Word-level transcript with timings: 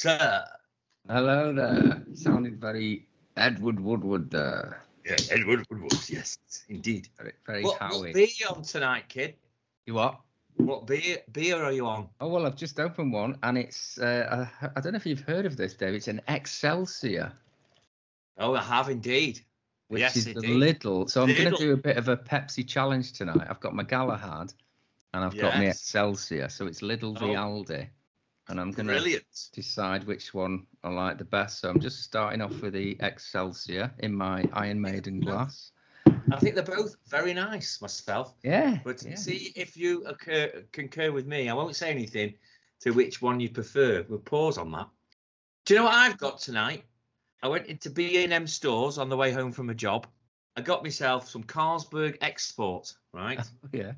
sir. 0.00 0.44
Hello 1.08 1.52
there. 1.52 2.02
Sounded 2.14 2.60
very 2.60 3.06
Edward 3.36 3.78
Woodward 3.80 4.30
there. 4.30 4.82
Yeah, 5.04 5.16
Edward 5.30 5.66
Woodward. 5.70 5.92
Yes, 6.08 6.38
indeed. 6.68 7.08
Very, 7.18 7.32
very 7.46 7.62
What, 7.64 7.78
Howie. 7.78 7.98
what 8.08 8.14
beer 8.14 8.28
you 8.38 8.46
on 8.48 8.62
tonight, 8.62 9.08
kid? 9.08 9.34
You 9.86 9.94
what? 9.94 10.20
What 10.56 10.86
beer 10.86 11.18
beer 11.32 11.62
are 11.62 11.72
you 11.72 11.86
on? 11.86 12.08
Oh 12.20 12.28
well, 12.28 12.46
I've 12.46 12.56
just 12.56 12.78
opened 12.80 13.12
one, 13.12 13.38
and 13.42 13.56
it's 13.58 13.98
uh, 13.98 14.46
I, 14.62 14.68
I 14.76 14.80
don't 14.80 14.92
know 14.92 14.96
if 14.96 15.06
you've 15.06 15.20
heard 15.20 15.46
of 15.46 15.56
this, 15.56 15.74
Dave. 15.74 15.94
It's 15.94 16.08
an 16.08 16.20
Excelsior, 16.28 17.32
Oh, 18.38 18.54
I 18.54 18.62
have 18.62 18.88
indeed. 18.88 19.40
which 19.88 20.00
yes, 20.00 20.16
is 20.16 20.24
the 20.26 20.40
little. 20.40 21.08
So 21.08 21.22
I'm 21.22 21.34
going 21.34 21.50
to 21.50 21.56
do 21.56 21.72
a 21.72 21.76
bit 21.76 21.96
of 21.96 22.08
a 22.08 22.16
Pepsi 22.16 22.66
challenge 22.66 23.12
tonight. 23.12 23.46
I've 23.48 23.60
got 23.60 23.74
my 23.74 23.82
Galahad, 23.84 24.52
and 25.14 25.24
I've 25.24 25.36
got 25.36 25.56
my 25.56 25.66
Excelsior. 25.66 26.48
So 26.48 26.66
it's 26.66 26.82
Little 26.82 27.16
Oh. 27.20 27.26
Aldi, 27.26 27.86
and 28.50 28.60
I'm 28.60 28.72
going 28.72 28.88
to 28.88 29.20
decide 29.52 30.04
which 30.04 30.34
one 30.34 30.66
I 30.82 30.90
like 30.90 31.18
the 31.18 31.24
best. 31.24 31.60
So 31.60 31.70
I'm 31.70 31.80
just 31.80 32.02
starting 32.02 32.40
off 32.40 32.60
with 32.60 32.74
the 32.74 32.96
Excelsior 33.00 33.92
in 34.00 34.14
my 34.14 34.44
Iron 34.52 34.80
Maiden 34.80 35.20
glass. 35.20 35.72
I 36.32 36.36
think 36.36 36.54
they're 36.54 36.64
both 36.64 36.96
very 37.06 37.32
nice 37.32 37.80
myself. 37.80 38.34
Yeah. 38.42 38.78
But 38.84 39.02
yeah. 39.02 39.14
see 39.14 39.52
if 39.54 39.76
you 39.76 40.04
occur, 40.04 40.64
concur 40.72 41.12
with 41.12 41.26
me. 41.26 41.48
I 41.48 41.54
won't 41.54 41.76
say 41.76 41.90
anything 41.90 42.34
to 42.80 42.90
which 42.90 43.22
one 43.22 43.40
you 43.40 43.48
prefer. 43.48 44.04
We'll 44.08 44.18
pause 44.18 44.58
on 44.58 44.72
that. 44.72 44.88
Do 45.64 45.74
you 45.74 45.80
know 45.80 45.84
what 45.84 45.94
I've 45.94 46.18
got 46.18 46.40
tonight? 46.40 46.84
I 47.42 47.48
went 47.48 47.66
into 47.66 47.90
B&M 47.90 48.46
stores 48.46 48.98
on 48.98 49.08
the 49.08 49.16
way 49.16 49.32
home 49.32 49.52
from 49.52 49.70
a 49.70 49.74
job. 49.74 50.06
I 50.56 50.62
got 50.62 50.82
myself 50.82 51.28
some 51.28 51.44
Carlsberg 51.44 52.18
Export, 52.20 52.92
right? 53.12 53.40
Oh, 53.64 53.68
yeah. 53.72 53.92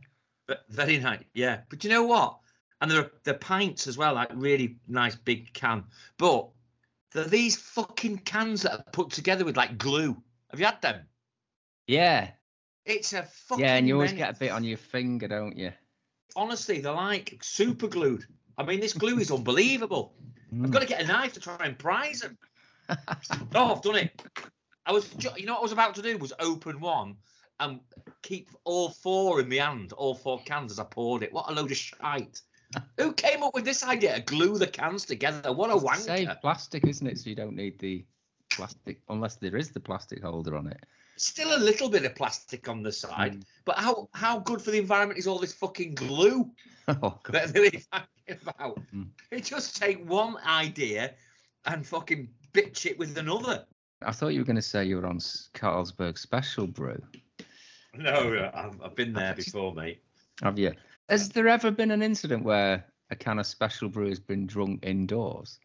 But 0.46 0.64
very 0.68 0.98
nice, 0.98 1.22
yeah. 1.34 1.60
But 1.70 1.84
you 1.84 1.90
know 1.90 2.02
what? 2.02 2.38
And 2.82 2.90
there 2.90 2.98
are 2.98 3.12
the 3.22 3.34
pints 3.34 3.86
as 3.86 3.96
well, 3.96 4.14
like 4.14 4.30
really 4.34 4.76
nice 4.88 5.14
big 5.14 5.54
can. 5.54 5.84
But 6.18 6.48
they're 7.12 7.22
these 7.22 7.54
fucking 7.54 8.18
cans 8.18 8.62
that 8.62 8.72
are 8.72 8.84
put 8.92 9.10
together 9.10 9.44
with 9.44 9.56
like 9.56 9.78
glue. 9.78 10.20
Have 10.50 10.58
you 10.58 10.66
had 10.66 10.82
them? 10.82 11.06
Yeah. 11.86 12.30
It's 12.84 13.12
a 13.12 13.22
fucking 13.22 13.64
Yeah, 13.64 13.76
and 13.76 13.86
you 13.86 13.94
always 13.94 14.12
get 14.12 14.34
a 14.34 14.38
bit 14.38 14.50
on 14.50 14.64
your 14.64 14.78
finger, 14.78 15.28
don't 15.28 15.56
you? 15.56 15.72
Honestly, 16.34 16.80
they're 16.80 16.92
like 16.92 17.38
super 17.40 17.86
glued. 17.86 18.26
I 18.58 18.64
mean, 18.64 18.80
this 18.80 18.94
glue 18.94 19.20
is 19.20 19.30
unbelievable. 19.30 20.14
I've 20.52 20.58
mm. 20.58 20.70
got 20.72 20.82
to 20.82 20.88
get 20.88 21.02
a 21.02 21.06
knife 21.06 21.34
to 21.34 21.40
try 21.40 21.58
and 21.60 21.78
prise 21.78 22.22
them. 22.22 22.36
oh, 23.54 23.76
I've 23.76 23.82
done 23.82 23.96
it. 23.96 24.22
I 24.86 24.90
was, 24.90 25.08
you 25.36 25.46
know, 25.46 25.52
what 25.52 25.60
I 25.60 25.62
was 25.62 25.72
about 25.72 25.94
to 25.94 26.02
do 26.02 26.18
was 26.18 26.32
open 26.40 26.80
one 26.80 27.14
and 27.60 27.78
keep 28.22 28.50
all 28.64 28.90
four 28.90 29.40
in 29.40 29.48
my 29.48 29.56
hand, 29.56 29.92
all 29.92 30.16
four 30.16 30.42
cans 30.42 30.72
as 30.72 30.80
I 30.80 30.84
poured 30.84 31.22
it. 31.22 31.32
What 31.32 31.48
a 31.48 31.54
load 31.54 31.70
of 31.70 31.76
shite! 31.76 32.42
Who 32.98 33.12
came 33.12 33.42
up 33.42 33.54
with 33.54 33.64
this 33.64 33.82
idea 33.84 34.20
glue 34.20 34.58
the 34.58 34.66
cans 34.66 35.04
together? 35.04 35.52
What 35.52 35.70
a 35.70 35.74
It's 35.76 36.04
Save 36.04 36.28
plastic, 36.40 36.86
isn't 36.86 37.06
it? 37.06 37.18
So 37.18 37.30
you 37.30 37.36
don't 37.36 37.56
need 37.56 37.78
the 37.78 38.04
plastic 38.50 39.00
unless 39.08 39.36
there 39.36 39.56
is 39.56 39.70
the 39.70 39.80
plastic 39.80 40.22
holder 40.22 40.56
on 40.56 40.66
it. 40.66 40.84
Still 41.16 41.56
a 41.56 41.60
little 41.60 41.88
bit 41.90 42.04
of 42.04 42.14
plastic 42.14 42.68
on 42.68 42.82
the 42.82 42.92
side, 42.92 43.34
Mm. 43.34 43.44
but 43.64 43.78
how 43.78 44.08
how 44.14 44.38
good 44.40 44.60
for 44.62 44.70
the 44.70 44.78
environment 44.78 45.18
is 45.18 45.26
all 45.26 45.38
this 45.38 45.52
fucking 45.52 45.94
glue? 45.94 46.50
Oh, 46.88 47.16
God. 47.22 47.32
that 47.32 47.52
they're 47.54 47.70
talking 47.70 48.38
about. 48.48 48.80
Mm. 48.92 49.06
It 49.30 49.44
just 49.44 49.76
take 49.76 50.04
one 50.04 50.36
idea 50.44 51.14
and 51.66 51.86
fucking 51.86 52.28
bitch 52.52 52.86
it 52.86 52.98
with 52.98 53.16
another. 53.16 53.64
I 54.04 54.10
thought 54.10 54.28
you 54.28 54.40
were 54.40 54.44
going 54.44 54.56
to 54.56 54.62
say 54.62 54.84
you 54.84 54.96
were 54.96 55.06
on 55.06 55.18
Carlsberg 55.18 56.18
Special 56.18 56.66
Brew. 56.66 57.00
No, 57.94 58.50
I've, 58.52 58.80
I've 58.82 58.96
been 58.96 59.12
there 59.12 59.34
before, 59.34 59.72
mate. 59.74 60.02
Have 60.42 60.58
you? 60.58 60.72
Has 61.08 61.28
there 61.30 61.48
ever 61.48 61.70
been 61.70 61.90
an 61.90 62.02
incident 62.02 62.44
where 62.44 62.84
a 63.10 63.16
can 63.16 63.38
of 63.38 63.46
Special 63.46 63.88
Brew 63.88 64.08
has 64.08 64.20
been 64.20 64.46
drunk 64.46 64.84
indoors? 64.84 65.58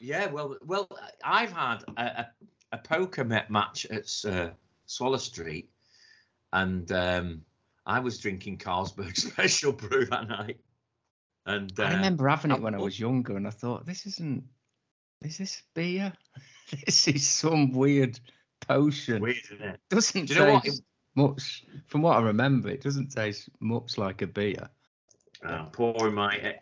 Yeah, 0.00 0.26
well, 0.26 0.56
well, 0.64 0.88
I've 1.24 1.52
had 1.52 1.78
a, 1.96 2.02
a, 2.02 2.28
a 2.72 2.78
poker 2.78 3.24
met 3.24 3.50
match 3.50 3.86
at 3.86 4.12
uh, 4.24 4.50
Swallow 4.86 5.18
Street, 5.18 5.70
and 6.52 6.90
um, 6.92 7.42
I 7.86 8.00
was 8.00 8.18
drinking 8.18 8.58
Carlsberg 8.58 9.16
Special 9.32 9.72
Brew 9.72 10.06
that 10.06 10.28
night. 10.28 10.60
And 11.46 11.72
uh, 11.78 11.84
I 11.84 11.94
remember 11.94 12.28
having 12.28 12.50
it 12.50 12.60
when 12.60 12.74
I 12.74 12.78
was 12.78 13.00
younger, 13.00 13.36
and 13.36 13.46
I 13.46 13.50
thought, 13.50 13.86
this 13.86 14.06
isn't. 14.06 14.44
Is 15.22 15.38
this 15.38 15.62
beer? 15.74 16.12
this 16.84 17.08
is 17.08 17.26
some 17.26 17.72
weird 17.72 18.20
potion. 18.60 19.22
weird, 19.22 19.36
isn't 19.52 19.62
it? 19.62 19.80
doesn't 19.88 20.26
Do 20.26 20.34
you 20.34 20.40
know 20.40 20.52
what? 20.54 20.64
taste 20.64 20.82
much. 21.14 21.64
From 21.86 22.02
what 22.02 22.16
I 22.16 22.22
remember, 22.22 22.68
it 22.68 22.82
doesn't 22.82 23.08
taste 23.08 23.48
much 23.60 23.98
like 23.98 24.22
a 24.22 24.26
beer. 24.26 24.68
Uh, 25.44 25.48
I'm 25.52 25.66
pouring 25.70 26.14
my 26.14 26.56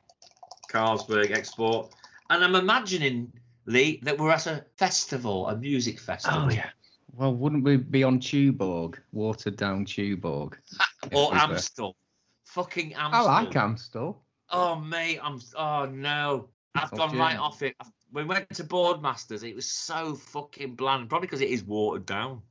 Carlsberg 0.70 1.31
export, 1.32 1.92
and 2.31 2.44
I'm 2.44 2.54
imagining 2.54 3.32
Lee 3.66 4.00
that 4.03 4.19
we're 4.19 4.31
at 4.31 4.47
a 4.47 4.64
festival, 4.76 5.48
a 5.48 5.56
music 5.56 5.98
festival. 5.98 6.42
Oh, 6.47 6.50
yeah. 6.50 6.70
Well, 7.15 7.34
wouldn't 7.34 7.65
we 7.65 7.76
be 7.78 8.04
on 8.04 8.19
Tuborg, 8.20 8.97
watered 9.12 9.56
down 9.56 9.86
Tuborg? 9.86 10.54
or 11.15 11.31
we 11.31 11.36
were- 11.36 11.42
Amstel. 11.42 11.97
Fucking 12.44 12.94
I 12.94 13.06
Amstel. 13.06 13.25
like 13.26 13.56
Amstel. 13.56 14.22
Oh 14.50 14.76
mate, 14.76 15.19
I'm. 15.22 15.41
Oh 15.56 15.86
no, 15.86 16.48
I've 16.74 16.92
Oh, 16.92 16.97
gone 16.97 17.18
right 17.18 17.36
off 17.39 17.62
it. 17.62 17.74
We 18.12 18.24
went 18.24 18.48
to 18.54 18.65
Boardmasters. 18.65 19.42
It 19.42 19.54
was 19.56 19.66
so 19.71 20.15
fucking 20.15 20.74
bland. 20.77 21.09
Probably 21.09 21.27
because 21.27 21.41
it 21.41 21.50
is 21.50 21.65
watered 21.65 22.06
down. 22.06 22.42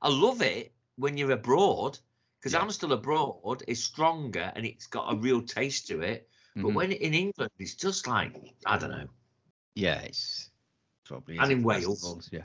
I 0.00 0.08
love 0.08 0.40
it 0.42 0.72
when 0.96 1.16
you're 1.16 1.32
abroad 1.32 1.98
because 2.40 2.54
Yeah. 2.54 2.62
Amstel 2.62 2.92
abroad 2.92 3.62
is 3.68 3.84
stronger 3.84 4.50
and 4.56 4.64
it's 4.64 4.86
got 4.86 5.12
a 5.12 5.16
real 5.16 5.42
taste 5.42 5.86
to 5.88 6.00
it. 6.00 6.28
But 6.56 6.68
Mhm. 6.68 6.74
when 6.74 6.92
in 6.92 7.14
England, 7.14 7.52
it's 7.58 7.74
just 7.74 8.06
like 8.06 8.34
I 8.66 8.78
don't 8.78 8.90
know. 8.90 9.08
Yeah, 9.74 10.00
it's 10.00 10.50
probably. 11.04 11.38
And 11.38 11.52
in 11.52 11.62
Wales. 11.62 12.00
festivals, 12.00 12.28
Yeah. 12.32 12.44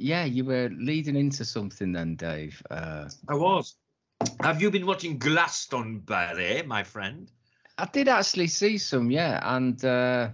Yeah, 0.00 0.24
you 0.24 0.44
were 0.44 0.70
leading 0.70 1.16
into 1.16 1.44
something 1.44 1.92
then, 1.92 2.14
Dave. 2.16 2.62
Uh, 2.70 3.10
I 3.28 3.34
was. 3.34 3.76
Have 4.40 4.62
you 4.62 4.70
been 4.70 4.86
watching 4.86 5.18
Glastonbury, 5.18 6.62
my 6.62 6.84
friend? 6.84 7.30
I 7.76 7.84
did 7.86 8.08
actually 8.08 8.46
see 8.48 8.78
some, 8.78 9.10
yeah, 9.10 9.40
and 9.56 9.84
uh, 9.84 10.30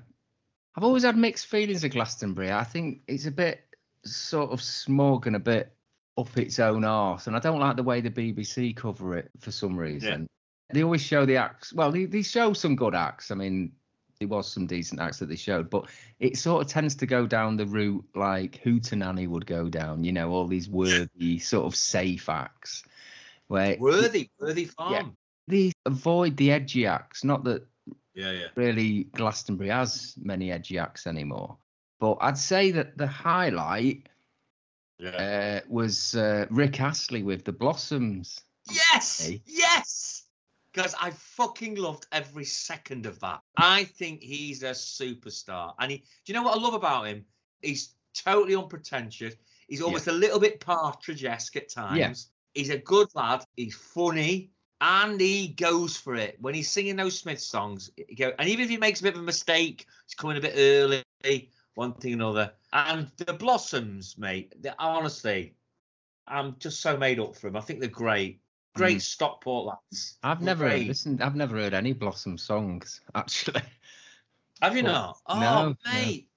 I've 0.77 0.85
always 0.85 1.05
had 1.05 1.17
mixed 1.17 1.47
feelings 1.47 1.85
of 1.85 1.91
Glastonbury. 1.93 2.53
I 2.53 2.65
think 2.65 3.03
it's 3.07 3.27
a 3.27 3.31
bit 3.31 3.67
sort 4.05 4.51
of 4.51 4.63
smug 4.63 5.27
and 5.27 5.37
a 5.37 5.41
bit 5.41 5.75
up 6.17 6.37
its 6.37 6.59
own 6.59 6.85
arse, 6.85 7.27
and 7.27 7.37
I 7.37 7.39
don't 7.41 7.59
like 7.61 7.77
the 7.77 7.83
way 7.83 8.01
the 8.01 8.11
BBC 8.11 8.77
cover 8.77 9.17
it 9.17 9.31
for 9.41 9.51
some 9.51 9.77
reason. 9.79 10.27
They 10.73 10.83
always 10.83 11.03
show 11.03 11.27
the 11.27 11.37
acts. 11.37 11.73
Well, 11.73 11.93
they, 11.93 12.07
they 12.07 12.23
show 12.23 12.53
some 12.53 12.75
good 12.75 12.95
acts. 12.95 13.31
I 13.31 13.35
mean, 13.35 13.73
there 14.19 14.29
was 14.29 14.51
some 14.51 14.67
decent 14.67 15.01
acts 15.01 15.19
that 15.19 15.29
they 15.29 15.37
showed, 15.37 15.69
but 15.71 15.89
it 16.21 16.37
sort 16.39 16.65
of 16.65 16.71
tends 16.71 16.95
to 16.97 17.07
go 17.07 17.27
down 17.27 17.57
the 17.57 17.67
route 17.67 18.05
like 18.15 18.61
Hootenanny 18.65 19.29
would 19.29 19.47
go 19.47 19.69
down. 19.69 20.05
You 20.05 20.13
know, 20.13 20.31
all 20.31 20.47
these 20.47 20.69
worthy 20.69 21.39
sort 21.41 21.67
of 21.67 21.77
safe 21.77 22.29
acts. 22.29 22.83
Where 23.49 23.77
Worthy, 23.79 24.31
Worthy 24.41 24.65
Farm. 24.65 25.17
they 25.49 25.73
avoid 25.85 26.37
the 26.39 26.51
edgy 26.51 26.87
acts. 26.87 27.25
Not 27.25 27.45
that 27.45 27.67
Yeah, 28.15 28.31
yeah. 28.33 28.47
really 28.57 29.05
Glastonbury 29.15 29.69
has 29.69 30.15
many 30.19 30.51
edgy 30.51 30.79
acts 30.79 31.07
anymore, 31.07 31.59
but 32.01 32.17
I'd 32.23 32.39
say 32.39 32.71
that 32.71 32.97
the 32.97 33.07
highlight 33.07 34.09
Yeah. 34.99 35.61
uh, 35.65 35.67
was 35.69 36.15
uh, 36.15 36.47
Rick 36.51 36.81
Astley 36.81 37.23
with 37.23 37.45
the 37.45 37.53
Blossoms. 37.53 38.41
Yes, 38.71 39.27
Hey. 39.27 39.43
yes. 39.47 40.23
Because 40.73 40.95
I 41.01 41.11
fucking 41.11 41.77
loved 41.77 42.07
every 42.11 42.45
second 42.45 43.07
of 43.07 43.21
that. 43.21 43.41
I 43.57 43.85
think 43.85 44.23
he's 44.23 44.63
a 44.65 44.71
superstar, 44.71 45.75
and 45.79 45.91
he. 45.93 45.99
Do 45.99 46.05
you 46.27 46.35
know 46.35 46.43
what 46.43 46.59
I 46.59 46.61
love 46.61 46.75
about 46.75 47.07
him? 47.07 47.25
He's 47.63 47.95
totally 48.15 48.57
unpretentious. 48.57 49.35
He's 49.69 49.81
almost 49.83 50.09
a 50.09 50.13
little 50.13 50.41
bit 50.41 50.61
Partridge-esque 50.61 51.57
at 51.57 51.69
times. 51.71 51.99
Yeah. 51.99 52.13
He's 52.61 52.71
a 52.71 52.79
good 52.79 53.09
lad. 53.15 53.45
He's 53.57 53.75
funny, 53.75 54.51
and 54.81 55.21
he 55.21 55.49
goes 55.49 55.97
for 55.97 56.17
it 56.17 56.37
when 56.41 56.55
he's 56.55 56.71
singing 56.71 56.97
those 56.97 57.19
Smith 57.19 57.41
songs. 57.41 57.91
he 58.09 58.15
go- 58.17 58.33
And 58.39 58.49
even 58.49 58.65
if 58.65 58.71
he 58.71 58.77
makes 58.77 58.99
a 59.01 59.05
bit 59.05 59.15
of 59.15 59.21
a 59.21 59.25
mistake, 59.25 59.87
he's 60.09 60.15
coming 60.15 60.37
a 60.37 60.41
bit 60.41 60.55
early, 60.57 61.51
one 61.77 61.95
thing 61.95 62.13
or 62.13 62.15
another. 62.15 62.53
And 62.75 63.09
the 63.19 63.33
Blossoms, 63.33 64.19
mate. 64.19 64.53
Honestly, 64.79 65.55
I'm 66.27 66.57
just 66.59 66.81
so 66.81 66.97
made 66.97 67.21
up 67.21 67.37
for 67.37 67.49
them. 67.49 67.57
I 67.57 67.61
think 67.61 67.79
they're 67.81 67.89
great. 67.89 68.41
Great 68.75 69.01
Stockport 69.03 69.67
lads. 69.67 70.19
I've 70.25 70.43
never 70.43 70.65
Great. 70.65 70.89
listened. 70.89 71.23
I've 71.23 71.37
never 71.37 71.57
heard 71.57 71.75
any 71.75 71.93
Blossom 71.93 72.37
songs 72.37 73.01
actually. 73.15 73.63
Have 74.61 74.77
you 74.77 74.83
Well, 74.83 74.93
not? 74.93 75.21
Oh, 75.27 75.41
no, 75.41 75.69
no. 75.69 75.77
mate. 75.93 76.29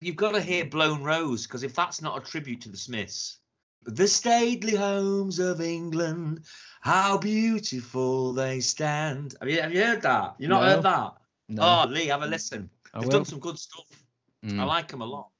You've 0.00 0.16
got 0.16 0.32
to 0.32 0.40
hear 0.40 0.64
Blown 0.64 1.04
Rose 1.04 1.46
because 1.46 1.62
if 1.62 1.74
that's 1.74 2.02
not 2.02 2.20
a 2.20 2.28
tribute 2.28 2.60
to 2.62 2.68
the 2.68 2.76
Smiths, 2.76 3.38
the 3.84 4.08
stately 4.08 4.74
homes 4.74 5.38
of 5.38 5.60
England, 5.60 6.40
how 6.80 7.16
beautiful 7.18 8.32
they 8.32 8.58
stand. 8.58 9.36
Have 9.40 9.48
you, 9.48 9.62
have 9.62 9.72
you 9.72 9.84
heard 9.84 10.02
that? 10.02 10.34
You 10.38 10.48
not 10.48 10.62
No. 10.62 10.68
heard 10.68 10.82
that? 10.82 11.14
No, 11.48 11.62
Oh, 11.62 11.86
Lee, 11.88 12.06
have 12.08 12.22
a 12.22 12.26
listen. 12.26 12.68
They've 12.98 13.08
done 13.08 13.24
some 13.24 13.38
good 13.38 13.58
stuff. 13.58 13.86
Mm. 14.44 14.58
I 14.60 14.64
like 14.64 14.88
them 14.88 15.02
a 15.02 15.06
lot. 15.06 15.30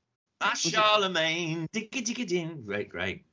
Ah, 0.40 0.48
That's 0.50 0.68
Charlemagne. 0.68 1.66
Diggy 1.72 2.02
diggy 2.04 2.26
din. 2.26 2.62
Great, 2.64 2.88
great. 2.88 3.24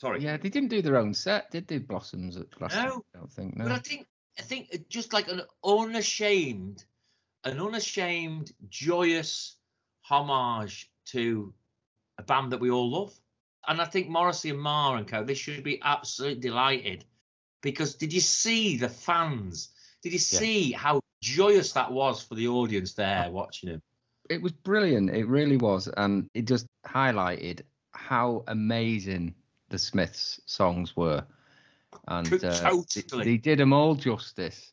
Sorry. 0.00 0.22
Yeah, 0.22 0.36
they 0.36 0.48
didn't 0.48 0.70
do 0.70 0.82
their 0.82 0.96
own 0.96 1.14
set, 1.14 1.50
did 1.50 1.66
they? 1.68 1.78
Blossoms 1.78 2.36
at 2.36 2.50
Glastonbury. 2.50 2.96
No. 2.96 3.04
I 3.14 3.18
don't 3.18 3.32
think. 3.32 3.58
But 3.58 3.72
I 3.72 3.78
think 3.78 4.06
I 4.38 4.42
think 4.42 4.88
just 4.88 5.12
like 5.12 5.28
an 5.28 5.42
unashamed, 5.64 6.84
an 7.44 7.60
unashamed, 7.60 8.52
joyous 8.68 9.56
homage 10.02 10.90
to 11.06 11.52
a 12.18 12.22
band 12.22 12.52
that 12.52 12.60
we 12.60 12.70
all 12.70 12.90
love. 12.90 13.12
And 13.66 13.80
I 13.80 13.86
think 13.86 14.08
Morrissey 14.08 14.50
and 14.50 14.60
Marr 14.60 14.96
and 14.96 15.06
Co. 15.08 15.24
They 15.24 15.34
should 15.34 15.62
be 15.64 15.80
absolutely 15.82 16.40
delighted 16.40 17.04
because 17.62 17.94
did 17.94 18.12
you 18.12 18.20
see 18.20 18.76
the 18.76 18.88
fans? 18.88 19.70
Did 20.02 20.12
you 20.12 20.18
Yeah. 20.18 20.38
see 20.38 20.72
how 20.72 21.00
joyous 21.22 21.72
that 21.72 21.90
was 21.92 22.22
for 22.22 22.34
the 22.34 22.48
audience 22.48 22.92
there 22.94 23.30
watching 23.30 23.70
him? 23.70 23.82
It 24.30 24.40
was 24.40 24.52
brilliant. 24.52 25.10
It 25.10 25.26
really 25.26 25.56
was, 25.56 25.88
and 25.96 26.28
it 26.34 26.46
just 26.46 26.66
highlighted 26.86 27.60
how 27.92 28.44
amazing 28.48 29.34
the 29.68 29.78
Smiths 29.78 30.40
songs 30.46 30.96
were, 30.96 31.24
and 32.08 32.26
uh, 32.32 32.38
they- 32.38 33.00
totally. 33.02 33.24
they 33.24 33.36
did 33.36 33.58
them 33.58 33.72
all 33.72 33.94
justice. 33.94 34.72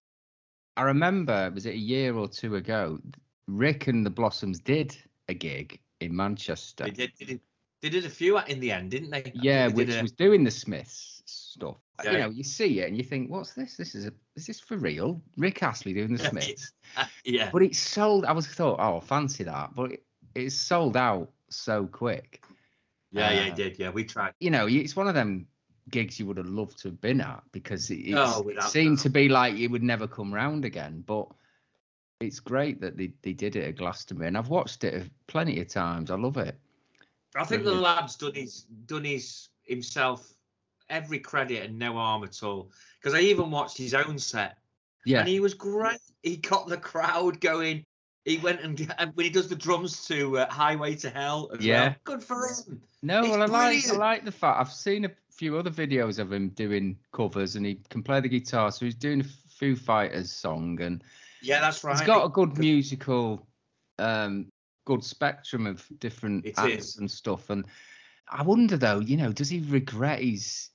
I 0.77 0.83
remember, 0.83 1.51
was 1.53 1.65
it 1.65 1.73
a 1.75 1.77
year 1.77 2.15
or 2.15 2.27
two 2.27 2.55
ago? 2.55 2.99
Rick 3.47 3.87
and 3.87 4.05
the 4.05 4.09
Blossoms 4.09 4.59
did 4.59 4.95
a 5.27 5.33
gig 5.33 5.79
in 5.99 6.15
Manchester. 6.15 6.85
They 6.85 6.91
did, 6.91 7.11
they 7.19 7.25
did, 7.25 7.41
they 7.81 7.89
did 7.89 8.05
a 8.05 8.09
few 8.09 8.37
in 8.39 8.59
the 8.59 8.71
end, 8.71 8.91
didn't 8.91 9.09
they? 9.09 9.31
Yeah, 9.35 9.67
they 9.67 9.73
which 9.73 9.89
a- 9.95 10.01
was 10.01 10.13
doing 10.13 10.43
the 10.43 10.51
Smiths 10.51 11.21
stuff. 11.25 11.77
Yeah. 12.03 12.11
You 12.11 12.17
know, 12.19 12.29
you 12.29 12.43
see 12.43 12.79
it 12.81 12.87
and 12.87 12.97
you 12.97 13.03
think, 13.03 13.29
"What's 13.29 13.53
this? 13.53 13.77
This 13.77 13.95
is 13.95 14.05
a 14.07 14.13
is 14.35 14.47
this 14.47 14.59
for 14.59 14.77
real?" 14.77 15.21
Rick 15.37 15.61
Astley 15.63 15.93
doing 15.93 16.13
the 16.13 16.23
Smiths, 16.23 16.71
yeah. 17.25 17.49
but 17.51 17.61
it 17.61 17.75
sold. 17.75 18.25
I 18.25 18.31
was 18.31 18.47
thought, 18.47 18.79
"Oh, 18.79 18.99
fancy 18.99 19.43
that," 19.43 19.73
but 19.75 19.91
it, 19.93 20.03
it 20.35 20.49
sold 20.51 20.97
out 20.97 21.29
so 21.49 21.85
quick. 21.87 22.43
Yeah, 23.11 23.31
yeah, 23.31 23.41
Uh, 23.41 23.43
he 23.45 23.51
did. 23.51 23.79
Yeah, 23.79 23.89
we 23.89 24.03
tried. 24.05 24.33
You 24.39 24.51
know, 24.51 24.67
it's 24.67 24.95
one 24.95 25.07
of 25.07 25.13
them 25.15 25.47
gigs 25.89 26.19
you 26.19 26.25
would 26.25 26.37
have 26.37 26.47
loved 26.47 26.77
to 26.79 26.87
have 26.89 27.01
been 27.01 27.19
at 27.19 27.43
because 27.51 27.89
it, 27.91 28.13
Oh, 28.15 28.47
it 28.47 28.61
seemed 28.63 28.97
doubt. 28.97 29.03
to 29.03 29.09
be 29.09 29.27
like 29.27 29.55
it 29.55 29.67
would 29.67 29.83
never 29.83 30.07
come 30.07 30.33
round 30.33 30.63
again. 30.63 31.03
But 31.05 31.27
it's 32.21 32.39
great 32.39 32.79
that 32.81 32.97
they, 32.97 33.11
they 33.23 33.33
did 33.33 33.55
it 33.55 33.67
at 33.67 33.75
Glastonbury, 33.77 34.27
and 34.27 34.37
I've 34.37 34.49
watched 34.49 34.83
it 34.83 35.09
plenty 35.27 35.59
of 35.59 35.67
times. 35.67 36.09
I 36.11 36.15
love 36.15 36.37
it. 36.37 36.57
I 37.35 37.43
think 37.45 37.63
the 37.63 37.73
lad's 37.73 38.15
done 38.15 38.33
his 38.35 38.61
done 38.85 39.03
his 39.05 39.49
himself 39.63 40.33
every 40.91 41.19
credit 41.19 41.63
and 41.63 41.79
no 41.79 41.93
harm 41.93 42.23
at 42.23 42.43
all. 42.43 42.71
Because 42.99 43.15
I 43.15 43.21
even 43.21 43.49
watched 43.49 43.77
his 43.77 43.93
own 43.93 44.19
set 44.19 44.57
Yeah, 45.05 45.19
and 45.21 45.27
he 45.27 45.39
was 45.39 45.53
great. 45.53 45.99
He 46.21 46.37
got 46.37 46.67
the 46.67 46.77
crowd 46.77 47.39
going. 47.41 47.83
He 48.25 48.37
went 48.37 48.61
and, 48.61 48.93
and 48.99 49.11
when 49.15 49.23
he 49.25 49.31
does 49.31 49.47
the 49.47 49.55
drums 49.55 50.05
to 50.07 50.37
uh, 50.37 50.51
Highway 50.51 50.95
to 50.97 51.09
Hell 51.09 51.49
as 51.57 51.65
Yeah. 51.65 51.83
well. 51.85 51.95
Good 52.03 52.23
for 52.23 52.47
him. 52.47 52.81
No, 53.01 53.21
It's 53.21 53.31
well, 53.31 53.41
I 53.41 53.45
like 53.47 53.89
I 53.89 53.93
like 53.93 54.25
the 54.25 54.31
fact 54.31 54.59
I've 54.59 54.71
seen 54.71 55.05
a 55.05 55.11
few 55.31 55.57
other 55.57 55.71
videos 55.71 56.19
of 56.19 56.31
him 56.31 56.49
doing 56.49 56.97
covers, 57.13 57.55
and 57.55 57.65
he 57.65 57.79
can 57.89 58.03
play 58.03 58.19
the 58.21 58.29
guitar. 58.29 58.71
So 58.71 58.85
he's 58.85 58.95
doing 58.95 59.21
a 59.21 59.23
Foo 59.23 59.75
Fighters 59.75 60.31
song, 60.31 60.79
and 60.81 61.03
Yeah, 61.41 61.61
that's 61.61 61.83
right. 61.83 61.97
he's 61.97 62.05
got 62.05 62.25
a 62.25 62.29
good 62.29 62.57
musical, 62.59 63.47
um, 63.97 64.49
good 64.85 65.03
spectrum 65.03 65.65
of 65.65 65.87
different 65.99 66.45
It 66.45 66.57
acts 66.57 66.89
is. 66.89 66.97
and 66.97 67.09
stuff. 67.09 67.49
And 67.49 67.65
I 68.29 68.43
wonder 68.43 68.77
though, 68.77 68.99
you 68.99 69.17
know, 69.17 69.31
does 69.31 69.49
he 69.49 69.59
regret 69.61 70.19
he's 70.19 70.70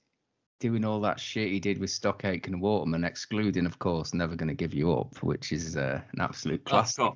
doing 0.59 0.85
all 0.85 1.01
that 1.01 1.21
shit 1.21 1.51
he 1.51 1.61
did 1.61 1.79
with 1.79 1.91
Stock 1.91 2.25
Aitken 2.25 2.55
and 2.55 2.63
Waterman, 2.63 3.05
excluding, 3.05 3.67
of 3.67 3.79
course, 3.79 4.15
Never 4.15 4.37
Gonna 4.37 4.55
Give 4.55 4.73
You 4.73 4.93
Up, 4.93 5.23
which 5.23 5.53
is 5.53 5.77
uh, 5.77 6.01
an 6.13 6.21
absolute 6.21 6.63
Oh, 6.67 6.71
classic. 6.71 7.13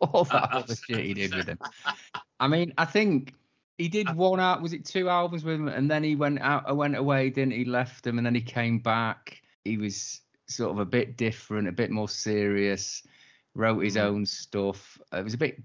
All 0.00 0.24
that 0.24 0.52
other 0.52 0.74
shit 0.76 1.04
he 1.04 1.14
did 1.14 1.34
with 1.34 1.46
him. 1.48 1.58
I 2.40 2.48
mean, 2.48 2.72
I 2.76 2.84
think 2.84 3.34
he 3.78 3.88
did 3.88 4.14
one 4.14 4.40
out. 4.40 4.60
Was 4.62 4.72
it 4.72 4.84
two 4.84 5.08
albums 5.08 5.44
with 5.44 5.54
him? 5.54 5.68
And 5.68 5.90
then 5.90 6.02
he 6.02 6.16
went 6.16 6.40
out. 6.40 6.76
Went 6.76 6.96
away, 6.96 7.30
didn't 7.30 7.52
he? 7.54 7.64
Left 7.64 8.04
them, 8.04 8.18
and 8.18 8.26
then 8.26 8.34
he 8.34 8.42
came 8.42 8.78
back. 8.78 9.40
He 9.64 9.78
was 9.78 10.20
sort 10.48 10.72
of 10.72 10.78
a 10.78 10.84
bit 10.84 11.16
different, 11.16 11.68
a 11.68 11.72
bit 11.72 11.90
more 11.90 12.08
serious. 12.08 13.06
Wrote 13.54 13.80
his 13.80 13.96
Mhm. 13.96 14.02
own 14.02 14.26
stuff. 14.26 14.98
It 15.12 15.22
was 15.24 15.34
a 15.34 15.38
bit 15.38 15.62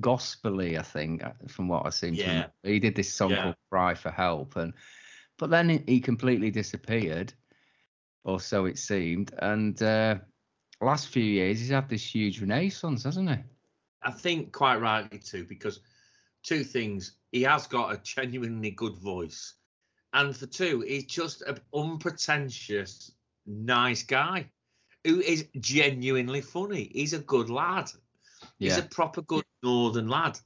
gospely, 0.00 0.78
I 0.78 0.82
think, 0.82 1.22
uh, 1.22 1.32
from 1.48 1.68
what 1.68 1.86
I 1.86 1.90
seem 1.90 2.14
to 2.16 2.20
Yeah. 2.20 2.28
remember. 2.28 2.52
He 2.64 2.80
did 2.80 2.94
this 2.94 3.12
song 3.12 3.30
Yeah. 3.30 3.42
called 3.42 3.56
"Cry 3.70 3.94
for 3.94 4.10
Help," 4.10 4.56
and 4.56 4.72
but 5.38 5.50
then 5.50 5.82
he- 5.86 6.00
completely 6.00 6.50
disappeared, 6.50 7.32
or 8.24 8.40
so 8.40 8.66
it 8.66 8.78
seemed. 8.78 9.32
And 9.38 9.80
uh, 9.82 10.16
last 10.80 11.08
few 11.08 11.24
years, 11.24 11.60
he's 11.60 11.70
had 11.70 11.88
this 11.88 12.14
huge 12.14 12.40
renaissance, 12.40 13.04
hasn't 13.04 13.30
he? 13.30 13.36
I 14.02 14.10
think 14.10 14.52
quite 14.52 14.80
rightly 14.80 15.18
too, 15.18 15.44
because 15.44 15.80
two 16.42 16.62
things. 16.64 17.16
He 17.32 17.42
has 17.42 17.66
got 17.66 17.92
a 17.92 18.00
genuinely 18.02 18.70
good 18.70 18.96
voice. 18.96 19.54
And 20.12 20.36
for 20.36 20.46
two, 20.46 20.82
he's 20.86 21.06
just 21.06 21.42
an 21.42 21.58
unpretentious, 21.74 23.10
nice 23.46 24.04
guy 24.04 24.48
who 25.02 25.20
is 25.20 25.48
genuinely 25.58 26.40
funny. 26.40 26.90
He's 26.94 27.12
a 27.12 27.18
good 27.18 27.50
lad. 27.50 27.90
He's 28.58 28.78
a 28.78 28.82
proper 28.82 29.22
good 29.22 29.44
northern 29.62 30.08
lad. 30.08 30.38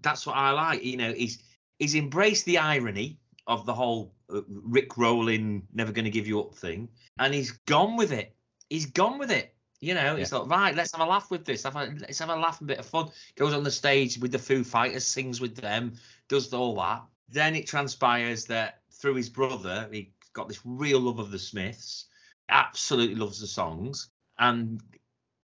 That's 0.00 0.26
what 0.26 0.36
I 0.36 0.52
like. 0.52 0.84
You 0.84 0.96
know, 0.98 1.12
he's 1.12 1.42
he's 1.78 1.94
embraced 1.94 2.44
the 2.44 2.58
irony 2.58 3.18
of 3.46 3.66
the 3.66 3.74
whole 3.74 4.14
Uh, 4.32 4.40
Rick 4.48 4.96
Rolling 4.96 5.62
never 5.72 5.92
going 5.92 6.04
to 6.04 6.10
give 6.10 6.26
you 6.26 6.40
up 6.40 6.54
thing, 6.54 6.88
and 7.18 7.32
he's 7.32 7.52
gone 7.66 7.96
with 7.96 8.12
it. 8.12 8.34
He's 8.68 8.86
gone 8.86 9.18
with 9.18 9.30
it. 9.30 9.54
You 9.80 9.94
know, 9.94 10.16
it's 10.16 10.32
like 10.32 10.48
right, 10.48 10.74
let's 10.74 10.92
have 10.92 11.06
a 11.06 11.10
laugh 11.10 11.30
with 11.30 11.44
this. 11.44 11.64
Let's 11.64 12.18
have 12.18 12.30
a 12.30 12.36
laugh, 12.36 12.60
a 12.60 12.64
bit 12.64 12.78
of 12.78 12.86
fun. 12.86 13.10
Goes 13.36 13.52
on 13.52 13.62
the 13.62 13.70
stage 13.70 14.18
with 14.18 14.32
the 14.32 14.38
Foo 14.38 14.64
Fighters, 14.64 15.06
sings 15.06 15.40
with 15.40 15.54
them, 15.56 15.94
does 16.28 16.52
all 16.52 16.74
that. 16.76 17.04
Then 17.28 17.54
it 17.54 17.66
transpires 17.66 18.46
that 18.46 18.80
through 18.90 19.14
his 19.14 19.28
brother, 19.28 19.88
he 19.92 20.12
got 20.32 20.48
this 20.48 20.60
real 20.64 21.00
love 21.00 21.18
of 21.18 21.30
the 21.30 21.38
Smiths. 21.38 22.06
Absolutely 22.48 23.16
loves 23.16 23.40
the 23.40 23.46
songs, 23.46 24.08
and 24.38 24.80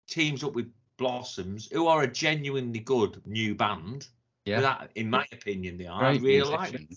teams 0.07 0.43
up 0.43 0.53
with 0.53 0.71
Blossoms, 0.97 1.69
who 1.71 1.87
are 1.87 2.03
a 2.03 2.07
genuinely 2.07 2.79
good 2.79 3.21
new 3.25 3.53
band. 3.53 4.07
Yeah. 4.45 4.57
Without, 4.57 4.89
in 4.95 5.09
my 5.09 5.25
opinion, 5.31 5.77
they 5.77 5.87
are. 5.87 5.99
Great 5.99 6.21
I 6.21 6.23
really 6.23 6.49
like 6.51 6.71
them. 6.71 6.87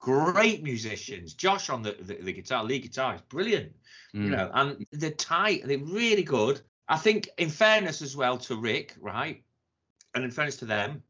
Great 0.00 0.62
musicians. 0.62 1.34
Josh 1.34 1.70
on 1.70 1.82
the, 1.82 1.92
the, 1.92 2.14
the 2.14 2.32
guitar, 2.32 2.64
lead 2.64 2.82
guitar 2.82 3.14
is 3.14 3.20
brilliant. 3.22 3.72
You 4.14 4.22
Mm. 4.22 4.30
know, 4.30 4.50
and 4.52 4.86
they're 4.90 5.12
tight, 5.12 5.62
they're 5.64 5.78
really 5.78 6.24
good. 6.24 6.60
I 6.88 6.96
think, 6.96 7.28
in 7.38 7.48
fairness 7.50 8.02
as 8.02 8.16
well 8.16 8.36
to 8.38 8.56
Rick, 8.56 8.96
right? 8.98 9.44
And 10.14 10.24
in 10.24 10.30
fairness 10.32 10.56
to 10.56 10.64
them, 10.64 11.04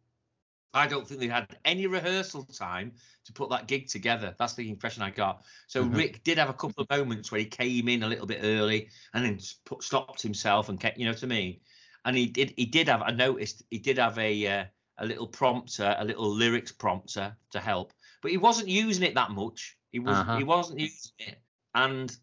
I 0.74 0.86
don't 0.86 1.06
think 1.06 1.20
they 1.20 1.28
had 1.28 1.58
any 1.64 1.86
rehearsal 1.86 2.44
time 2.44 2.92
to 3.24 3.32
put 3.32 3.50
that 3.50 3.66
gig 3.66 3.88
together. 3.88 4.34
That's 4.38 4.54
the 4.54 4.68
impression 4.68 5.02
I 5.02 5.10
got. 5.10 5.44
So 5.66 5.84
Mhm. 5.84 5.96
Rick 5.96 6.22
did 6.22 6.38
have 6.38 6.50
a 6.50 6.54
couple 6.54 6.82
of 6.82 6.90
moments 6.90 7.32
where 7.32 7.40
he 7.40 7.46
came 7.46 7.88
in 7.88 8.02
a 8.02 8.08
little 8.08 8.26
bit 8.26 8.40
early 8.42 8.90
and 9.14 9.24
then 9.24 9.40
put, 9.64 9.82
stopped 9.82 10.22
himself 10.22 10.68
and 10.68 10.78
kept, 10.78 10.98
you 10.98 11.06
know 11.06 11.12
what 11.12 11.24
I 11.24 11.26
mean? 11.26 11.60
And 12.04 12.16
he 12.16 12.26
did. 12.26 12.54
He 12.56 12.66
did 12.66 12.88
have. 12.88 13.02
I 13.02 13.10
noticed 13.10 13.62
he 13.70 13.78
did 13.78 13.98
have 13.98 14.18
a 14.18 14.46
uh, 14.46 14.64
a 14.98 15.06
little 15.06 15.26
prompter, 15.26 15.96
a 15.98 16.04
little 16.04 16.30
lyrics 16.30 16.72
prompter 16.72 17.36
to 17.50 17.60
help, 17.60 17.92
but 18.22 18.30
he 18.30 18.36
wasn't 18.36 18.68
using 18.68 19.04
it 19.04 19.14
that 19.14 19.30
much. 19.30 19.76
He 19.92 19.98
was. 19.98 20.16
Uh-huh. 20.16 20.36
He 20.36 20.44
wasn't 20.44 20.80
using 20.80 21.12
it, 21.18 21.38
and 21.74 22.16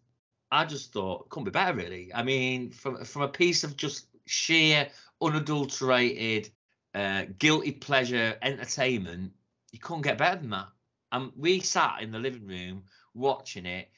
I 0.50 0.64
just 0.64 0.92
thought 0.92 1.28
couldn't 1.28 1.44
be 1.44 1.50
better, 1.50 1.76
really. 1.76 2.12
I 2.14 2.22
mean, 2.22 2.70
from 2.70 3.04
from 3.04 3.22
a 3.22 3.28
piece 3.28 3.64
of 3.64 3.76
just 3.76 4.06
sheer 4.26 4.88
unadulterated 5.20 6.50
uh, 6.94 7.24
guilty 7.38 7.72
pleasure 7.72 8.36
entertainment, 8.42 9.32
you 9.72 9.78
couldn't 9.78 10.02
get 10.02 10.18
better 10.18 10.40
than 10.40 10.50
that. 10.50 10.68
And 11.12 11.32
we 11.36 11.60
sat 11.60 12.02
in 12.02 12.10
the 12.10 12.18
living 12.18 12.46
room 12.46 12.84
watching 13.14 13.66
it, 13.66 13.88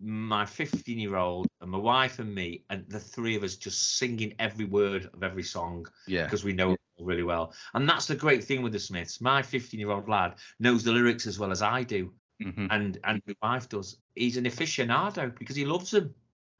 my 0.00 0.46
15 0.46 0.98
year 0.98 1.16
old 1.16 1.46
and 1.60 1.70
my 1.70 1.78
wife 1.78 2.18
and 2.18 2.34
me, 2.34 2.64
and 2.70 2.84
the 2.88 3.00
three 3.00 3.36
of 3.36 3.42
us 3.42 3.56
just 3.56 3.98
singing 3.98 4.34
every 4.38 4.64
word 4.64 5.10
of 5.12 5.22
every 5.22 5.42
song 5.42 5.86
Yeah. 6.06 6.24
because 6.24 6.44
we 6.44 6.52
know 6.52 6.76
really 7.00 7.22
well. 7.22 7.52
And 7.74 7.88
that's 7.88 8.06
the 8.06 8.14
great 8.16 8.44
thing 8.44 8.62
with 8.62 8.72
the 8.72 8.78
Smiths. 8.78 9.20
My 9.20 9.42
15 9.42 9.78
year 9.80 9.90
old 9.90 10.08
lad 10.08 10.34
knows 10.58 10.82
the 10.84 10.92
lyrics 10.92 11.26
as 11.26 11.38
well 11.38 11.50
as 11.50 11.62
I 11.62 11.82
do 11.82 12.12
Mhm. 12.42 12.68
and 12.70 12.98
and 13.04 13.22
my 13.26 13.34
wife 13.42 13.68
does. 13.68 13.98
He's 14.14 14.36
an 14.38 14.44
aficionado 14.44 15.36
because 15.38 15.56
he 15.56 15.66
loves 15.66 15.90
them, 15.90 16.14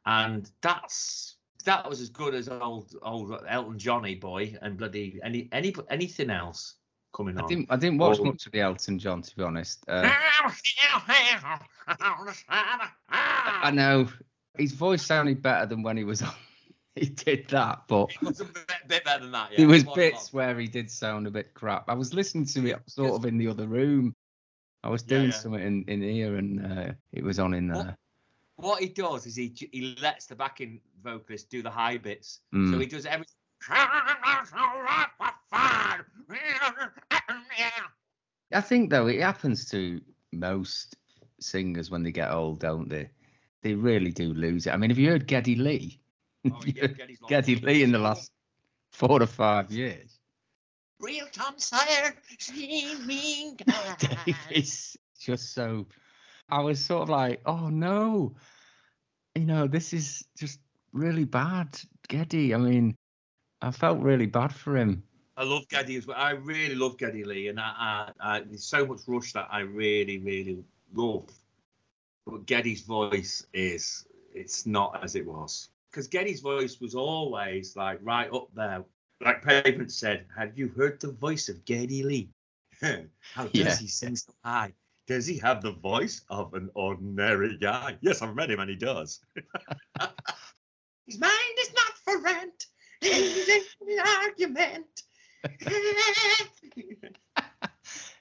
and 0.05 0.51
that's 0.61 1.37
that 1.65 1.89
was 1.89 2.01
as 2.01 2.09
good 2.11 2.35
as 2.35 2.49
old 2.49 2.95
old 3.03 3.33
Elton 3.49 3.79
Johnny 3.79 4.15
boy 4.15 4.57
and 4.63 4.77
bloody 4.77 5.19
any 5.23 5.49
any 5.53 5.75
anything 5.89 6.29
else 6.31 6.75
coming 7.15 7.39
I 7.39 7.43
on. 7.43 7.49
didn't. 7.49 7.67
I 7.71 7.77
didn't 7.77 7.99
watch 7.99 8.19
Well- 8.19 8.33
much 8.33 8.45
of 8.47 8.53
the 8.53 8.61
Elton 8.61 8.99
John, 8.99 9.23
to 9.23 9.37
be 9.37 9.43
honest. 9.43 9.83
Uh, 9.89 10.03
I 13.19 13.71
know 13.73 14.09
his 14.59 14.73
voice 14.73 15.05
sounded 15.05 15.43
better 15.43 15.67
than 15.67 15.83
when 15.83 15.97
he 15.97 16.05
was 16.05 16.23
on. 16.23 16.35
He 16.97 17.07
did 17.07 17.49
that, 17.49 17.85
but 17.87 18.11
It 18.11 18.21
was 18.23 18.41
a 18.41 18.45
bit, 18.47 18.67
bit 18.89 19.05
better 19.05 19.23
than 19.23 19.33
that. 19.33 19.53
Yeah. 19.53 19.59
there 19.59 19.69
was 19.69 19.85
It 19.85 19.95
bits 19.95 20.33
where 20.33 20.59
he 20.59 20.67
did 20.67 20.91
sound 20.91 21.27
a 21.27 21.31
bit 21.31 21.55
crap. 21.55 21.89
I 21.89 21.95
was 21.95 22.13
listening 22.13 22.47
to 22.47 22.67
it 22.67 22.81
sort 22.87 23.13
of 23.13 23.25
in 23.27 23.39
the 23.39 23.47
other 23.47 23.69
room. 23.69 24.15
I 24.83 24.89
was 24.89 25.03
doing 25.03 25.27
yeah. 25.27 25.31
something 25.31 25.63
in, 25.63 25.85
in 25.87 26.03
here, 26.03 26.37
and 26.37 26.67
uh, 26.67 26.93
it 27.13 27.23
was 27.23 27.39
on 27.39 27.55
in 27.55 27.69
there. 27.69 27.97
What 28.57 28.83
he 28.83 28.89
does 28.89 29.25
is 29.27 29.37
he 29.37 29.55
he 29.73 29.97
lets 30.03 30.27
the 30.27 30.35
backing 30.35 30.81
vocalist 31.03 31.49
do 31.49 31.63
the 31.63 31.71
high 31.71 31.97
bits. 31.97 32.41
So 32.53 32.59
Mm. 32.59 32.81
he 32.81 32.87
does 32.87 33.07
everything. 33.07 33.37
I 38.53 38.61
think 38.61 38.91
though 38.91 39.07
it 39.07 39.21
happens 39.21 39.65
to 39.71 40.01
most 40.33 40.97
singers 41.41 41.91
when 41.91 42.03
they 42.03 42.13
get 42.13 42.31
old, 42.31 42.61
don't 42.61 42.89
they? 42.89 43.11
They 43.63 43.75
really 43.75 44.11
do 44.11 44.33
lose 44.33 44.67
it. 44.67 44.71
I 44.73 44.77
mean, 44.77 44.91
have 44.91 44.99
you 44.99 45.11
heard 45.11 45.27
Geddy 45.27 45.55
Lee? 45.55 46.00
Oh, 46.47 46.61
yeah, 46.65 46.87
Geddy's 46.87 47.21
lost 47.21 47.31
Geddy. 47.31 47.57
Lee 47.57 47.83
in 47.83 47.93
the 47.93 47.99
last 47.99 48.33
four 48.93 49.19
to 49.19 49.27
five 49.27 49.71
years. 49.71 50.19
Real 51.01 51.27
Tom 51.33 51.55
Sawyer, 51.59 52.15
streaming 52.39 53.59
it's 54.51 54.97
just 55.21 55.55
so. 55.55 55.87
I 56.49 56.61
was 56.61 56.85
sort 56.85 57.05
of 57.05 57.09
like, 57.09 57.41
oh 57.47 57.69
no, 57.69 58.35
you 59.35 59.47
know, 59.47 59.67
this 59.67 59.93
is 59.93 60.25
just 60.37 60.61
really 60.93 61.25
bad, 61.25 61.81
Geddy. 62.09 62.55
I 62.55 62.59
mean, 62.59 62.97
I 63.63 63.71
felt 63.71 64.01
really 64.01 64.27
bad 64.27 64.55
for 64.55 64.77
him. 64.77 65.03
I 65.37 65.45
love 65.45 65.69
Geddy 65.69 65.97
as 65.97 66.07
well. 66.07 66.19
I 66.19 66.33
really 66.33 66.75
love 66.75 66.99
Geddy 66.99 67.25
Lee, 67.25 67.49
and 67.49 67.59
I, 67.59 67.73
I, 68.21 68.37
I, 68.37 68.41
there's 68.41 68.65
so 68.65 68.85
much 68.85 69.01
Rush 69.07 69.33
that 69.33 69.49
I 69.51 69.61
really, 69.61 70.19
really 70.19 70.63
love. 70.93 71.31
But 72.27 72.45
Geddy's 72.45 72.83
voice 72.83 73.47
is, 73.55 74.07
it's 74.35 74.67
not 74.67 75.03
as 75.03 75.17
it 75.17 75.27
was. 75.27 75.71
Because 75.91 76.07
Geddy's 76.07 76.41
voice 76.41 76.81
was 76.81 76.95
always 76.95 77.75
like 77.77 77.99
right 78.03 78.33
up 78.33 78.49
there. 78.55 78.85
Like 79.21 79.43
Pavement 79.43 79.93
said, 79.93 80.27
have 80.37 80.57
you 80.57 80.69
heard 80.69 81.01
the 81.01 81.11
voice 81.13 81.49
of 81.49 81.65
Geddy 81.65 82.03
Lee? 82.03 82.31
How 82.81 83.45
does 83.45 83.55
Yeah. 83.55 83.77
he 83.77 83.87
sing 83.89 84.17
so 84.17 84.33
high? 84.45 84.73
Does 85.07 85.27
he 85.27 85.37
have 85.39 85.61
the 85.63 85.73
voice 85.73 86.23
of 86.31 86.55
an 86.55 86.71
ordinary 86.75 87.57
guy? 87.59 87.97
Yes, 88.01 88.23
I've 88.23 88.35
met 88.37 88.51
him 88.51 88.61
and 88.61 88.71
he 88.71 88.77
does. 88.77 89.21
His 91.07 91.19
mind 91.19 91.59
is 91.61 91.73
not 91.75 91.93
for 92.05 92.23
rent. 92.23 92.67
He's 93.01 93.49
in 93.49 93.99
an 93.99 94.07
argument. 94.25 95.03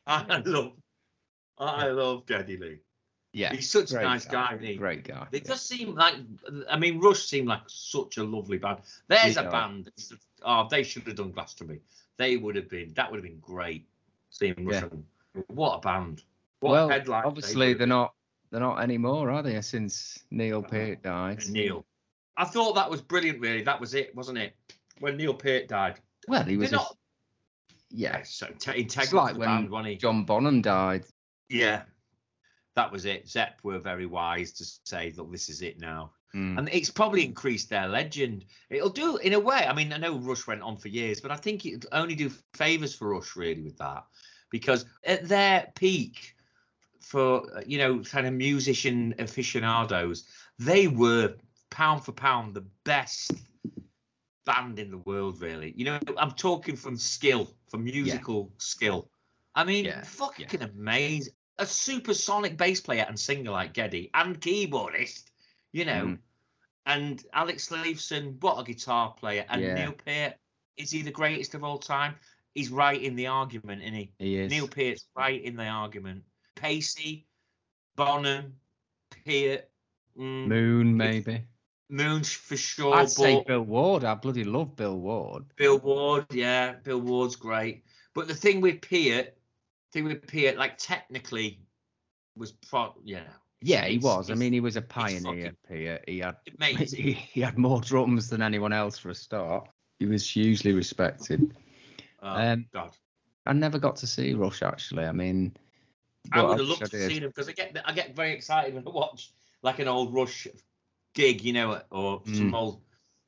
I 0.08 0.42
love, 0.46 0.74
I 1.60 1.88
love 1.90 2.26
Geddy 2.26 2.58
Lee. 2.58 2.80
Yeah, 3.32 3.54
He's 3.54 3.70
such 3.70 3.92
a 3.92 4.02
nice 4.02 4.26
guy, 4.26 4.56
isn't 4.56 4.66
he? 4.66 4.76
Great 4.76 5.04
guy. 5.04 5.28
They 5.30 5.38
yeah. 5.38 5.44
just 5.50 5.68
seem 5.68 5.94
like, 5.94 6.16
I 6.70 6.78
mean, 6.80 7.00
Rush 7.00 7.26
seemed 7.26 7.48
like 7.48 7.62
such 7.68 8.18
a 8.18 8.24
lovely 8.24 8.58
band. 8.58 8.80
There's 9.08 9.36
They 9.36 9.42
a 9.42 9.46
are. 9.46 9.52
band. 9.52 9.92
Oh, 10.44 10.68
they 10.70 10.82
should 10.84 11.04
have 11.04 11.16
done 11.16 11.32
Glastonbury. 11.32 11.82
They 12.18 12.38
would 12.38 12.56
have 12.56 12.70
been. 12.70 12.92
That 12.96 13.12
would 13.12 13.18
have 13.18 13.24
been 13.24 13.40
great. 13.40 13.88
Seeing 14.32 14.66
Rush. 14.66 14.82
Yeah. 14.82 15.42
What 15.48 15.78
a 15.78 15.80
band. 15.82 16.24
What 16.60 16.72
well, 16.72 16.90
a 16.90 16.94
headline. 16.94 17.24
obviously 17.26 17.70
would 17.70 17.78
they're 17.80 17.88
not 17.88 18.14
they're 18.52 18.60
not 18.60 18.82
anymore, 18.82 19.30
are 19.30 19.44
they? 19.44 19.62
Since 19.62 20.24
Neil 20.32 20.60
Uh, 20.66 20.70
Peart 20.70 21.04
died. 21.04 21.44
Neil. 21.50 21.86
I 22.36 22.46
thought 22.46 22.74
that 22.76 22.90
was 22.90 23.02
brilliant. 23.02 23.40
Really, 23.42 23.62
that 23.62 23.80
was 23.80 23.94
it, 23.94 24.16
wasn't 24.16 24.40
it? 24.40 24.56
When 25.00 25.18
Neil 25.18 25.34
Peart 25.36 25.68
died. 25.68 26.00
Well, 26.28 26.44
he 26.44 26.58
was. 26.58 26.72
A, 26.72 26.76
not. 26.78 26.98
yeah, 27.92 28.24
So 28.24 28.48
te- 28.58 28.82
integral 28.82 29.04
it's 29.04 29.14
like 29.14 29.38
when 29.38 29.68
band. 29.70 30.00
John 30.00 30.24
Bonham 30.26 30.62
died. 30.62 31.06
Yeah, 31.50 31.84
that 32.80 32.92
was 32.94 33.04
it. 33.04 33.28
Zepp 33.28 33.60
were 33.62 33.78
very 33.78 34.06
wise 34.06 34.54
to 34.54 34.66
say, 34.86 35.14
look, 35.18 35.30
this 35.32 35.50
is 35.50 35.62
it 35.62 35.80
now. 35.80 36.12
Mm. 36.34 36.58
And 36.58 36.70
it's 36.72 36.90
probably 36.90 37.26
increased 37.26 37.70
their 37.70 37.90
legend. 37.90 38.46
It'll 38.70 38.90
do, 38.90 39.18
in 39.18 39.34
a 39.34 39.40
way. 39.40 39.66
I 39.68 39.74
mean, 39.74 39.92
I 39.92 39.98
know 39.98 40.18
Rush 40.18 40.48
went 40.48 40.62
on 40.62 40.78
for 40.78 40.88
years, 40.88 41.20
but 41.20 41.30
I 41.30 41.36
think 41.36 41.66
it'll 41.66 41.90
only 41.92 42.16
do 42.16 42.32
favours 42.54 42.96
for 42.96 43.10
Rush, 43.10 43.36
really, 43.36 43.62
with 43.62 43.78
that. 43.80 44.06
Because 44.50 44.86
at 45.04 45.28
their 45.28 45.68
peak, 45.76 46.36
for, 47.02 47.44
you 47.66 47.78
know, 47.80 48.00
kind 48.00 48.26
of 48.26 48.34
musician 48.34 49.14
aficionados, 49.20 50.24
they 50.58 50.88
were 50.88 51.36
pound 51.70 52.06
for 52.06 52.14
pound 52.14 52.54
the 52.54 52.66
best 52.86 53.34
band 54.46 54.80
in 54.80 54.92
the 54.92 55.00
world, 55.00 55.42
really. 55.42 55.74
You 55.76 55.86
know, 55.86 56.00
I'm 56.18 56.32
talking 56.32 56.78
from 56.78 56.96
skill, 56.96 57.52
from 57.70 57.84
musical 57.84 58.54
skill. 58.58 59.10
I 59.54 59.66
mean, 59.66 59.86
Yeah, 59.86 60.04
fucking 60.04 60.62
amazing. 60.62 61.34
A 61.60 61.66
supersonic 61.66 62.58
bass 62.58 62.82
player 62.82 63.06
and 63.08 63.20
singer 63.20 63.52
like 63.52 63.74
Geddy 63.74 64.10
and 64.14 64.40
keyboardist, 64.40 65.26
you 65.72 65.86
know. 65.86 66.06
Mm. 66.06 66.18
And 66.86 67.24
Alex 67.34 67.70
Lifeson, 67.70 68.42
what 68.42 68.60
a 68.60 68.64
guitar 68.64 69.14
player. 69.14 69.46
And 69.50 69.62
Yeah. 69.62 69.76
Neil 69.76 69.92
Peart, 69.94 70.36
is 70.78 70.90
he 70.90 71.04
the 71.04 71.12
greatest 71.12 71.54
of 71.54 71.64
all 71.64 71.78
time? 71.78 72.16
He's 72.56 72.70
right 72.70 73.00
in 73.00 73.16
the 73.16 73.28
argument, 73.28 73.82
isn't 73.84 73.94
he? 73.94 74.12
He 74.18 74.38
is. 74.38 74.52
Neil 74.52 74.68
Peart's 74.68 75.06
right 75.16 75.42
in 75.42 75.56
the 75.56 75.68
argument. 75.68 76.24
Pacey, 76.56 77.28
Bonham, 77.96 78.56
Peart, 79.12 79.70
mm, 80.18 80.48
Moon, 80.48 80.98
maybe. 80.98 81.44
Moon 81.90 82.24
for 82.24 82.58
sure. 82.58 82.96
I'd 82.96 83.10
say 83.10 83.44
Bill 83.46 83.62
Ward. 83.62 84.04
I 84.04 84.16
bloody 84.16 84.44
love 84.44 84.76
Bill 84.76 84.98
Ward. 84.98 85.46
Bill 85.56 85.80
Ward, 85.80 86.26
yeah, 86.32 86.74
Bill 86.84 87.02
Ward's 87.02 87.36
great. 87.36 87.84
But 88.14 88.28
the 88.28 88.36
thing 88.36 88.62
with 88.62 88.82
Peart, 88.82 89.36
thing 89.92 90.06
with 90.06 90.28
Peart, 90.28 90.58
like 90.58 90.78
technically, 90.78 91.60
was 92.36 92.52
pro, 92.52 92.96
you 93.04 93.16
know. 93.16 93.24
Yeah, 93.62 93.86
he 93.86 93.98
was. 93.98 94.32
I 94.32 94.36
mean, 94.36 94.54
he 94.54 94.62
was 94.62 94.78
a 94.78 94.82
pioneer. 94.82 95.54
fucking 95.68 96.00
He 96.08 96.20
had 96.20 96.38
he, 96.62 97.12
he 97.14 97.42
had 97.42 97.58
more 97.58 97.82
drums 97.82 98.30
than 98.30 98.42
anyone 98.42 98.72
else 98.74 98.98
for 98.98 99.10
a 99.10 99.16
start. 99.16 99.68
He 100.00 100.06
was 100.06 100.30
hugely 100.30 100.72
respected. 100.74 101.56
Oh, 102.22 102.36
Um, 102.36 102.68
God. 102.74 102.96
I 103.46 103.54
never 103.54 103.80
got 103.80 103.98
to 103.98 104.08
see 104.08 104.34
Rush 104.34 104.62
actually. 104.62 105.06
I 105.06 105.12
mean, 105.12 105.56
I 106.32 106.44
would 106.44 106.60
have 106.60 106.68
loved 106.68 106.92
to 106.92 107.10
see 107.10 107.20
them 107.20 107.30
because 107.30 107.50
I 107.50 107.54
get 107.54 107.76
I 107.84 107.92
get 107.94 108.16
very 108.16 108.34
excited 108.34 108.74
when 108.74 108.88
I 108.88 108.92
watch 108.92 109.32
like 109.62 109.80
an 109.80 109.88
old 109.88 110.14
Rush 110.14 110.48
gig, 111.16 111.44
you 111.44 111.54
know, 111.54 111.82
or 111.92 112.22
some 112.26 112.52
Mm. 112.52 112.54
old 112.54 112.82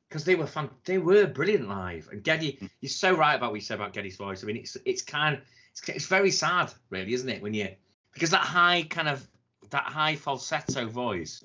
because 0.08 0.24
they 0.24 0.36
were 0.36 0.48
fun. 0.48 0.70
They 0.86 0.98
were 0.98 1.25
brilliant 1.27 1.68
live. 1.68 2.10
And 2.12 2.24
Geddy, 2.24 2.58
Mm. 2.62 2.70
you're 2.82 2.89
so 2.89 3.15
right 3.15 3.36
about 3.36 3.51
what 3.51 3.56
you 3.56 3.65
said 3.65 3.75
about 3.75 3.94
Geddy's 3.94 4.18
voice. 4.18 4.44
I 4.44 4.48
mean, 4.48 4.58
it's 4.58 4.77
it's 4.86 5.01
kind 5.01 5.41
it's 5.71 5.87
it's 5.89 6.07
very 6.07 6.31
sad, 6.31 6.73
really, 6.89 7.13
isn't 7.13 7.29
it? 7.29 7.41
When 7.41 7.53
you 7.53 7.69
because 8.13 8.31
that 8.31 8.41
high 8.41 8.83
kind 8.83 9.07
of 9.07 9.25
that 9.69 9.83
high 9.83 10.15
falsetto 10.15 10.87
voice 10.87 11.43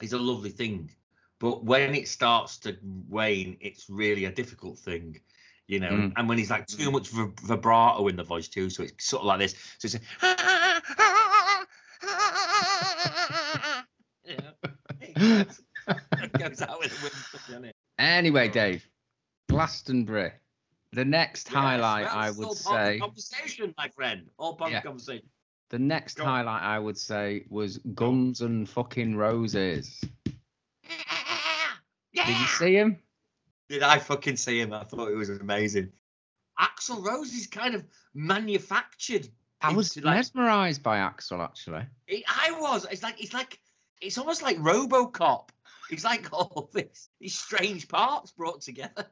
is 0.00 0.12
a 0.12 0.18
lovely 0.18 0.50
thing, 0.50 0.90
but 1.40 1.64
when 1.64 1.94
it 1.94 2.06
starts 2.08 2.58
to 2.60 2.76
wane, 3.08 3.56
it's 3.60 3.86
really 3.90 4.24
a 4.26 4.32
difficult 4.32 4.78
thing. 4.78 5.20
You 5.66 5.80
know, 5.80 5.90
Mm. 5.90 6.12
and 6.16 6.28
when 6.28 6.38
he's 6.38 6.50
like 6.50 6.66
too 6.66 6.90
much 6.90 7.08
vibrato 7.10 8.08
in 8.08 8.16
the 8.16 8.24
voice 8.24 8.48
too, 8.48 8.70
so 8.70 8.82
it's 8.82 9.04
sort 9.04 9.20
of 9.22 9.26
like 9.26 9.38
this. 9.38 9.54
So 9.78 9.86
it's 9.86 9.94
you 14.24 14.36
know, 14.36 14.52
it 16.22 16.32
goes, 16.38 16.62
out 16.62 16.78
with 16.80 16.90
the 16.90 17.02
wind, 17.02 17.14
doesn't 17.32 17.64
it? 17.66 17.74
anyway, 17.98 18.48
Oh. 18.48 18.52
Dave, 18.52 18.88
Glastonbury. 19.48 20.32
The 20.92 21.04
next 21.04 21.46
Yes, 21.48 21.54
highlight 21.54 22.06
I 22.06 22.30
would 22.32 22.46
all 22.46 22.54
part 22.56 22.80
of 22.80 22.86
the 22.86 22.92
say, 22.94 22.98
conversation, 22.98 23.74
my 23.78 23.88
friend. 23.88 24.28
All 24.38 24.56
part 24.56 24.72
Yeah. 24.72 24.80
conversation. 24.82 25.28
the 25.70 25.78
next 25.78 26.16
Go 26.16 26.24
highlight 26.24 26.62
I 26.62 26.78
would 26.80 26.98
say 26.98 27.44
was 27.48 27.78
Guns 27.94 28.40
and 28.40 28.68
fucking 28.68 29.14
Roses. 29.16 30.00
Did 32.12 32.26
you 32.28 32.46
see 32.58 32.74
him? 32.74 32.98
Did 33.68 33.82
I 33.84 33.98
fucking 34.00 34.36
see 34.36 34.60
him? 34.60 34.72
I 34.72 34.82
thought 34.84 35.08
it 35.10 35.14
was 35.14 35.28
amazing. 35.30 35.92
Axl 36.58 37.04
Rose 37.06 37.32
is 37.34 37.46
kind 37.46 37.74
of 37.76 37.84
manufactured. 38.14 39.28
I 39.60 39.72
was 39.72 39.96
like- 39.96 40.16
mesmerised 40.16 40.82
by 40.82 40.98
Axl 40.98 41.40
actually. 41.42 41.84
It, 42.08 42.24
I 42.26 42.50
was. 42.60 42.86
It's 42.90 43.02
like 43.02 43.22
it's 43.22 43.32
like 43.32 43.60
it's 44.00 44.18
almost 44.18 44.42
like 44.42 44.58
RoboCop. 44.58 45.50
It's 45.90 46.04
like 46.04 46.28
all 46.32 46.68
this 46.72 47.08
these 47.20 47.38
strange 47.38 47.86
parts 47.86 48.32
brought 48.32 48.62
together. 48.62 49.06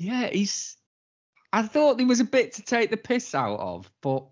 Yeah, 0.00 0.28
he's. 0.28 0.76
I 1.52 1.62
thought 1.62 1.98
there 1.98 2.06
was 2.06 2.20
a 2.20 2.24
bit 2.24 2.54
to 2.54 2.62
take 2.62 2.90
the 2.90 2.96
piss 2.96 3.34
out 3.34 3.60
of, 3.60 3.90
but 4.00 4.24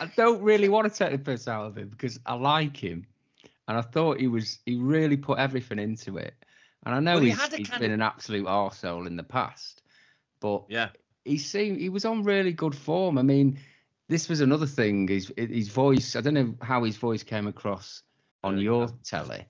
I 0.00 0.06
don't 0.16 0.42
really 0.42 0.68
want 0.68 0.90
to 0.92 0.98
take 0.98 1.12
the 1.12 1.18
piss 1.18 1.46
out 1.46 1.66
of 1.66 1.78
him 1.78 1.88
because 1.88 2.18
I 2.26 2.34
like 2.34 2.76
him, 2.76 3.06
and 3.68 3.78
I 3.78 3.82
thought 3.82 4.18
he 4.20 4.26
was. 4.26 4.58
He 4.66 4.76
really 4.76 5.16
put 5.16 5.38
everything 5.38 5.78
into 5.78 6.16
it, 6.18 6.34
and 6.84 6.92
I 6.94 6.98
know 6.98 7.14
Well, 7.14 7.22
he 7.22 7.30
he's, 7.30 7.40
had 7.40 7.52
a 7.52 7.56
he's 7.58 7.70
been 7.70 7.84
of- 7.92 7.92
an 7.92 8.02
absolute 8.02 8.46
arsehole 8.46 9.06
in 9.06 9.16
the 9.16 9.22
past, 9.22 9.82
but 10.40 10.64
Yeah. 10.68 10.88
he 11.24 11.38
seemed 11.38 11.80
he 11.80 11.88
was 11.88 12.04
on 12.04 12.24
really 12.24 12.52
good 12.52 12.74
form. 12.74 13.16
I 13.16 13.22
mean, 13.22 13.58
this 14.08 14.28
was 14.28 14.40
another 14.40 14.66
thing. 14.66 15.06
His 15.06 15.32
his 15.36 15.68
voice. 15.68 16.16
I 16.16 16.20
don't 16.20 16.34
know 16.34 16.54
how 16.62 16.82
his 16.82 16.96
voice 16.96 17.22
came 17.22 17.46
across 17.46 18.02
on 18.42 18.58
your 18.58 18.88
telly, 19.04 19.46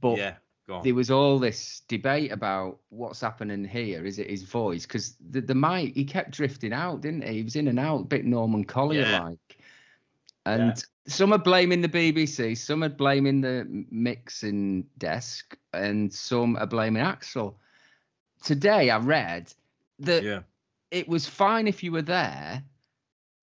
but 0.00 0.18
yeah. 0.18 0.34
There 0.82 0.94
was 0.94 1.10
all 1.10 1.38
this 1.38 1.82
debate 1.86 2.32
about 2.32 2.78
what's 2.88 3.20
happening 3.20 3.64
here. 3.64 4.04
Is 4.04 4.18
it 4.18 4.28
his 4.28 4.42
voice? 4.42 4.84
Because 4.84 5.16
the, 5.30 5.40
the 5.40 5.54
mic, 5.54 5.94
he 5.94 6.04
kept 6.04 6.32
drifting 6.32 6.72
out, 6.72 7.02
didn't 7.02 7.22
he? 7.22 7.34
He 7.34 7.42
was 7.42 7.54
in 7.56 7.68
and 7.68 7.78
out, 7.78 8.00
a 8.00 8.04
bit 8.04 8.24
Norman 8.24 8.64
Collier 8.64 9.08
like. 9.20 9.58
And 10.44 10.84
some 11.06 11.32
are 11.32 11.38
blaming 11.38 11.82
the 11.82 11.88
BBC, 11.88 12.56
some 12.56 12.82
are 12.82 12.88
blaming 12.88 13.40
the 13.40 13.84
mixing 13.90 14.86
desk, 14.98 15.56
and 15.72 16.12
some 16.12 16.56
are 16.56 16.66
blaming 16.66 17.02
Axl. 17.02 17.54
Today 18.42 18.90
I 18.90 18.98
read 18.98 19.52
that 20.00 20.22
yeah. 20.22 20.40
it 20.90 21.08
was 21.08 21.26
fine 21.26 21.66
if 21.66 21.82
you 21.82 21.92
were 21.92 22.02
there. 22.02 22.62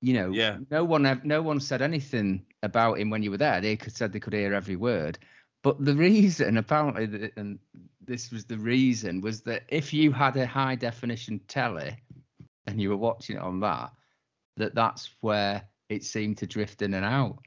You 0.01 0.13
know, 0.13 0.31
Yeah. 0.31 0.57
no 0.69 0.83
one 0.83 1.21
no 1.23 1.41
one 1.41 1.59
said 1.61 1.81
anything 1.81 2.45
about 2.63 2.99
him 2.99 3.09
when 3.09 3.23
you 3.23 3.31
were 3.31 3.37
there. 3.37 3.61
They 3.61 3.75
could 3.75 3.95
said 3.95 4.11
they 4.11 4.19
could 4.19 4.33
hear 4.33 4.53
every 4.53 4.75
word. 4.75 5.17
But 5.63 5.83
the 5.83 5.95
reason, 5.95 6.57
apparently, 6.57 7.05
that, 7.07 7.37
and 7.37 7.57
this 8.05 8.31
was 8.31 8.45
the 8.45 8.57
reason, 8.57 9.21
was 9.21 9.41
that 9.43 9.63
if 9.69 9.93
you 9.93 10.11
had 10.11 10.35
a 10.37 10.45
high 10.45 10.75
definition 10.75 11.39
telly 11.47 11.95
and 12.67 12.79
you 12.81 12.89
were 12.89 12.97
watching 12.97 13.37
it 13.37 13.41
on 13.41 13.59
that, 13.61 13.91
that 14.57 14.75
that's 14.75 15.09
where 15.21 15.63
it 15.89 16.03
seemed 16.03 16.37
to 16.39 16.47
drift 16.47 16.81
in 16.81 16.93
and 16.93 17.05
out, 17.05 17.39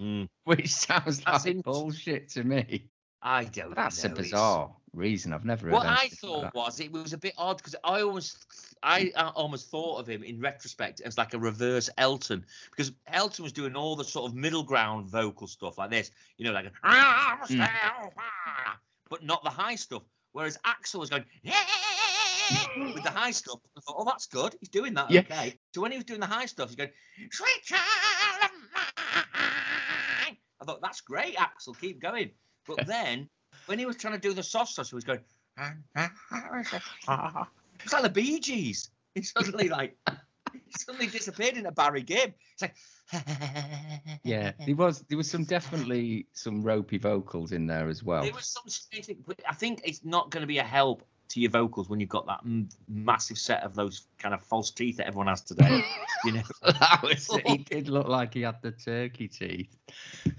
Mm. 0.00 0.28
which 0.44 0.70
sounds 0.74 1.20
That's 1.20 1.44
like 1.44 1.54
int- 1.56 1.64
bullshit 1.64 2.28
to 2.30 2.42
me. 2.42 2.88
I 3.22 3.44
don't. 3.44 3.76
That's 3.76 4.02
a 4.02 4.08
know, 4.08 4.14
it's- 4.14 4.26
bizarre 4.30 4.74
reason. 4.94 5.32
I've 5.32 5.44
never 5.44 5.66
heard. 5.66 5.72
What 5.72 5.86
I 5.86 6.00
anything 6.02 6.30
like 6.30 6.42
thought 6.42 6.54
was 6.54 6.80
it 6.80 6.92
was 6.92 7.12
a 7.12 7.18
bit 7.18 7.34
odd 7.36 7.58
because 7.58 7.74
I 7.84 8.02
almost, 8.02 8.46
I 8.82 9.12
uh, 9.16 9.32
almost 9.34 9.70
thought 9.70 9.98
of 9.98 10.08
him 10.08 10.22
in 10.22 10.40
retrospect 10.40 11.00
as 11.00 11.18
like 11.18 11.34
a 11.34 11.38
reverse 11.38 11.90
Elton 11.98 12.44
because 12.70 12.92
Elton 13.08 13.42
was 13.42 13.52
doing 13.52 13.76
all 13.76 13.96
the 13.96 14.04
sort 14.04 14.30
of 14.30 14.36
middle 14.36 14.62
ground 14.62 15.08
vocal 15.08 15.46
stuff 15.46 15.78
like 15.78 15.90
this, 15.90 16.10
you 16.38 16.44
know, 16.44 16.52
like, 16.52 16.66
a, 16.66 16.72
Mm. 16.84 17.68
but 19.10 19.24
not 19.24 19.42
the 19.44 19.50
high 19.50 19.74
stuff. 19.74 20.02
Whereas 20.32 20.58
Axl 20.66 20.98
was 20.98 21.10
going 21.10 21.24
with 21.44 23.04
the 23.04 23.10
high 23.10 23.30
stuff. 23.30 23.60
I 23.76 23.80
thought, 23.80 23.96
oh, 23.98 24.04
that's 24.04 24.26
good. 24.26 24.56
He's 24.58 24.68
doing 24.68 24.94
that 24.94 25.10
Yeah. 25.10 25.20
okay. 25.20 25.58
So 25.74 25.80
when 25.80 25.92
he 25.92 25.98
was 25.98 26.04
doing 26.04 26.20
the 26.20 26.26
high 26.26 26.46
stuff, 26.46 26.70
he's 26.70 26.76
going, 26.76 26.90
sweet 27.30 27.62
child 27.62 27.80
of 28.42 28.50
mine. 28.74 30.36
I 30.60 30.64
thought 30.64 30.80
that's 30.82 31.00
great, 31.02 31.36
Axl. 31.36 31.78
Keep 31.80 32.00
going. 32.00 32.30
But 32.66 32.86
then 32.86 33.28
when 33.66 33.78
he 33.78 33.86
was 33.86 33.96
trying 33.96 34.14
to 34.14 34.20
do 34.20 34.32
the 34.32 34.42
soft 34.42 34.72
stuff, 34.72 34.88
he 34.88 34.94
was 34.94 35.04
going. 35.04 35.20
It's 37.82 37.92
like 37.92 38.02
the 38.02 38.10
Bee 38.10 38.40
Gees. 38.40 38.90
He 39.14 39.22
suddenly 39.22 39.68
like 39.68 39.96
he 40.52 40.60
suddenly 40.76 41.06
disappeared 41.06 41.56
into 41.56 41.70
Barry 41.72 42.02
Gibb. 42.02 42.34
It's 42.52 42.62
like 42.62 42.74
Yeah, 44.24 44.52
there 44.66 44.74
was 44.74 45.00
there 45.08 45.18
was 45.18 45.30
some 45.30 45.44
definitely 45.44 46.26
some 46.32 46.62
ropey 46.62 46.98
vocals 46.98 47.52
in 47.52 47.66
there 47.66 47.88
as 47.88 48.02
well. 48.02 48.22
There 48.22 48.32
was 48.32 48.46
some 48.46 48.68
strange 48.68 49.06
thing, 49.06 49.24
but 49.26 49.40
I 49.48 49.54
think 49.54 49.82
it's 49.84 50.04
not 50.04 50.30
going 50.30 50.40
to 50.42 50.46
be 50.46 50.58
a 50.58 50.64
help 50.64 51.04
to 51.28 51.40
your 51.40 51.50
vocals 51.50 51.88
when 51.88 52.00
you've 52.00 52.08
got 52.08 52.26
that 52.26 52.40
m- 52.44 52.68
massive 52.88 53.38
set 53.38 53.62
of 53.62 53.74
those 53.74 54.06
kind 54.18 54.34
of 54.34 54.42
false 54.42 54.70
teeth 54.70 54.98
that 54.98 55.06
everyone 55.06 55.28
has 55.28 55.42
today. 55.42 55.82
you 56.24 56.32
know, 56.32 56.42
was. 57.02 57.28
He 57.46 57.58
did 57.58 57.88
look 57.88 58.08
like 58.08 58.34
he 58.34 58.42
had 58.42 58.60
the 58.62 58.72
turkey 58.72 59.28
teeth. 59.28 59.74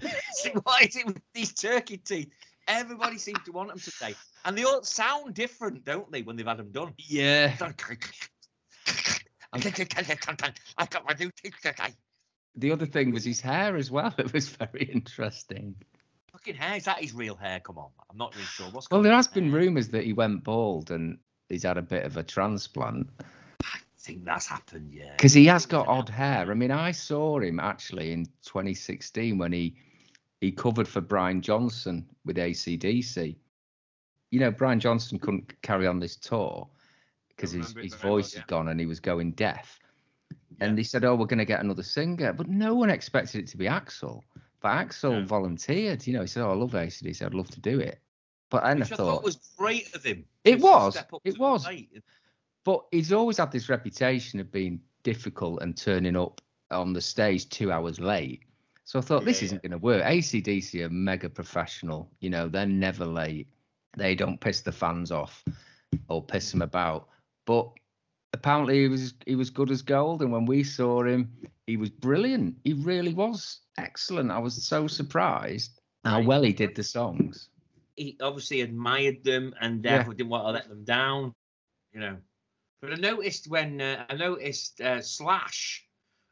See, 0.32 0.50
what 0.62 0.82
is 0.82 0.96
it 0.96 1.06
with 1.06 1.20
these 1.34 1.52
turkey 1.52 1.98
teeth? 1.98 2.30
Everybody 2.68 3.18
seems 3.18 3.38
to 3.44 3.52
want 3.52 3.68
them 3.68 3.78
today, 3.78 4.14
and 4.44 4.58
they 4.58 4.64
all 4.64 4.82
sound 4.82 5.34
different, 5.34 5.84
don't 5.84 6.10
they, 6.10 6.22
when 6.22 6.36
they've 6.36 6.46
had 6.46 6.58
them 6.58 6.72
done? 6.72 6.94
Yeah. 6.98 7.54
I 7.60 7.72
got 10.86 11.04
my 11.06 11.14
new 11.18 11.30
teeth 11.42 11.54
today. 11.62 11.94
The 12.56 12.72
other 12.72 12.86
thing 12.86 13.12
was 13.12 13.24
his 13.24 13.40
hair 13.40 13.76
as 13.76 13.90
well. 13.90 14.12
It 14.18 14.32
was 14.32 14.48
very 14.48 14.84
interesting. 14.84 15.76
Fucking 16.32 16.54
hair, 16.56 16.76
is 16.76 16.84
that 16.84 17.00
his 17.00 17.14
real 17.14 17.36
hair? 17.36 17.60
Come 17.60 17.78
on, 17.78 17.90
I'm 18.10 18.16
not 18.16 18.34
really 18.34 18.46
sure. 18.46 18.66
What's 18.70 18.90
Well, 18.90 18.98
going 18.98 19.04
there 19.04 19.12
on 19.12 19.18
has 19.18 19.28
there? 19.28 19.42
been 19.42 19.52
rumours 19.52 19.88
that 19.88 20.04
he 20.04 20.12
went 20.12 20.44
bald 20.44 20.90
and 20.90 21.18
he's 21.48 21.62
had 21.62 21.78
a 21.78 21.82
bit 21.82 22.04
of 22.04 22.16
a 22.16 22.22
transplant 22.22 23.08
I 23.62 23.78
think 23.98 24.24
that's 24.24 24.46
happened, 24.46 24.92
yeah. 24.92 25.12
because 25.16 25.32
he 25.32 25.46
has 25.46 25.66
got 25.66 25.88
odd 25.88 26.08
hair. 26.08 26.50
I 26.50 26.54
mean, 26.54 26.70
I 26.70 26.92
saw 26.92 27.40
him 27.40 27.58
actually 27.58 28.12
in 28.12 28.26
2016 28.44 29.36
when 29.38 29.52
he 29.52 29.76
he 30.40 30.52
covered 30.52 30.86
for 30.88 31.00
Brian 31.00 31.40
Johnson 31.40 32.06
with 32.24 32.36
ACDC. 32.36 33.36
You 34.30 34.40
know, 34.40 34.50
Brian 34.50 34.80
Johnson 34.80 35.18
couldn't 35.18 35.60
carry 35.62 35.86
on 35.86 35.98
this 35.98 36.16
tour 36.16 36.68
because 37.28 37.52
his, 37.52 37.66
his 37.66 37.72
very 37.72 37.90
well, 38.02 38.12
voice 38.12 38.34
yeah. 38.34 38.40
had 38.40 38.48
gone 38.48 38.68
and 38.68 38.78
he 38.80 38.86
was 38.86 39.00
going 39.00 39.32
deaf. 39.32 39.78
Yeah. 40.30 40.36
And 40.66 40.78
they 40.78 40.82
said, 40.82 41.04
"Oh, 41.04 41.14
we're 41.14 41.26
going 41.26 41.38
to 41.38 41.44
get 41.44 41.60
another 41.60 41.82
singer," 41.82 42.32
but 42.32 42.48
no 42.48 42.74
one 42.74 42.90
expected 42.90 43.42
it 43.44 43.48
to 43.48 43.56
be 43.56 43.66
Axl. 43.66 44.20
But 44.60 44.70
Axl 44.70 45.20
No. 45.20 45.24
volunteered. 45.24 46.06
You 46.06 46.14
know, 46.14 46.22
he 46.22 46.26
said, 46.26 46.42
"Oh, 46.42 46.50
I 46.50 46.54
love 46.54 46.72
ACDC. 46.72 47.24
I'd 47.24 47.34
love 47.34 47.50
to 47.50 47.60
do 47.60 47.78
it." 47.80 48.00
But 48.50 48.64
then 48.64 48.80
Which 48.80 48.92
I 48.92 48.94
I 48.94 48.96
thought, 48.96 49.14
thought 49.16 49.24
was 49.24 49.36
great 49.56 49.94
of 49.94 50.04
him. 50.04 50.24
It 50.44 50.60
was, 50.60 50.96
it 51.24 51.38
was. 51.38 51.66
but 52.64 52.84
he's 52.92 53.12
always 53.12 53.38
had 53.38 53.50
this 53.50 53.68
reputation 53.68 54.38
of 54.38 54.52
being 54.52 54.80
difficult 55.02 55.62
and 55.62 55.76
turning 55.76 56.16
up 56.16 56.40
on 56.70 56.92
the 56.92 57.00
stage 57.00 57.48
two 57.48 57.72
hours 57.72 57.98
late. 58.00 58.44
So 58.86 59.00
I 59.00 59.02
thought 59.02 59.24
this 59.24 59.42
isn't 59.42 59.62
going 59.62 59.72
to 59.72 59.78
work. 59.78 60.04
ACDC 60.04 60.84
are 60.84 60.88
mega 60.88 61.28
professional. 61.28 62.08
You 62.20 62.30
know, 62.30 62.48
they're 62.48 62.66
never 62.66 63.04
late. 63.04 63.48
They 63.96 64.14
don't 64.14 64.40
piss 64.40 64.60
the 64.60 64.70
fans 64.70 65.10
off 65.10 65.44
or 66.08 66.22
piss 66.22 66.52
them 66.52 66.62
about. 66.62 67.08
But 67.46 67.68
apparently 68.32 68.82
he 68.82 68.88
was 68.88 69.14
he 69.26 69.34
was 69.34 69.50
good 69.50 69.72
as 69.72 69.82
gold. 69.82 70.22
And 70.22 70.30
when 70.30 70.46
we 70.46 70.62
saw 70.62 71.02
him, 71.02 71.32
he 71.66 71.76
was 71.76 71.90
brilliant. 71.90 72.56
He 72.62 72.74
really 72.74 73.12
was 73.12 73.58
excellent. 73.76 74.30
I 74.30 74.38
was 74.38 74.62
so 74.64 74.86
surprised 74.86 75.80
how 76.04 76.22
well 76.22 76.42
he 76.42 76.52
did 76.52 76.76
the 76.76 76.84
songs. 76.84 77.48
He 77.96 78.16
obviously 78.20 78.60
admired 78.60 79.24
them 79.24 79.52
and 79.60 79.84
Yeah. 79.84 79.96
therefore 79.96 80.14
didn't 80.14 80.30
want 80.30 80.44
to 80.46 80.50
let 80.52 80.68
them 80.68 80.84
down. 80.84 81.34
You 81.92 82.00
know. 82.00 82.16
But 82.82 82.92
I 82.92 82.96
noticed 82.96 83.48
when 83.48 83.80
uh, 83.80 84.04
I 84.08 84.14
noticed 84.14 84.80
uh, 84.80 85.00
Slash, 85.00 85.85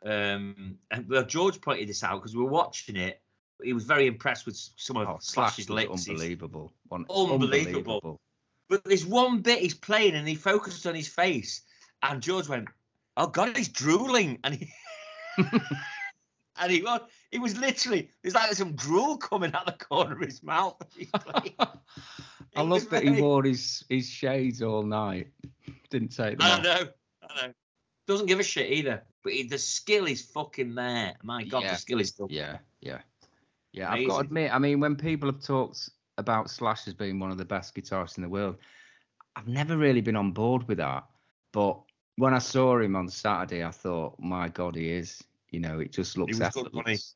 um, 0.05 0.79
and 0.91 1.09
well, 1.09 1.25
George 1.25 1.61
pointed 1.61 1.89
this 1.89 2.05
out 2.05 2.21
because 2.21 2.37
we 2.37 2.43
were 2.43 2.51
watching 2.51 2.97
it. 2.97 3.21
He 3.63 3.73
was 3.73 3.85
very 3.85 4.07
impressed 4.07 4.47
with 4.47 4.57
some 4.77 4.97
of 4.97 5.09
Oh, 5.09 5.19
Slash's 5.21 5.71
licks. 5.71 6.09
Unbelievable. 6.09 6.73
One, 6.89 7.07
Unbelievable. 7.09 8.21
But 8.69 8.85
there's 8.85 9.07
one 9.07 9.41
bit 9.41 9.61
he's 9.61 9.75
playing 9.75 10.15
and 10.15 10.27
he 10.27 10.35
focused 10.35 10.87
on 10.87 10.95
his 10.95 11.09
face, 11.09 11.63
and 12.03 12.23
George 12.23 12.49
went, 12.49 12.69
"Oh 13.17 13.27
God, 13.27 13.57
he's 13.57 13.69
drooling," 13.69 14.39
and 14.45 14.55
he 14.55 14.73
and 15.39 16.71
he 16.73 16.83
was 16.83 17.01
he 17.31 17.39
was 17.39 17.57
literally 17.59 18.11
there's 18.23 18.35
like 18.35 18.53
some 18.53 18.75
drool 18.75 19.17
coming 19.17 19.55
out 19.55 19.67
the 19.67 19.73
corner 19.73 20.15
of 20.15 20.21
his 20.21 20.43
mouth. 20.43 20.77
as 20.83 20.89
he's 20.97 21.11
playing. 21.11 21.55
I 22.57 22.63
love 22.63 22.89
that 22.91 23.03
he 23.03 23.21
wore 23.21 23.43
his, 23.43 23.85
his 23.89 24.09
shades 24.09 24.63
all 24.63 24.83
night. 24.85 25.29
Didn't 25.91 26.15
take 26.17 26.39
them 26.39 26.47
I 26.47 26.51
off. 26.53 26.63
know, 26.63 26.89
I 27.29 27.47
know. 27.47 27.53
Doesn't 28.07 28.27
give 28.27 28.41
a 28.41 28.43
shit 28.43 28.71
either. 28.71 29.03
But 29.23 29.33
he, 29.33 29.45
the 29.45 29.59
skill 29.59 30.07
is 30.07 30.23
fucking 30.23 30.75
there. 30.75 31.15
My 31.23 31.45
God, 31.45 31.63
Yeah. 31.63 31.71
the 31.73 31.77
skill 31.79 32.01
is 32.01 32.09
still. 32.11 32.27
Yeah, 32.31 32.59
yeah, 32.81 32.99
yeah. 33.73 33.91
I've 33.93 34.07
got 34.07 34.15
to 34.21 34.25
admit, 34.27 34.53
I 34.55 34.59
mean, 34.59 34.81
when 34.81 34.97
people 34.97 35.31
have 35.31 35.41
talked 35.41 35.89
about 36.19 36.51
Slash 36.51 36.87
as 36.87 36.95
being 36.95 37.19
one 37.19 37.31
of 37.31 37.39
the 37.39 37.45
best 37.45 37.75
guitarists 37.75 38.17
in 38.19 38.23
the 38.23 38.29
world, 38.29 38.57
I've 39.37 39.49
never 39.49 39.77
really 39.77 40.01
been 40.03 40.17
on 40.17 40.33
board 40.33 40.69
with 40.69 40.79
that. 40.79 41.05
But 41.53 41.81
when 42.17 42.35
I 42.35 42.39
saw 42.39 42.79
him 42.79 42.95
on 42.97 43.09
Saturday, 43.09 43.65
I 43.65 43.71
thought, 43.71 44.19
my 44.21 44.49
God, 44.49 44.77
he 44.77 44.91
is. 44.91 45.23
You 45.51 45.61
know, 45.61 45.79
it 45.81 45.93
just 45.93 46.19
looks 46.19 46.39
was 46.39 46.49
good, 46.53 46.65
wasn't 46.65 46.67
effortless. 46.77 47.15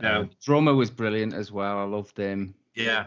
No. 0.00 0.20
Um, 0.22 0.30
drummer 0.44 0.74
was 0.74 0.90
brilliant 0.90 1.32
as 1.32 1.50
well. 1.52 1.78
I 1.78 1.84
loved 1.84 2.18
him. 2.18 2.54
Yeah, 2.74 3.06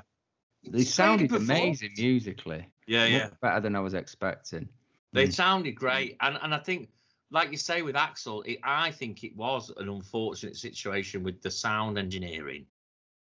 They 0.68 0.84
sounded 0.84 1.32
amazing 1.32 1.92
musically. 1.98 2.66
yeah, 2.88 3.06
yeah. 3.06 3.30
Better 3.42 3.60
than 3.60 3.76
I 3.76 3.80
was 3.82 3.94
expecting. 3.94 4.70
They 5.12 5.28
Mm. 5.28 5.34
sounded 5.34 5.72
great, 5.76 6.16
and 6.22 6.38
and 6.42 6.54
I 6.54 6.58
think, 6.60 6.90
like 7.32 7.52
you 7.52 7.58
say 7.58 7.82
with 7.82 7.96
Axl, 7.96 8.46
it, 8.46 8.60
I 8.64 8.92
think 8.92 9.24
it 9.24 9.36
was 9.36 9.72
an 9.78 9.90
unfortunate 9.90 10.56
situation 10.58 11.24
with 11.24 11.42
the 11.42 11.52
sound 11.52 11.98
engineering 11.98 12.66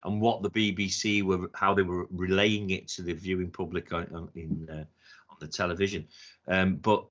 and 0.04 0.20
what 0.20 0.42
the 0.42 0.50
BBC 0.50 1.22
were, 1.24 1.50
how 1.54 1.74
they 1.74 1.84
were 1.84 2.08
relaying 2.12 2.72
it 2.72 2.88
to 2.90 3.04
the 3.04 3.14
viewing 3.14 3.52
public 3.52 3.94
on, 3.94 4.08
on- 4.14 4.30
in 4.36 4.68
uh, 4.70 4.86
on 5.30 5.38
the 5.40 5.48
television. 5.48 6.08
Um, 6.48 6.76
but 6.78 7.06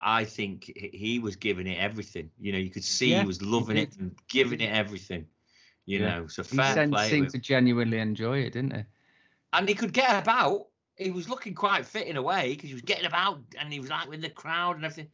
I 0.00 0.24
think 0.24 0.64
he- 0.76 0.96
he 0.96 1.18
was 1.18 1.36
giving 1.36 1.66
it 1.66 1.78
everything. 1.78 2.30
You 2.40 2.52
know, 2.52 2.58
you 2.58 2.70
could 2.70 2.84
see 2.84 3.10
Yeah, 3.10 3.20
he 3.20 3.26
was 3.26 3.42
loving 3.42 3.76
he 3.76 3.82
it 3.82 3.96
and 3.98 4.14
giving 4.28 4.60
it 4.60 4.72
everything. 4.72 5.26
You 5.86 5.98
Yeah. 5.98 6.06
know, 6.20 6.26
so 6.28 6.44
He 6.44 6.56
fair 6.56 6.86
play. 6.88 7.04
to 7.04 7.10
seemed 7.10 7.30
to 7.30 7.38
genuinely 7.38 7.98
enjoy 7.98 8.38
it, 8.38 8.52
didn't 8.52 8.76
he? 8.76 8.84
and 9.54 9.68
he 9.68 9.74
could 9.74 9.92
get 9.92 10.22
about. 10.22 10.68
He 10.96 11.10
was 11.10 11.28
looking 11.28 11.54
quite 11.54 11.84
fit 11.84 12.06
in 12.06 12.16
a 12.16 12.22
way 12.22 12.50
because 12.54 12.68
he 12.68 12.74
was 12.74 12.82
getting 12.82 13.04
about 13.06 13.40
and 13.58 13.70
he 13.72 13.80
was 13.80 13.90
like 13.90 14.08
with 14.08 14.22
the 14.22 14.30
crowd 14.30 14.76
and 14.76 14.84
everything. 14.84 15.10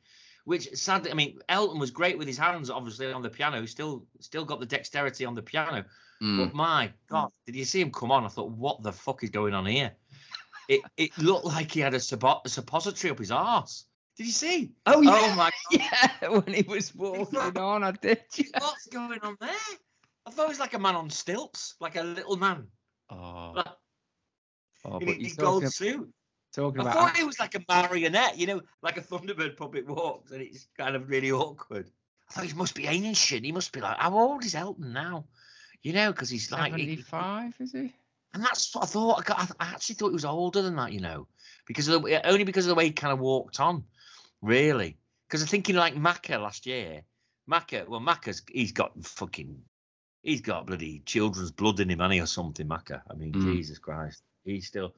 Which 0.49 0.71
sadly, 0.73 1.11
I 1.11 1.15
mean, 1.15 1.39
Elton 1.51 1.79
was 1.79 1.91
great 1.91 2.17
with 2.17 2.27
his 2.27 2.39
hands, 2.39 2.71
obviously 2.71 3.13
on 3.13 3.21
the 3.21 3.29
piano. 3.29 3.61
He 3.61 3.67
still 3.67 4.07
still 4.21 4.47
got 4.47 4.61
the 4.61 4.65
dexterity 4.65 5.27
on 5.27 5.35
the 5.35 5.43
piano. 5.43 5.85
Mm. 6.23 6.39
But 6.39 6.55
my 6.55 6.91
God, 7.11 7.31
did 7.45 7.55
you 7.55 7.67
see 7.67 7.83
him 7.83 7.91
come 7.91 8.11
on? 8.11 8.25
I 8.25 8.29
thought, 8.29 8.51
what 8.53 8.83
the 8.83 8.91
fuck 8.91 9.23
is 9.23 9.29
going 9.29 9.53
on 9.53 9.67
here? 9.67 9.93
It 10.67 10.81
it 10.97 11.19
looked 11.19 11.45
like 11.45 11.73
he 11.73 11.81
had 11.81 11.93
a, 11.93 11.99
suppo- 11.99 12.41
a 12.47 12.49
suppository 12.49 13.11
up 13.11 13.19
his 13.19 13.31
arse. 13.31 13.85
Did 14.17 14.25
you 14.25 14.33
see? 14.33 14.73
Oh 14.87 15.03
yeah, 15.03 15.19
Oh 15.21 15.35
my 15.37 15.51
yeah. 15.71 16.29
When 16.31 16.55
he 16.55 16.63
was 16.63 16.95
walking 16.95 17.59
on, 17.59 17.85
I 17.85 17.91
did. 17.91 18.23
Yeah. 18.35 18.45
What's 18.59 18.87
going 18.87 19.21
on 19.21 19.37
there? 19.43 19.51
I 20.27 20.31
thought 20.31 20.47
he 20.47 20.49
was 20.49 20.61
like 20.61 20.73
a 20.73 20.79
man 20.79 20.97
on 20.97 21.11
stilts, 21.11 21.75
like 21.79 21.97
a 21.97 22.03
little 22.03 22.39
man 22.39 22.69
Oh, 23.11 23.53
like, 23.55 23.67
oh 24.87 24.99
in 24.99 25.07
but 25.07 25.17
his 25.17 25.35
gold 25.35 25.71
suit. 25.71 26.11
Talking 26.59 26.81
I 26.87 26.93
thought 26.93 27.17
he 27.17 27.25
was 27.25 27.39
like 27.39 27.55
a 27.55 27.65
marionette, 27.69 28.39
you 28.39 28.47
know, 28.47 28.61
like 28.83 28.97
a 28.97 29.01
Thunderbird 29.01 29.57
puppet 29.57 29.87
walks, 29.87 30.33
and 30.33 30.43
it's 30.43 30.67
kind 30.77 30.97
of 30.97 31.09
really 31.09 31.31
awkward. 31.33 31.91
I 32.29 32.33
thought 32.35 32.45
he 32.45 32.53
must 32.55 32.75
be 32.75 32.87
ancient. 32.87 33.45
He 33.45 33.53
must 33.53 33.73
be 33.73 33.81
like, 33.81 33.97
how 33.99 34.19
old 34.19 34.45
is 34.45 34.55
Elton 34.55 34.93
now? 34.93 35.25
You 35.83 35.93
know, 35.93 36.13
because 36.13 36.29
he's 36.31 36.51
like, 36.53 36.75
he- 36.75 36.81
seventy-five, 36.83 37.55
is 37.61 37.73
he? 37.73 37.95
and 38.35 38.43
that's 38.43 38.75
what 38.75 38.85
I 38.85 38.87
thought. 38.87 39.21
I, 39.21 39.23
got, 39.23 39.51
I 39.61 39.67
actually 39.73 39.95
thought 39.95 40.09
he 40.09 40.15
was 40.15 40.25
older 40.25 40.61
than 40.61 40.77
that, 40.77 40.93
you 40.93 41.01
know, 41.01 41.27
because 41.67 41.89
of 41.89 42.03
the, 42.03 42.27
only 42.29 42.45
because 42.45 42.67
of 42.67 42.69
the 42.71 42.75
way 42.75 42.85
he 42.87 42.93
kind 42.93 43.13
of 43.13 43.21
walked 43.21 43.61
on, 43.61 43.85
really. 44.43 44.97
Because 45.27 45.43
I'm 45.43 45.49
thinking 45.49 45.77
like 45.77 45.95
Macca 45.95 46.41
last 46.41 46.67
year. 46.67 47.03
Macca, 47.51 47.87
well, 47.89 48.01
Macca's 48.01 48.43
he's 48.51 48.73
got 48.73 48.93
fucking, 49.03 49.57
he's 50.23 50.43
got 50.43 50.67
bloody 50.67 51.01
children's 51.07 51.51
blood 51.51 51.81
in 51.81 51.89
him, 51.91 52.01
honey, 52.01 52.21
or 52.21 52.27
something. 52.27 52.67
Macca. 52.69 53.01
I 53.11 53.15
mean, 53.15 53.33
Mm. 53.33 53.43
Jesus 53.45 53.79
Christ, 53.79 54.23
he's 54.45 54.67
still. 54.67 54.95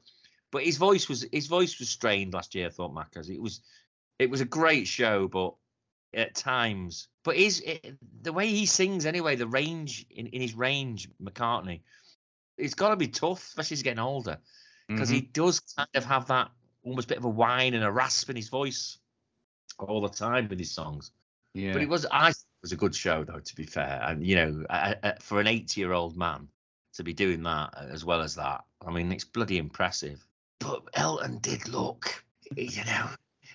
But 0.51 0.63
his 0.63 0.77
voice 0.77 1.07
was 1.07 1.25
his 1.31 1.47
voice 1.47 1.79
was 1.79 1.89
strained 1.89 2.33
last 2.33 2.55
year. 2.55 2.67
I 2.67 2.69
thought 2.69 2.93
Macca's. 2.93 3.29
It 3.29 3.41
was, 3.41 3.61
it 4.19 4.29
was 4.29 4.41
a 4.41 4.45
great 4.45 4.87
show, 4.87 5.27
but 5.27 5.55
at 6.13 6.35
times, 6.35 7.07
but 7.23 7.37
his 7.37 7.61
it, 7.61 7.97
the 8.21 8.33
way 8.33 8.47
he 8.47 8.65
sings 8.65 9.05
anyway, 9.05 9.35
the 9.37 9.47
range 9.47 10.05
in, 10.09 10.27
in 10.27 10.41
his 10.41 10.53
range, 10.53 11.07
McCartney, 11.23 11.81
it's 12.57 12.73
got 12.73 12.89
to 12.89 12.97
be 12.97 13.07
tough, 13.07 13.41
especially 13.43 13.75
as 13.75 13.79
he's 13.79 13.83
getting 13.83 13.99
older, 13.99 14.37
because 14.87 15.09
he 15.09 15.21
Mhm. 15.21 15.33
does 15.33 15.61
kind 15.61 15.89
of 15.95 16.03
have 16.05 16.27
that 16.27 16.51
almost 16.83 17.07
bit 17.07 17.17
of 17.17 17.25
a 17.25 17.29
whine 17.29 17.73
and 17.73 17.83
a 17.83 17.91
rasp 17.91 18.29
in 18.29 18.35
his 18.35 18.49
voice 18.49 18.97
all 19.79 20.01
the 20.01 20.09
time 20.09 20.49
with 20.49 20.59
his 20.59 20.71
songs. 20.71 21.11
yeah. 21.53 21.73
But 21.73 21.81
it 21.81 21.89
was, 21.89 22.05
I 22.11 22.29
it 22.29 22.35
was 22.61 22.71
a 22.73 22.77
good 22.77 22.93
show 22.93 23.23
though, 23.23 23.39
to 23.39 23.55
be 23.55 23.65
fair, 23.65 24.01
and 24.03 24.25
you 24.25 24.35
know, 24.35 24.65
uh, 24.69 24.95
uh, 25.01 25.13
for 25.21 25.39
an 25.39 25.47
eighty-year-old 25.47 26.17
man 26.17 26.49
to 26.93 27.03
be 27.03 27.13
doing 27.13 27.43
that 27.43 27.73
as 27.77 28.03
well 28.03 28.21
as 28.21 28.35
that, 28.35 28.65
I 28.85 28.91
mean, 28.91 29.11
it's 29.13 29.23
bloody 29.23 29.57
impressive. 29.57 30.27
But 30.61 30.83
Elton 30.93 31.39
did 31.39 31.67
look, 31.67 32.23
you 32.55 32.85
know, 32.85 33.07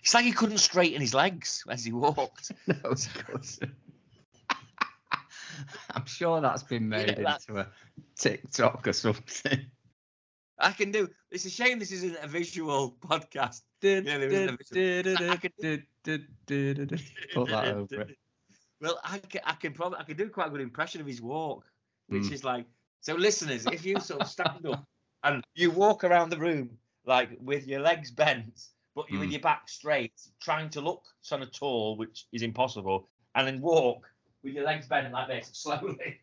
it's 0.02 0.12
like 0.14 0.24
he 0.24 0.32
couldn't 0.32 0.58
straighten 0.58 1.00
his 1.00 1.14
legs 1.14 1.64
as 1.68 1.84
he 1.84 1.92
walked. 1.92 2.50
no, 2.66 2.74
of 2.84 3.24
course. 3.26 3.58
I'm 5.94 6.04
sure 6.06 6.40
that's 6.40 6.62
been 6.64 6.88
made 6.88 7.08
that's- 7.16 7.46
into 7.48 7.60
a 7.60 7.68
TikTok 8.16 8.86
or 8.88 8.92
something. 8.92 9.60
I 10.58 10.72
can 10.72 10.90
do. 10.90 11.08
It's 11.30 11.44
a 11.44 11.50
shame 11.50 11.78
this 11.78 11.92
isn't 11.92 12.16
a 12.22 12.26
visual 12.26 12.96
podcast. 13.00 13.62
Yeah, 13.82 14.00
there 14.00 14.22
is 14.30 14.48
a 14.48 14.56
Put 17.34 17.48
that 17.50 17.68
over 17.74 18.00
it. 18.00 18.16
Well, 18.80 18.98
I 19.04 19.18
can, 19.18 19.40
I 19.44 19.52
can 19.52 19.72
probably 19.74 19.98
I 19.98 20.04
can 20.04 20.16
do 20.16 20.28
quite 20.30 20.48
a 20.48 20.50
good 20.50 20.60
impression 20.62 21.00
of 21.02 21.06
his 21.06 21.20
walk, 21.20 21.64
which 22.08 22.24
Mm. 22.24 22.32
is 22.32 22.42
like 22.42 22.64
so. 23.00 23.14
Listeners, 23.14 23.66
if 23.66 23.84
you 23.84 24.00
sort 24.00 24.22
of 24.22 24.28
stand 24.28 24.66
up 24.66 24.84
and 25.24 25.44
you 25.54 25.70
walk 25.70 26.04
around 26.04 26.30
the 26.30 26.38
room 26.38 26.70
like 27.06 27.30
with 27.40 27.66
your 27.66 27.80
legs 27.80 28.10
bent, 28.10 28.68
but 28.94 29.10
you 29.10 29.18
with 29.18 29.28
Mm. 29.28 29.32
your 29.32 29.40
back 29.40 29.68
straight, 29.68 30.20
trying 30.40 30.68
to 30.70 30.80
look 30.80 31.04
sort 31.22 31.42
of 31.42 31.52
tall, 31.52 31.96
which 31.96 32.26
is 32.32 32.42
impossible, 32.42 33.08
and 33.34 33.46
then 33.46 33.60
walk 33.60 34.08
with 34.42 34.54
your 34.54 34.64
legs 34.64 34.86
bent 34.86 35.12
like 35.12 35.28
this 35.28 35.50
slowly. 35.54 36.20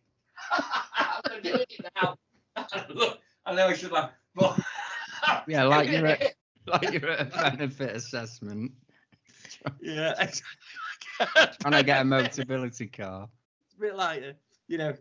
I'm 0.51 1.41
doing 1.41 1.61
it 1.69 1.85
now. 1.95 2.15
Look, 2.89 3.19
I 3.45 3.53
know 3.55 3.67
I 3.67 3.73
should 3.73 3.91
laugh, 3.91 4.11
but 4.35 4.59
Yeah, 5.47 5.63
like 5.63 5.89
you're 5.89 6.05
at, 6.05 6.33
like 6.67 6.91
you're 6.91 7.09
at 7.09 7.21
a 7.21 7.25
benefit 7.25 7.95
assessment 7.95 8.71
yeah. 9.81 10.13
trying 11.59 11.73
to 11.73 11.83
get 11.83 12.01
a 12.01 12.05
motability 12.05 12.91
car. 12.91 13.29
It's 13.65 13.75
a 13.75 13.79
bit 13.79 13.95
like, 13.95 14.23
uh, 14.23 14.33
you 14.67 14.77
know, 14.77 14.93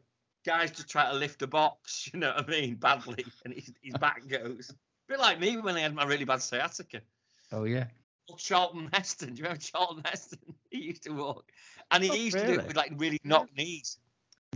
guys 0.45 0.71
just 0.71 0.89
try 0.89 1.11
to 1.11 1.17
lift 1.17 1.43
a 1.43 1.47
box, 1.47 2.09
you 2.13 2.21
know 2.21 2.33
what 2.35 2.49
I 2.49 2.51
mean, 2.51 2.75
badly, 2.77 3.25
and 3.45 3.55
his, 3.55 3.73
his 3.83 3.95
back 3.95 4.27
goes. 4.29 4.71
Bit 5.13 5.21
like 5.21 5.41
me 5.41 5.59
when 5.59 5.77
I 5.77 5.81
had 5.81 5.95
my 5.95 6.05
really 6.05 6.25
bad 6.25 6.41
sciatica. 6.41 7.03
Oh 7.53 7.65
yeah. 7.65 7.85
Charlton 8.39 8.89
Heston, 8.95 9.35
do 9.35 9.41
you 9.41 9.43
remember 9.43 9.61
Charlton 9.61 10.03
Heston? 10.07 10.39
He 10.71 10.85
used 10.85 11.03
to 11.03 11.11
walk, 11.11 11.53
and 11.91 12.03
he 12.03 12.09
Oh, 12.09 12.15
used 12.15 12.39
to 12.39 12.47
do 12.47 12.55
it 12.55 12.67
with 12.67 12.77
like 12.77 12.95
really 12.97 13.19
knock 13.23 13.55
knees. 13.55 13.99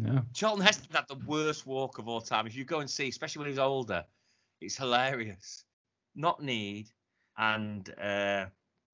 No. 0.00 0.22
Charlton 0.32 0.64
Heston 0.64 0.96
had 0.96 1.06
the 1.08 1.20
worst 1.26 1.66
walk 1.66 1.98
of 1.98 2.08
all 2.08 2.22
time. 2.22 2.46
If 2.46 2.56
you 2.56 2.64
go 2.64 2.80
and 2.80 2.88
see, 2.88 3.06
especially 3.06 3.40
when 3.40 3.48
he 3.48 3.50
was 3.50 3.58
older, 3.58 4.06
it's 4.62 4.78
hilarious. 4.78 5.66
Knock 6.14 6.40
kneed 6.40 6.88
and 7.36 7.86
uh, 8.00 8.46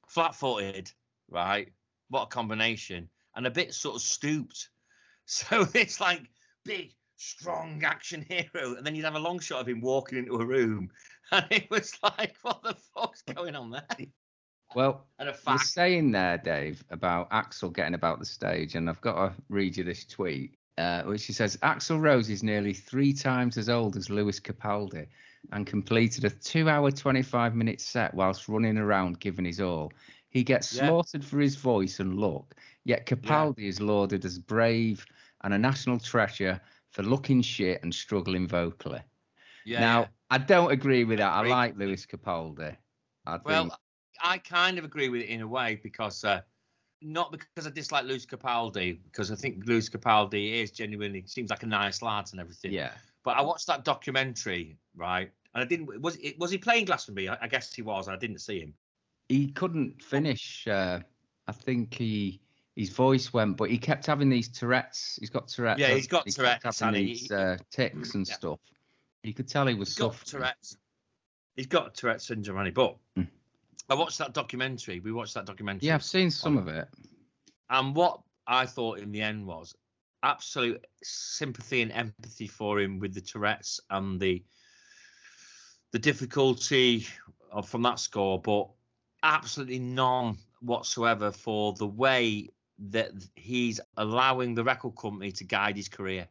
flat 0.09 0.35
footed, 0.35 0.91
right? 1.31 1.73
What 2.09 2.25
a 2.25 2.27
combination. 2.27 3.09
And 3.37 3.47
a 3.47 3.53
bit 3.53 3.73
sort 3.73 3.95
of 3.95 4.03
stooped. 4.03 4.69
So 5.27 5.65
it's 5.75 6.01
like 6.01 6.23
big, 6.65 6.93
strong 7.23 7.83
action 7.85 8.25
hero. 8.29 8.77
And 8.77 8.87
then 8.87 8.95
you'd 8.95 9.05
have 9.05 9.15
a 9.15 9.21
long 9.21 9.39
shot 9.39 9.61
of 9.61 9.69
him 9.69 9.81
walking 9.81 10.19
into 10.19 10.35
a 10.37 10.45
room. 10.45 10.91
And 11.31 11.47
it 11.51 11.71
was 11.71 11.97
like, 12.03 12.35
what 12.43 12.63
the 12.63 12.77
fuck's 12.95 13.23
going 13.23 13.57
on 13.57 13.71
there? 13.71 13.87
Well, 14.75 15.07
you're 15.49 15.59
saying 15.59 16.11
there, 16.13 16.37
Dave, 16.37 16.85
about 16.91 17.31
Axl 17.31 17.73
getting 17.73 17.95
about 17.95 18.19
the 18.19 18.27
stage, 18.27 18.75
and 18.75 18.91
I've 18.91 19.01
got 19.01 19.15
to 19.15 19.35
read 19.49 19.79
you 19.79 19.85
this 19.85 20.05
tweet, 20.05 20.57
uh, 20.77 21.05
which 21.05 21.25
he 21.25 21.33
says 21.33 21.57
Axl 21.63 22.03
Rose 22.03 22.29
is 22.29 22.43
nearly 22.43 22.75
three 22.75 23.15
times 23.15 23.57
as 23.57 23.71
old 23.71 23.97
as 23.97 24.11
Lewis 24.11 24.41
Capaldi 24.41 25.07
and 25.53 25.67
completed 25.67 26.25
a 26.25 26.31
two 26.31 26.69
hour, 26.69 26.91
25 26.91 27.55
minute 27.55 27.81
set 27.81 28.13
whilst 28.13 28.49
running 28.49 28.77
around 28.77 29.21
giving 29.21 29.47
his 29.47 29.61
all. 29.61 29.91
He 30.29 30.45
gets 30.45 30.75
Yeah. 30.75 30.89
slaughtered 30.89 31.25
for 31.25 31.41
his 31.41 31.57
voice 31.57 31.99
and 31.99 32.19
look, 32.19 32.55
yet 32.85 33.07
Capaldi 33.07 33.69
is 33.69 33.81
lauded 33.81 34.25
as 34.27 34.39
brave 34.39 35.07
and 35.45 35.55
a 35.55 35.59
national 35.59 35.99
treasure 35.99 36.61
for 36.93 37.03
looking 37.03 37.43
shit 37.43 37.83
and 37.83 37.95
struggling 37.95 38.47
vocally. 38.47 39.01
Yeah, 39.65 39.81
now, 39.81 40.01
yeah. 40.01 40.07
I 40.31 40.39
don't 40.39 40.71
agree 40.73 41.05
with 41.05 41.19
that. 41.19 41.33
I 41.33 41.41
Agree. 41.41 41.51
like 41.51 41.77
Lewis 41.77 42.07
Capaldi. 42.07 42.77
I 43.27 43.33
think, 43.33 43.45
Well, 43.45 43.79
I 44.23 44.39
kind 44.39 44.79
of 44.79 44.85
agree 44.85 45.09
with 45.09 45.23
it 45.23 45.29
in 45.29 45.41
a 45.41 45.47
way 45.49 45.81
because 45.83 46.25
uh, 46.25 46.41
not 47.01 47.33
because 47.33 47.67
I 47.67 47.71
dislike 47.71 48.05
Lewis 48.05 48.27
Capaldi, 48.27 48.99
because 49.05 49.31
I 49.31 49.37
think 49.37 49.65
Lewis 49.67 49.89
Capaldi 49.89 50.63
is 50.63 50.71
genuinely 50.71 51.25
seems 51.27 51.51
like 51.51 51.63
a 51.63 51.67
nice 51.67 52.03
lad 52.03 52.29
and 52.33 52.41
everything. 52.41 52.73
yeah. 52.73 52.93
But 53.25 53.37
I 53.37 53.43
watched 53.43 53.69
that 53.69 53.85
documentary, 53.85 54.77
right? 54.97 55.31
And 55.55 55.63
I 55.63 55.67
didn't. 55.67 56.01
Was 56.03 56.17
it 56.17 56.39
was 56.39 56.51
he 56.51 56.59
playing 56.59 56.87
Glastonbury? 56.87 57.29
I, 57.29 57.39
I 57.43 57.49
guess 57.49 57.73
he 57.73 57.83
was. 57.83 58.09
I 58.09 58.17
didn't 58.17 58.41
see 58.41 58.61
him. 58.61 58.75
he 59.29 59.49
couldn't 59.49 60.03
finish. 60.03 60.67
Uh, 60.67 61.01
I 61.47 61.53
think 61.53 61.95
he 61.95 62.41
his 62.77 62.91
voice 62.91 63.33
went, 63.33 63.57
but 63.57 63.71
he 63.71 63.79
kept 63.79 64.07
having 64.07 64.29
these 64.31 64.49
Tourette's. 64.49 65.17
He's 65.21 65.31
got 65.31 65.49
Tourette's. 65.49 65.81
Yeah, 65.81 65.95
he's 65.95 66.07
got 66.07 66.25
he? 66.25 66.31
He 66.31 66.35
Tourette's, 66.37 66.81
and 66.83 66.97
he- 66.97 67.05
these 67.07 67.31
uh, 67.31 67.59
ticks 67.71 68.15
and 68.15 68.27
Yeah. 68.27 68.35
stuff. 68.35 68.61
You 69.23 69.35
could 69.35 69.47
tell 69.49 69.67
he 69.67 69.75
was 69.75 69.89
He's 69.91 69.99
got 69.99 70.15
suffering. 70.15 70.41
Tourette's. 70.43 70.77
He's 71.57 71.67
got 71.67 71.95
Tourette's 71.95 72.27
syndrome, 72.27 72.57
honey. 72.57 72.71
But 72.71 72.97
Mm. 73.17 73.29
I 73.89 73.95
watched 73.95 74.19
that 74.19 74.33
documentary. 74.33 75.01
We 75.01 75.13
watched 75.13 75.35
that 75.35 75.45
documentary. 75.45 75.89
Yeah, 75.89 75.95
I've 75.97 76.03
seen 76.05 76.31
some 76.31 76.57
of 76.57 76.67
it. 76.69 76.89
And 77.69 77.95
what 77.95 78.21
I 78.47 78.65
thought 78.67 78.99
in 79.01 79.13
the 79.13 79.21
end 79.21 79.47
was 79.47 79.75
absolute 80.23 80.83
sympathy 81.03 81.83
and 81.83 81.93
empathy 81.93 82.47
for 82.47 82.81
him 82.81 82.99
with 82.99 83.13
the 83.13 83.21
Tourette's 83.21 83.81
and 83.91 84.19
the 84.21 84.43
the 85.91 85.99
difficulty 85.99 87.07
of, 87.51 87.69
from 87.69 87.83
that 87.83 87.99
score, 87.99 88.41
but 88.41 88.67
absolutely 89.23 89.79
none 89.79 90.39
whatsoever 90.61 91.31
for 91.31 91.75
the 91.75 91.87
way 91.87 92.49
that 92.91 93.11
he's 93.35 93.81
allowing 93.97 94.55
the 94.55 94.65
record 94.65 94.97
company 94.97 95.33
to 95.33 95.45
guide 95.45 95.77
his 95.77 95.89
career. 95.89 96.29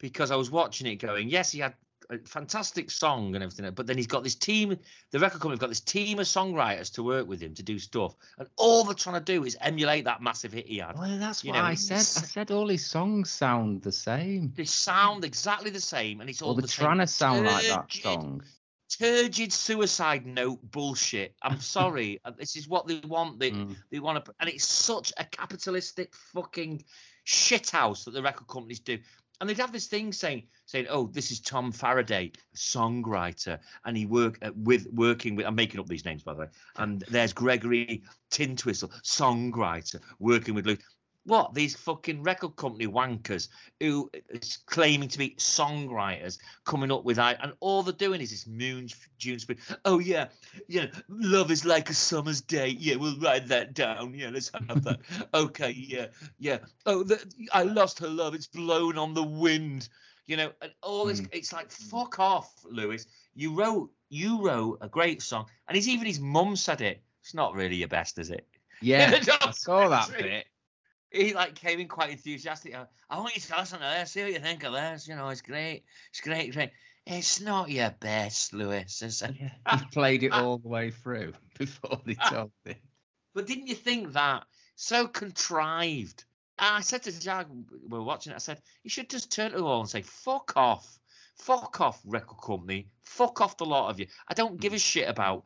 Because 0.00 0.30
I 0.30 0.36
was 0.36 0.50
watching 0.50 0.86
it 0.86 0.96
going, 0.96 1.28
yes, 1.28 1.52
he 1.52 1.60
had 1.60 1.74
a 2.10 2.18
fantastic 2.18 2.90
song 2.90 3.34
and 3.34 3.42
everything, 3.42 3.70
but 3.72 3.86
then 3.86 3.96
he's 3.96 4.06
got 4.06 4.22
this 4.22 4.34
team, 4.34 4.76
the 5.10 5.18
record 5.18 5.40
company's 5.40 5.60
got 5.60 5.70
this 5.70 5.80
team 5.80 6.18
of 6.18 6.26
songwriters 6.26 6.92
to 6.94 7.02
work 7.02 7.26
with 7.26 7.40
him 7.40 7.54
to 7.54 7.62
do 7.62 7.78
stuff, 7.78 8.14
and 8.38 8.46
all 8.56 8.84
they're 8.84 8.94
trying 8.94 9.18
to 9.18 9.24
do 9.24 9.44
is 9.44 9.56
emulate 9.60 10.04
that 10.04 10.20
massive 10.20 10.52
hit 10.52 10.66
he 10.66 10.78
had. 10.78 10.98
Well, 10.98 11.18
that's 11.18 11.42
You 11.42 11.52
what 11.52 11.58
know, 11.58 11.64
I 11.64 11.74
said. 11.74 11.96
I 11.96 12.00
said 12.00 12.50
all 12.50 12.68
his 12.68 12.84
songs 12.84 13.30
sound 13.30 13.82
the 13.82 13.92
same. 13.92 14.52
They 14.54 14.66
sound 14.66 15.24
exactly 15.24 15.70
the 15.70 15.80
same, 15.80 16.20
and 16.20 16.28
it's 16.28 16.42
all 16.42 16.54
they're 16.54 16.62
the 16.62 16.68
trying 16.68 16.98
same 16.98 17.06
to 17.06 17.12
sound 17.12 17.46
like 17.46 17.66
that 17.68 17.92
song. 17.92 18.42
Turgid 18.98 19.52
suicide 19.52 20.26
note 20.26 20.60
bullshit. 20.70 21.34
I'm 21.42 21.60
sorry, 21.76 22.20
uh, 22.24 22.32
this 22.38 22.56
is 22.56 22.68
what 22.68 22.86
they 22.86 23.00
want. 23.06 23.38
They 23.40 23.50
Mm. 23.52 23.76
they 23.90 23.98
want 24.00 24.24
to, 24.24 24.34
and 24.40 24.48
it's 24.48 24.68
such 24.68 25.12
a 25.18 25.24
capitalistic 25.24 26.14
fucking 26.32 26.84
shithouse 27.26 28.04
that 28.04 28.12
the 28.12 28.22
record 28.22 28.46
companies 28.48 28.80
do. 28.80 28.98
and 29.40 29.50
they'd 29.50 29.58
have 29.58 29.72
this 29.72 29.88
thing 29.88 30.12
saying 30.12 30.46
saying, 30.66 30.86
"Oh, 30.88 31.08
this 31.08 31.30
is 31.32 31.40
Tom 31.40 31.72
Faraday, 31.72 32.30
songwriter, 32.56 33.58
and 33.84 33.96
he 33.96 34.06
work 34.06 34.38
uh, 34.42 34.50
with 34.54 34.86
working 34.92 35.34
with." 35.36 35.46
I'm 35.46 35.54
making 35.56 35.80
up 35.80 35.86
these 35.86 36.04
names 36.04 36.22
by 36.22 36.34
the 36.34 36.40
way. 36.40 36.48
And 36.76 37.02
there's 37.08 37.32
Gregory 37.32 38.04
Tintwistle, 38.30 38.90
songwriter, 39.02 40.00
working 40.18 40.54
with 40.54 40.66
Luke. 40.66 40.80
What 41.26 41.54
these 41.54 41.74
fucking 41.74 42.22
record 42.22 42.56
company 42.56 42.86
wankers 42.86 43.48
who 43.80 44.10
is 44.28 44.58
claiming 44.66 45.08
to 45.08 45.18
be 45.18 45.30
songwriters 45.38 46.38
coming 46.64 46.92
up 46.92 47.04
with 47.04 47.18
and 47.18 47.54
all 47.60 47.82
they're 47.82 47.94
doing 47.94 48.20
is 48.20 48.30
this 48.30 48.46
moon 48.46 48.88
June 49.18 49.38
spring. 49.38 49.58
Oh 49.84 49.98
yeah, 49.98 50.28
yeah, 50.68 50.86
love 51.08 51.50
is 51.50 51.64
like 51.64 51.88
a 51.88 51.94
summer's 51.94 52.42
day. 52.42 52.68
Yeah, 52.68 52.96
we'll 52.96 53.18
write 53.18 53.48
that 53.48 53.72
down. 53.72 54.14
Yeah, 54.14 54.30
let's 54.30 54.50
have 54.68 54.84
that. 54.84 55.00
okay, 55.34 55.70
yeah, 55.70 56.06
yeah. 56.38 56.58
Oh, 56.84 57.02
the, 57.02 57.24
I 57.52 57.62
lost 57.62 57.98
her 58.00 58.08
love. 58.08 58.34
It's 58.34 58.46
blown 58.46 58.98
on 58.98 59.14
the 59.14 59.22
wind. 59.22 59.88
You 60.26 60.38
know, 60.38 60.52
and 60.62 60.72
all 60.82 61.06
this. 61.06 61.20
Mm. 61.20 61.28
It's 61.32 61.52
like 61.52 61.70
fuck 61.70 62.18
off, 62.18 62.52
Lewis. 62.70 63.06
You 63.34 63.54
wrote 63.54 63.90
you 64.10 64.46
wrote 64.46 64.78
a 64.80 64.88
great 64.88 65.22
song, 65.22 65.46
and 65.68 65.76
it's 65.76 65.88
even 65.88 66.06
his 66.06 66.20
mum 66.20 66.56
said 66.56 66.80
it. 66.80 67.02
It's 67.22 67.34
not 67.34 67.54
really 67.54 67.76
your 67.76 67.88
best, 67.88 68.18
is 68.18 68.30
it? 68.30 68.46
Yeah, 68.82 69.18
I 69.40 69.50
saw 69.52 69.88
that 69.88 70.10
bit. 70.18 70.46
He 71.14 71.34
like 71.34 71.54
came 71.54 71.80
in 71.80 71.88
quite 71.88 72.10
enthusiastic. 72.10 72.74
I, 72.74 72.86
I 73.08 73.18
want 73.18 73.34
you 73.34 73.40
to 73.40 73.56
listen 73.58 73.78
to 73.78 73.84
this, 73.84 74.10
see 74.10 74.22
what 74.22 74.32
you 74.32 74.38
think 74.38 74.64
of 74.64 74.72
this. 74.72 75.06
You 75.08 75.16
know, 75.16 75.28
it's 75.28 75.42
great. 75.42 75.84
It's 76.10 76.20
great, 76.20 76.52
great. 76.52 76.70
It's 77.06 77.40
not 77.40 77.70
your 77.70 77.90
best, 78.00 78.54
Lewis, 78.54 79.02
is 79.02 79.22
it? 79.22 79.36
Yeah, 79.38 79.50
he 79.78 79.84
played 79.92 80.22
it 80.22 80.32
all 80.32 80.58
the 80.58 80.68
way 80.68 80.90
through 80.90 81.34
before 81.58 82.00
they 82.04 82.14
told 82.14 82.50
him. 82.64 82.76
But 83.34 83.46
didn't 83.46 83.66
you 83.66 83.74
think 83.74 84.12
that 84.12 84.44
so 84.76 85.06
contrived? 85.06 86.24
I 86.58 86.80
said 86.80 87.02
to 87.02 87.20
Jag, 87.20 87.48
we 87.50 87.98
were 87.98 88.02
watching 88.02 88.32
it, 88.32 88.36
I 88.36 88.38
said, 88.38 88.62
you 88.82 88.90
should 88.90 89.10
just 89.10 89.30
turn 89.30 89.50
to 89.50 89.56
the 89.58 89.64
wall 89.64 89.80
and 89.80 89.88
say, 89.88 90.02
fuck 90.02 90.52
off. 90.56 90.98
Fuck 91.36 91.80
off, 91.80 92.00
record 92.04 92.40
company. 92.40 92.88
Fuck 93.02 93.40
off 93.40 93.56
the 93.56 93.66
lot 93.66 93.90
of 93.90 93.98
you. 93.98 94.06
I 94.28 94.34
don't 94.34 94.60
give 94.60 94.72
a 94.72 94.76
hmm. 94.76 94.80
shit 94.80 95.08
about 95.08 95.44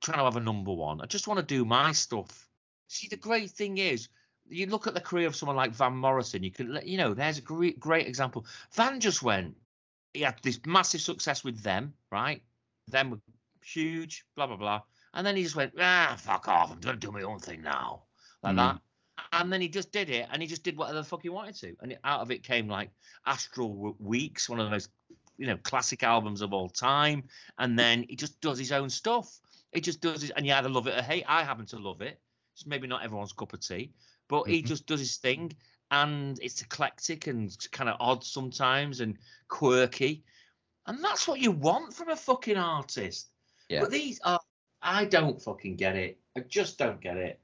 trying 0.00 0.18
to 0.18 0.24
have 0.24 0.36
a 0.36 0.40
number 0.40 0.72
one. 0.72 1.00
I 1.00 1.06
just 1.06 1.28
want 1.28 1.38
to 1.38 1.46
do 1.46 1.64
my 1.64 1.92
stuff. 1.92 2.48
See, 2.88 3.08
the 3.08 3.16
great 3.16 3.50
thing 3.50 3.78
is, 3.78 4.08
you 4.50 4.66
look 4.66 4.86
at 4.86 4.94
the 4.94 5.00
career 5.00 5.26
of 5.26 5.36
someone 5.36 5.56
like 5.56 5.72
Van 5.72 5.96
Morrison, 5.96 6.42
you 6.42 6.50
can, 6.50 6.78
you 6.84 6.96
know, 6.98 7.14
there's 7.14 7.38
a 7.38 7.42
great, 7.42 7.78
great 7.78 8.06
example. 8.06 8.46
Van 8.72 9.00
just 9.00 9.22
went, 9.22 9.56
he 10.14 10.22
had 10.22 10.36
this 10.42 10.60
massive 10.66 11.00
success 11.00 11.44
with 11.44 11.62
them, 11.62 11.92
right? 12.10 12.42
Them 12.88 13.10
were 13.10 13.20
huge, 13.62 14.24
blah, 14.34 14.46
blah, 14.46 14.56
blah. 14.56 14.82
And 15.14 15.26
then 15.26 15.36
he 15.36 15.42
just 15.42 15.56
went, 15.56 15.72
ah, 15.78 16.16
fuck 16.18 16.48
off. 16.48 16.70
I'm 16.72 16.80
going 16.80 16.98
to 16.98 17.06
do 17.06 17.12
my 17.12 17.22
own 17.22 17.38
thing 17.38 17.62
now. 17.62 18.02
Like 18.42 18.54
Mm. 18.54 18.56
that. 18.56 18.80
And 19.32 19.52
then 19.52 19.60
he 19.60 19.68
just 19.68 19.90
did 19.90 20.10
it 20.10 20.28
and 20.30 20.40
he 20.40 20.46
just 20.48 20.62
did 20.62 20.76
whatever 20.76 20.98
the 20.98 21.04
fuck 21.04 21.22
he 21.22 21.28
wanted 21.28 21.56
to. 21.56 21.76
And 21.80 21.92
it- 21.92 22.00
out 22.04 22.20
of 22.20 22.30
it 22.30 22.42
came 22.44 22.68
like 22.68 22.90
Astral 23.26 23.96
Weeks, 23.98 24.48
one 24.48 24.60
of 24.60 24.66
the 24.66 24.70
most, 24.70 24.90
you 25.36 25.46
know, 25.46 25.56
classic 25.58 26.02
albums 26.02 26.40
of 26.40 26.52
all 26.52 26.68
time. 26.68 27.24
And 27.58 27.78
then 27.78 28.04
he 28.08 28.16
just 28.16 28.40
does 28.40 28.58
his 28.58 28.72
own 28.72 28.90
stuff. 28.90 29.40
He 29.72 29.80
just 29.80 30.00
does 30.00 30.22
it. 30.24 30.30
And 30.36 30.46
you 30.46 30.52
either 30.54 30.68
love 30.68 30.86
it 30.86 30.96
or 30.98 31.02
hate. 31.02 31.24
I 31.26 31.42
happen 31.42 31.66
to 31.66 31.78
love 31.78 32.00
it. 32.00 32.20
It's 32.54 32.66
maybe 32.66 32.86
not 32.86 33.02
everyone's 33.04 33.32
cup 33.32 33.52
of 33.52 33.60
tea, 33.60 33.92
but 34.28 34.44
he 34.44 34.62
Mhm. 34.62 34.66
just 34.66 34.86
does 34.86 35.00
his 35.00 35.16
thing. 35.16 35.52
And 35.90 36.38
it's 36.42 36.60
eclectic 36.60 37.26
and 37.26 37.56
kind 37.72 37.88
of 37.88 37.96
odd 37.98 38.22
sometimes 38.22 39.00
and 39.00 39.18
quirky. 39.48 40.22
And 40.86 41.02
that's 41.02 41.26
what 41.26 41.40
you 41.40 41.50
want 41.50 41.94
from 41.94 42.10
a 42.10 42.16
fucking 42.16 42.56
artist. 42.58 43.30
Yeah. 43.68 43.80
But 43.80 43.90
these 43.90 44.20
are, 44.20 44.40
I 44.82 45.06
don't 45.06 45.40
fucking 45.40 45.76
get 45.76 45.96
it. 45.96 46.20
I 46.36 46.40
just 46.40 46.78
don't 46.78 47.00
get 47.00 47.16
it. 47.16 47.40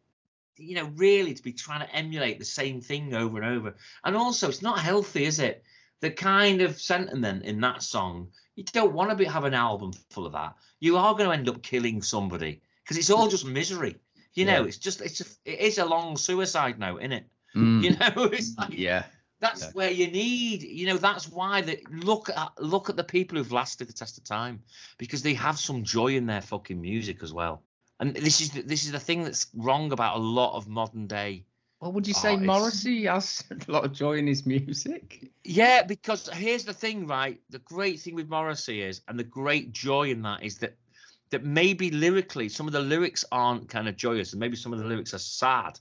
You 0.56 0.76
know, 0.76 0.84
really 0.94 1.34
to 1.34 1.42
be 1.42 1.52
trying 1.52 1.80
to 1.80 1.94
emulate 1.94 2.38
the 2.38 2.44
same 2.44 2.80
thing 2.80 3.14
over 3.14 3.40
and 3.40 3.56
over. 3.58 3.74
And 4.04 4.16
also, 4.16 4.48
it's 4.48 4.62
not 4.62 4.78
healthy, 4.78 5.24
is 5.24 5.40
it? 5.40 5.64
The 6.00 6.10
kind 6.10 6.60
of 6.60 6.80
sentiment 6.80 7.44
in 7.44 7.60
that 7.62 7.82
song, 7.82 8.30
you 8.56 8.64
don't 8.64 8.92
want 8.92 9.10
to 9.10 9.16
be, 9.16 9.24
have 9.24 9.44
an 9.44 9.54
album 9.54 9.92
full 10.10 10.26
of 10.26 10.32
that. 10.32 10.54
You 10.80 10.96
are 10.98 11.14
going 11.14 11.30
to 11.30 11.34
end 11.34 11.48
up 11.48 11.62
killing 11.62 12.02
somebody 12.02 12.60
because 12.82 12.98
it's 12.98 13.10
all 13.10 13.28
just 13.28 13.46
misery. 13.46 13.96
You 14.34 14.44
know, 14.46 14.62
Yeah. 14.62 14.68
it's 14.68 14.78
just, 14.78 15.00
it's 15.00 15.20
a, 15.20 15.24
it 15.44 15.60
is 15.60 15.78
a 15.78 15.84
long 15.84 16.16
suicide 16.16 16.78
note, 16.78 16.98
isn't 16.98 17.12
it? 17.12 17.26
Mm, 17.54 17.82
You 17.82 17.90
know, 17.90 18.24
it's 18.32 18.56
like, 18.58 18.76
yeah, 18.76 19.04
that's 19.40 19.62
Yeah. 19.62 19.70
where 19.74 19.90
you 19.90 20.08
need, 20.08 20.62
you 20.62 20.86
know, 20.86 20.96
that's 20.96 21.28
why 21.28 21.60
the 21.60 21.80
look 21.90 22.30
at 22.30 22.52
look 22.60 22.90
at 22.90 22.96
the 22.96 23.04
people 23.04 23.38
who've 23.38 23.52
lasted 23.52 23.88
the 23.88 23.92
test 23.92 24.18
of 24.18 24.24
time 24.24 24.62
because 24.98 25.22
they 25.22 25.34
have 25.34 25.58
some 25.58 25.84
joy 25.84 26.16
in 26.16 26.26
their 26.26 26.40
fucking 26.40 26.80
music 26.80 27.22
as 27.22 27.32
well. 27.32 27.62
And 28.00 28.14
this 28.14 28.40
is 28.40 28.50
this 28.50 28.84
is 28.84 28.92
the 28.92 28.98
thing 28.98 29.22
that's 29.22 29.46
wrong 29.54 29.92
about 29.92 30.16
a 30.16 30.20
lot 30.20 30.56
of 30.56 30.66
modern 30.66 31.06
day. 31.06 31.44
Well, 31.80 31.92
would 31.92 32.08
you 32.08 32.14
say 32.14 32.30
artists. 32.32 32.46
Morrissey 32.46 33.04
has 33.04 33.44
a 33.68 33.70
lot 33.70 33.84
of 33.84 33.92
joy 33.92 34.14
in 34.14 34.26
his 34.26 34.46
music? 34.46 35.30
Yeah, 35.44 35.82
because 35.82 36.28
here's 36.28 36.64
the 36.64 36.72
thing, 36.72 37.06
right? 37.06 37.40
The 37.50 37.58
great 37.58 38.00
thing 38.00 38.14
with 38.14 38.28
Morrissey 38.28 38.80
is, 38.82 39.02
and 39.06 39.18
the 39.18 39.24
great 39.24 39.72
joy 39.72 40.10
in 40.10 40.22
that 40.22 40.42
is 40.42 40.58
that 40.58 40.76
that 41.34 41.44
maybe 41.44 41.90
lyrically 41.90 42.48
some 42.48 42.66
of 42.68 42.72
the 42.72 42.80
lyrics 42.80 43.24
aren't 43.32 43.68
kind 43.68 43.88
of 43.88 43.96
joyous, 43.96 44.32
and 44.32 44.40
maybe 44.40 44.56
some 44.56 44.72
of 44.72 44.78
the 44.78 44.84
lyrics 44.84 45.12
are 45.14 45.18
sad, 45.18 45.80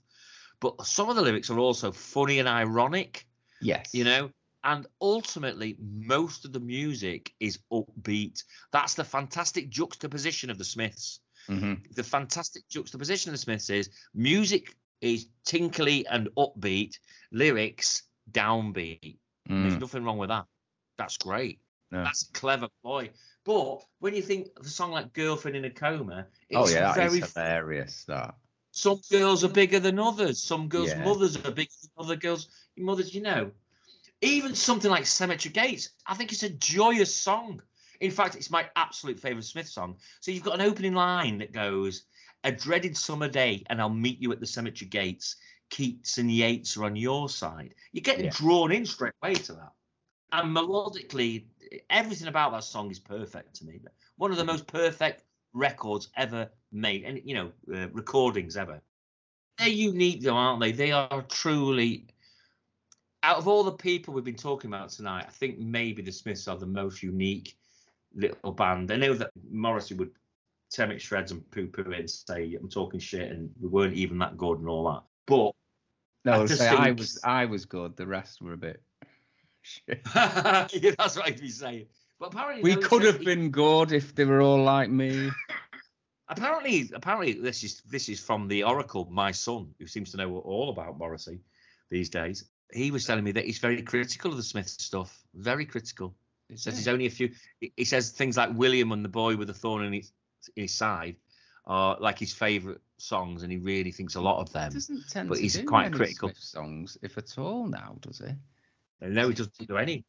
but 0.59 0.83
some 0.85 1.09
of 1.09 1.15
the 1.15 1.21
lyrics 1.21 1.49
are 1.51 1.59
also 1.59 1.91
funny 1.91 2.39
and 2.39 2.47
ironic. 2.49 3.27
Yes. 3.61 3.93
you 3.93 4.03
know 4.03 4.29
and 4.65 4.87
ultimately 5.01 5.75
most 5.79 6.45
of 6.45 6.51
the 6.53 6.59
music 6.59 7.33
is 7.39 7.59
upbeat 7.71 8.43
that's 8.71 8.93
the 8.95 9.03
fantastic 9.03 9.69
juxtaposition 9.69 10.49
of 10.49 10.57
the 10.57 10.63
smiths 10.65 11.19
hmm 11.47 11.73
the 11.95 12.03
fantastic 12.03 12.63
juxtaposition 12.69 13.29
of 13.29 13.33
the 13.33 13.37
smiths 13.45 13.69
is 13.69 13.89
music 14.13 14.75
is 15.01 15.27
tinkly 15.45 16.05
and 16.07 16.29
upbeat 16.37 16.93
lyrics 17.31 18.03
downbeat 18.31 19.17
there's 19.47 19.75
Mm. 19.75 19.81
nothing 19.81 20.03
wrong 20.05 20.17
with 20.17 20.29
that 20.29 20.45
that's 20.97 21.17
great 21.17 21.59
No. 21.91 22.03
that's 22.03 22.23
a 22.29 22.31
clever 22.33 22.67
ploy 22.81 23.09
but 23.45 23.83
when 23.99 24.15
you 24.15 24.21
think 24.21 24.47
of 24.57 24.65
a 24.65 24.69
song 24.69 24.91
like 24.91 25.13
girlfriend 25.13 25.57
in 25.57 25.65
a 25.65 25.69
coma 25.69 26.27
it's 26.49 26.57
Oh 26.59 26.67
yeah, 26.73 26.93
very 26.93 27.19
is 27.19 27.33
hilarious. 27.33 28.03
That. 28.05 28.35
some 28.71 29.01
girls 29.11 29.43
are 29.43 29.49
bigger 29.49 29.79
than 29.79 29.99
others. 29.99 30.41
Some 30.41 30.67
girls' 30.67 30.89
Yeah. 30.89 31.03
mothers 31.03 31.35
are 31.37 31.51
bigger 31.51 31.71
than 31.81 31.91
other 31.97 32.15
girls' 32.15 32.47
mothers, 32.77 33.13
you 33.13 33.21
know. 33.21 33.51
Even 34.21 34.55
something 34.55 34.89
like 34.89 35.05
Cemetery 35.05 35.51
Gates, 35.51 35.89
I 36.07 36.15
think 36.15 36.31
it's 36.31 36.43
a 36.43 36.49
joyous 36.49 37.13
song. 37.13 37.61
In 37.99 38.11
fact, 38.11 38.35
it's 38.35 38.49
my 38.49 38.69
absolute 38.75 39.19
favourite 39.19 39.43
Smith 39.43 39.67
song. 39.67 39.97
So 40.21 40.31
you've 40.31 40.43
got 40.43 40.55
an 40.55 40.65
opening 40.65 40.93
line 40.93 41.37
that 41.39 41.51
goes, 41.51 42.03
A 42.45 42.51
dreaded 42.51 42.97
summer 42.97 43.27
day, 43.29 43.63
and 43.67 43.79
I'll 43.81 43.89
meet 43.89 44.19
you 44.19 44.31
at 44.31 44.39
the 44.39 44.47
cemetery 44.47 44.89
gates. 44.89 45.35
Keats 45.69 46.17
and 46.17 46.29
Yeats 46.31 46.77
are 46.77 46.85
on 46.85 46.95
your 46.95 47.29
side. 47.29 47.73
You're 47.91 48.01
getting 48.01 48.25
Yeah. 48.25 48.31
drawn 48.31 48.71
in 48.71 48.85
straight 48.85 49.13
away 49.21 49.35
to 49.35 49.53
that. 49.53 49.71
And 50.33 50.55
melodically, 50.55 51.45
everything 51.89 52.27
about 52.27 52.51
that 52.51 52.63
song 52.63 52.89
is 52.89 52.99
perfect 52.99 53.55
to 53.55 53.65
me. 53.65 53.79
One 54.17 54.31
of 54.31 54.37
the 54.37 54.43
most 54.43 54.65
perfect 54.67 55.23
records 55.53 56.09
ever 56.17 56.49
made, 56.71 57.03
and 57.03 57.21
you 57.23 57.35
know, 57.35 57.51
uh, 57.73 57.87
recordings 57.89 58.57
ever. 58.57 58.81
They're 59.59 59.67
unique, 59.67 60.21
though, 60.21 60.35
aren't 60.35 60.59
they? 60.59 60.71
They 60.71 60.91
are 60.91 61.21
truly. 61.29 62.07
Out 63.21 63.37
of 63.37 63.47
all 63.47 63.63
the 63.63 63.71
people 63.71 64.13
we've 64.13 64.23
been 64.23 64.35
talking 64.35 64.69
about 64.69 64.89
tonight, 64.89 65.25
I 65.27 65.31
think 65.31 65.59
maybe 65.59 66.01
the 66.01 66.11
Smiths 66.11 66.47
are 66.47 66.57
the 66.57 66.65
most 66.65 67.01
unique 67.03 67.55
little 68.15 68.51
band. 68.51 68.91
I 68.91 68.97
know 68.97 69.13
that 69.13 69.29
Morrissey 69.49 69.93
would 69.93 70.11
tear 70.71 70.87
me 70.87 70.95
to 70.95 70.99
shreds 70.99 71.31
and 71.31 71.49
poo-poo 71.51 71.91
it 71.91 71.99
and 71.99 72.09
say 72.09 72.57
I'm 72.59 72.69
talking 72.69 72.99
shit 72.99 73.31
and 73.31 73.49
we 73.61 73.69
weren't 73.69 73.93
even 73.93 74.17
that 74.17 74.37
good 74.37 74.59
and 74.59 74.67
all 74.67 74.91
that. 74.91 75.03
But 75.27 75.53
No, 76.25 76.33
I 76.33 76.41
I, 76.41 76.45
just 76.47 76.59
say 76.59 76.67
I 76.67 76.91
was 76.91 77.19
I 77.23 77.45
was 77.45 77.65
good. 77.65 77.95
The 77.95 78.07
rest 78.07 78.41
were 78.41 78.53
a 78.53 78.57
bit. 78.57 78.81
yeah, 79.87 80.67
that's 80.97 81.15
what 81.15 81.25
I'd 81.27 81.39
be 81.41 81.49
saying. 81.49 81.87
But 82.19 82.33
apparently, 82.33 82.63
We 82.63 82.81
could 82.81 83.03
have 83.03 83.19
been 83.23 83.49
good 83.49 83.91
if 83.91 84.15
they 84.15 84.25
were 84.25 84.41
all 84.41 84.63
like 84.63 84.89
me. 84.89 85.29
apparently 86.29 86.89
apparently 86.93 87.33
this 87.33 87.63
is 87.63 87.81
this 87.81 88.07
is 88.07 88.19
from 88.19 88.47
the 88.47 88.63
oracle 88.63 89.07
my 89.11 89.29
son 89.31 89.67
who 89.77 89.85
seems 89.85 90.09
to 90.11 90.17
know 90.17 90.37
all 90.39 90.69
about 90.69 90.97
morrissey 90.97 91.41
these 91.89 92.09
days 92.09 92.45
he 92.71 92.91
was 92.91 93.05
telling 93.05 93.25
me 93.25 93.31
that 93.33 93.45
he's 93.45 93.59
very 93.59 93.81
critical 93.81 94.31
of 94.31 94.37
the 94.37 94.43
smith 94.43 94.69
stuff 94.69 95.21
very 95.35 95.65
critical 95.65 96.15
he 96.47 96.55
says 96.55 96.75
there's 96.75 96.87
only 96.87 97.07
a 97.07 97.09
few 97.09 97.29
he- 97.59 97.83
says 97.83 98.09
things 98.11 98.37
like 98.37 98.49
william 98.55 98.93
and 98.93 99.03
the 99.03 99.09
boy 99.09 99.35
with 99.35 99.47
the 99.49 99.53
thorn 99.53 99.83
in 99.83 99.93
his, 99.93 100.11
in 100.55 100.63
his 100.63 100.73
side 100.73 101.17
are 101.65 101.97
like 101.99 102.17
his 102.19 102.33
favorite 102.33 102.81
songs 102.97 103.43
and 103.43 103.51
he 103.51 103.57
really 103.57 103.91
thinks 103.91 104.15
a 104.15 104.21
lot 104.21 104.39
of 104.39 104.51
them 104.53 104.71
doesn't 104.71 105.09
tend 105.09 105.27
but 105.27 105.35
to 105.35 105.41
he's 105.41 105.55
do 105.55 105.65
quite 105.65 105.83
many 105.91 105.97
critical. 105.97 106.29
Smith 106.29 106.37
songs, 106.39 106.97
if 107.01 107.17
at 107.17 107.37
all, 107.37 107.67
now, 107.67 107.95
does 108.01 108.19
he? 108.19 108.33
No 109.03 109.27
he 109.27 109.33
doesn't 109.33 109.67
do 109.67 109.77
any 109.77 110.05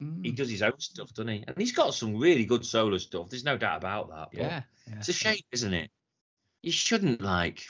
Mm, 0.00 0.24
he 0.24 0.30
does 0.30 0.48
his 0.48 0.62
own 0.62 0.78
stuff 0.78 1.12
doesn't 1.12 1.26
he 1.26 1.44
and 1.44 1.56
he's 1.58 1.72
got 1.72 1.92
some 1.92 2.16
really 2.16 2.44
good 2.44 2.64
solo 2.64 2.98
stuff 2.98 3.30
there's 3.30 3.42
no 3.42 3.58
doubt 3.58 3.78
about 3.78 4.10
that 4.10 4.28
yeah, 4.30 4.62
yeah. 4.88 4.96
It's 4.98 5.08
a 5.08 5.12
shame, 5.12 5.40
isn't 5.52 5.74
it? 5.74 5.90
You 6.62 6.72
shouldn't 6.72 7.20
like. 7.20 7.64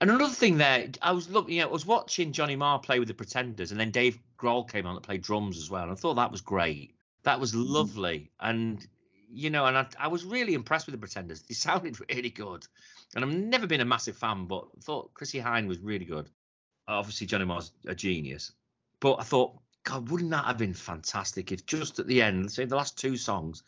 And 0.00 0.10
another 0.10 0.32
thing 0.32 0.58
there, 0.58 0.88
I 1.00 1.12
was 1.12 1.30
looking, 1.30 1.54
you 1.54 1.60
know, 1.62 1.68
I 1.68 1.72
was 1.72 1.86
watching 1.86 2.32
Johnny 2.32 2.56
Marr 2.56 2.80
play 2.80 2.98
with 2.98 3.08
the 3.08 3.14
Pretenders, 3.14 3.70
and 3.70 3.78
then 3.78 3.90
Dave 3.90 4.18
Grohl 4.36 4.68
came 4.68 4.86
on 4.86 4.96
to 4.96 5.00
play 5.00 5.18
drums 5.18 5.58
as 5.58 5.70
well. 5.70 5.84
And 5.84 5.92
I 5.92 5.94
thought 5.94 6.14
that 6.14 6.32
was 6.32 6.40
great. 6.40 6.96
That 7.22 7.38
was 7.38 7.54
lovely, 7.54 8.32
and 8.40 8.84
you 9.30 9.48
know, 9.48 9.64
and 9.66 9.78
I, 9.78 9.86
I 9.98 10.08
was 10.08 10.24
really 10.24 10.54
impressed 10.54 10.86
with 10.86 10.94
the 10.94 10.98
Pretenders. 10.98 11.42
They 11.42 11.54
sounded 11.54 11.98
really 12.10 12.30
good, 12.30 12.66
and 13.14 13.24
I've 13.24 13.32
never 13.32 13.66
been 13.66 13.80
a 13.80 13.84
massive 13.84 14.16
fan, 14.16 14.46
but 14.46 14.66
thought 14.82 15.14
Chrissie 15.14 15.40
Hynde 15.40 15.68
was 15.68 15.78
really 15.78 16.04
good. 16.04 16.28
Obviously, 16.88 17.28
Johnny 17.28 17.44
Marr's 17.44 17.70
a 17.86 17.94
genius, 17.94 18.52
but 18.98 19.20
I 19.20 19.22
thought 19.22 19.54
God, 19.84 20.10
wouldn't 20.10 20.30
that 20.30 20.44
have 20.44 20.58
been 20.58 20.74
fantastic 20.74 21.50
if 21.52 21.66
just 21.66 21.98
at 21.98 22.06
the 22.06 22.22
end, 22.22 22.50
say 22.50 22.64
the 22.64 22.76
last 22.76 22.98
two 22.98 23.16
songs, 23.16 23.62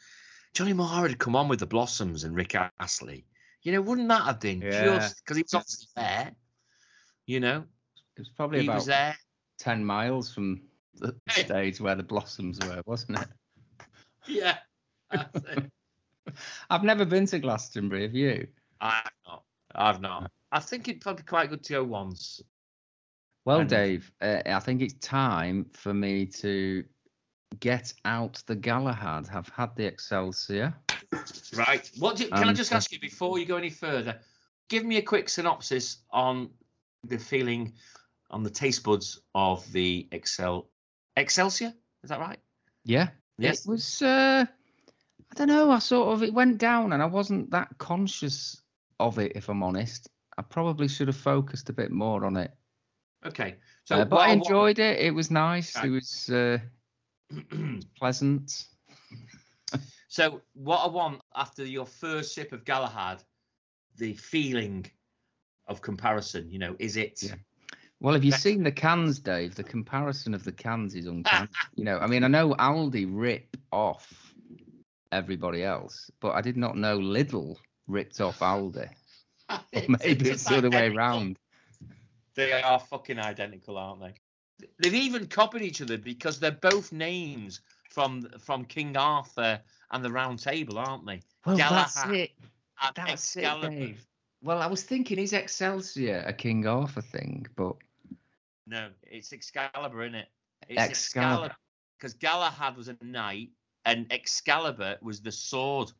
Johnny 0.53 0.72
Marr 0.72 1.09
had 1.09 1.18
come 1.18 1.35
on 1.35 1.48
with 1.48 1.59
the 1.59 1.66
Blossoms 1.66 2.24
and 2.24 2.37
Rick 2.37 2.55
Astley. 2.79 3.24
You 3.62 3.72
know, 3.72 3.81
wouldn't 3.81 4.09
that 4.09 4.22
have 4.22 4.40
been 4.40 4.61
Yeah. 4.61 4.85
just 4.85 5.24
because 5.24 5.37
he 5.37 5.42
was 5.42 5.55
obviously 5.55 5.88
there? 5.96 6.33
You 7.27 7.40
know, 7.40 7.64
It 8.16 8.20
was 8.20 8.29
probably 8.29 8.61
he 8.61 8.66
about 8.66 8.77
was 8.77 8.87
there. 8.87 9.16
10 9.59 9.85
miles 9.85 10.33
from 10.33 10.62
the 10.94 11.16
stage 11.31 11.81
where 11.81 11.94
the 11.96 12.03
Blossoms 12.03 12.61
were, 12.61 12.83
wasn't 12.87 13.18
it? 13.20 13.29
Yeah. 14.29 14.59
It. 15.11 15.70
I've 16.70 16.85
never 16.85 17.05
been 17.05 17.27
to 17.27 17.38
Glastonbury, 17.38 18.03
have 18.03 18.14
you? 18.14 18.46
I've 18.81 19.11
not. 19.27 19.44
I've 19.74 20.00
not. 20.00 20.31
I 20.53 20.61
think 20.61 20.87
it'd 20.88 21.00
probably 21.00 21.22
be 21.22 21.27
quite 21.27 21.50
good 21.50 21.64
to 21.64 21.72
go 21.72 21.85
once. 21.85 22.40
Well, 23.44 23.61
And- 23.61 23.68
Dave, 23.68 24.11
uh, 24.20 24.42
I 24.46 24.61
think 24.61 24.80
it's 24.83 24.94
time 24.94 25.66
for 25.72 25.92
me 25.92 26.26
to 26.26 26.85
get 27.61 27.92
out 28.04 28.42
the 28.46 28.57
Galahad. 28.57 29.28
I've 29.33 29.48
had 29.48 29.76
the 29.76 29.85
Excelsior. 29.85 30.74
Right. 31.54 31.88
What 31.98 32.16
do, 32.16 32.28
can 32.28 32.44
I 32.44 32.48
Um, 32.48 32.54
just 32.54 32.72
ask 32.72 32.90
you 32.90 32.98
before 32.98 33.38
you 33.38 33.46
go 33.46 33.57
any 33.57 33.70
further? 33.70 34.20
Give 34.68 34.85
me 34.85 34.96
a 34.96 35.02
quick 35.02 35.28
synopsis 35.28 35.98
on 36.11 36.50
the 37.04 37.18
feeling, 37.18 37.74
on 38.30 38.42
the 38.42 38.50
taste 38.50 38.83
buds 38.83 39.20
of 39.35 39.70
the 39.72 40.09
Excel 40.11 40.70
Excelsior. 41.16 41.72
Is 42.02 42.11
that 42.11 42.18
right? 42.20 42.40
Yeah. 42.85 43.11
Yes. 43.38 43.61
It 43.61 43.68
was, 43.68 44.02
uh, 44.02 44.46
I 44.48 45.35
don't 45.35 45.48
know, 45.48 45.70
I 45.70 45.78
sort 45.78 46.14
of, 46.14 46.22
it 46.22 46.33
went 46.33 46.59
down 46.59 46.92
and 46.92 47.02
I 47.02 47.07
wasn't 47.07 47.50
that 47.50 47.76
conscious 47.78 48.61
of 48.98 49.18
it, 49.18 49.33
if 49.37 49.48
I'm 49.48 49.62
honest. 49.62 50.09
I 50.37 50.42
probably 50.42 50.88
should 50.88 51.09
have 51.09 51.16
focused 51.16 51.68
a 51.68 51.72
bit 51.72 51.92
more 51.92 52.24
on 52.24 52.37
it. 52.37 52.52
Okay. 53.24 53.56
So, 53.84 53.96
Uh, 53.96 54.04
but 54.04 54.16
I 54.16 54.32
enjoyed 54.32 54.78
it. 54.78 55.00
It 55.00 55.14
was 55.14 55.30
nice. 55.30 55.76
Okay. 55.76 55.88
It 55.88 55.90
was 55.90 56.30
uh, 56.30 56.58
pleasant. 57.98 58.66
so, 60.08 60.40
what 60.54 60.78
I 60.78 60.88
want 60.88 61.20
after 61.34 61.64
your 61.64 61.87
first 61.87 62.34
sip 62.34 62.52
of 62.52 62.64
Galahad, 62.64 63.22
the 63.96 64.14
feeling 64.14 64.87
of 65.66 65.80
comparison. 65.82 66.50
You 66.50 66.58
know, 66.58 66.76
is 66.78 66.96
it? 66.96 67.22
Yeah. 67.22 67.34
Well, 68.00 68.14
have 68.14 68.24
you 68.24 68.32
seen 68.32 68.62
the 68.62 68.72
cans, 68.72 69.18
Dave? 69.18 69.54
The 69.54 69.64
comparison 69.64 70.34
of 70.34 70.44
the 70.44 70.52
cans 70.52 70.94
is 70.94 71.06
uncanny. 71.14 71.48
you 71.76 71.84
know, 71.84 71.98
I 71.98 72.06
mean, 72.06 72.24
I 72.24 72.28
know 72.28 72.54
Aldi 72.54 73.06
rip 73.08 73.56
off 73.72 74.34
everybody 75.12 75.62
else, 75.62 76.10
but 76.20 76.32
I 76.32 76.40
did 76.40 76.56
not 76.56 76.76
know 76.76 76.98
Lidl 76.98 77.56
ripped 77.87 78.20
off 78.20 78.40
Aldi. 78.40 78.88
Or 79.50 79.60
maybe 79.88 80.30
it's 80.30 80.44
the 80.44 80.56
other 80.56 80.70
way 80.70 80.88
around. 80.88 81.38
They 82.35 82.62
are 82.62 82.79
fucking 82.79 83.18
identical, 83.18 83.77
aren't 83.77 84.01
they? 84.01 84.14
They've 84.79 84.94
even 84.94 85.27
copied 85.27 85.62
each 85.62 85.83
other 85.83 85.99
because 85.99 86.38
they're 86.38 86.53
both 86.53 86.92
names 86.92 87.61
from 87.90 88.29
from 88.40 88.64
King 88.64 88.97
Arthur 88.97 89.61
and 89.90 90.05
the 90.05 90.11
Round 90.11 90.38
Table, 90.38 90.79
aren't 90.79 91.07
they? 91.07 91.23
Well, 91.47 91.57
that's 91.57 92.05
it. 92.07 92.33
And 92.83 92.94
That's 92.94 93.37
it, 93.37 93.61
Dave. 93.62 94.07
Well, 94.42 94.61
I 94.61 94.66
was 94.66 94.83
thinking, 94.83 95.18
is 95.18 95.33
Excelsior 95.33 96.23
a 96.27 96.33
King 96.33 96.66
Arthur 96.66 97.01
thing? 97.01 97.47
But 97.57 97.77
No, 98.66 98.90
it's 99.03 99.33
Excalibur, 99.33 100.03
isn't 100.03 100.16
it? 100.16 100.29
It's 100.68 100.83
Excalibur. 100.83 101.55
Because 101.99 102.14
Galahad 102.14 102.77
was 102.77 102.88
a 102.88 102.97
knight 103.01 103.51
and 103.85 104.07
Excalibur 104.11 104.99
was 105.01 105.20
the 105.20 105.33
sword. 105.33 105.92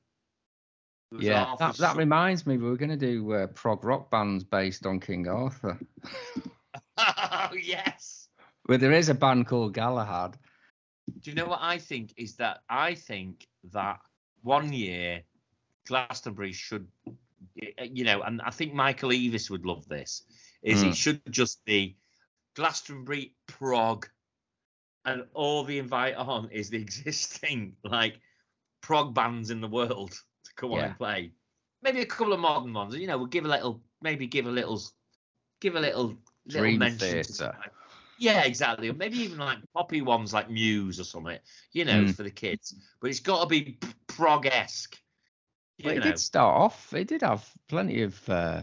Yeah, 1.21 1.55
that, 1.59 1.77
that 1.77 1.97
reminds 1.97 2.47
me, 2.47 2.57
we 2.57 2.69
were 2.69 2.77
going 2.77 2.91
to 2.91 2.97
do 2.97 3.33
uh, 3.33 3.47
prog 3.49 3.85
rock 3.85 4.11
bands 4.11 4.45
based 4.45 4.87
on 4.87 5.01
King 5.01 5.29
Arthur. 5.29 5.79
oh, 6.97 7.51
yes. 7.61 8.29
But 8.67 8.81
there 8.81 8.93
is 8.93 9.09
a 9.09 9.15
band 9.15 9.47
called 9.47 9.75
Galahad. 9.75 10.37
Do 11.21 11.31
you 11.31 11.37
know 11.37 11.47
what 11.47 11.61
I 11.63 11.79
think? 11.79 12.15
Is 12.17 12.37
that 12.37 12.61
I 12.69 12.95
think 12.95 13.47
that 13.73 14.01
one 14.43 14.73
year 14.73 15.23
Glastonbury 15.87 16.53
should, 16.53 16.89
you 17.79 18.05
know, 18.05 18.23
and 18.23 18.41
I 18.43 18.51
think 18.51 18.73
Michael 18.73 19.11
Eavis 19.11 19.51
would 19.51 19.67
love 19.67 19.87
this, 19.89 20.23
is 20.63 20.83
Mm. 20.83 20.91
it 20.91 20.97
should 20.97 21.21
just 21.31 21.65
be 21.65 21.97
Glastonbury 22.55 23.35
prog, 23.47 24.09
and 25.05 25.27
all 25.35 25.65
the 25.65 25.79
invite 25.79 26.15
on 26.15 26.51
is 26.51 26.71
the 26.71 26.79
existing 26.81 27.77
like 27.85 28.19
prog 28.81 29.15
bands 29.15 29.51
in 29.51 29.61
the 29.61 29.69
world 29.69 30.19
come 30.57 30.73
on 30.73 30.79
Yeah. 30.79 30.87
and 30.87 30.99
play. 30.99 31.33
Maybe 31.83 32.01
a 32.01 32.07
couple 32.07 32.33
of 32.33 32.41
modern 32.41 32.73
ones. 32.73 32.95
You 32.97 33.07
know, 33.07 33.19
we'll 33.19 33.27
give 33.27 33.45
a 33.45 33.49
little, 33.49 33.83
maybe 34.01 34.27
give 34.27 34.47
a 34.47 34.51
little, 34.51 34.81
give 35.61 35.77
a 35.77 35.81
little, 35.81 36.17
little 36.47 36.61
Dream 36.63 36.79
mention. 36.79 36.99
Theatre. 36.99 37.57
Yeah, 38.19 38.43
exactly. 38.45 38.89
Or 38.89 38.95
maybe 38.95 39.19
even 39.19 39.39
like 39.39 39.59
poppy 39.75 40.01
ones 40.01 40.33
like 40.33 40.49
Muse 40.49 41.01
or 41.01 41.05
something, 41.05 41.39
you 41.73 41.85
know, 41.85 42.05
Mm. 42.05 42.15
for 42.15 42.23
the 42.23 42.31
kids. 42.31 42.75
But 43.01 43.11
it's 43.11 43.21
got 43.21 43.41
to 43.43 43.47
be 43.47 43.79
prog 44.07 44.47
esque. 44.47 44.97
Well, 45.83 45.95
it 45.95 45.99
know. 45.99 46.05
did 46.05 46.19
start 46.21 46.57
off. 46.61 46.95
It 46.95 47.09
did 47.09 47.23
have 47.23 47.49
plenty 47.69 48.03
of. 48.03 48.29
Uh, 48.29 48.63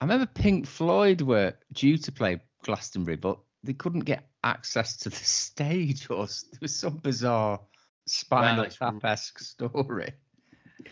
I 0.00 0.04
remember 0.04 0.26
Pink 0.26 0.66
Floyd 0.66 1.20
were 1.20 1.54
due 1.72 1.98
to 1.98 2.12
play 2.12 2.40
Glastonbury, 2.62 3.16
but 3.16 3.38
they 3.64 3.72
couldn't 3.74 4.00
get 4.04 4.28
access 4.44 4.96
to 4.98 5.10
the 5.10 5.16
stage, 5.24 6.08
or 6.08 6.26
there 6.26 6.58
was 6.60 6.74
some 6.76 6.98
bizarre 6.98 7.60
Spinal 8.06 8.60
it's- 8.64 8.76
Tap 8.78 9.04
esque 9.04 9.40
story. 9.40 10.12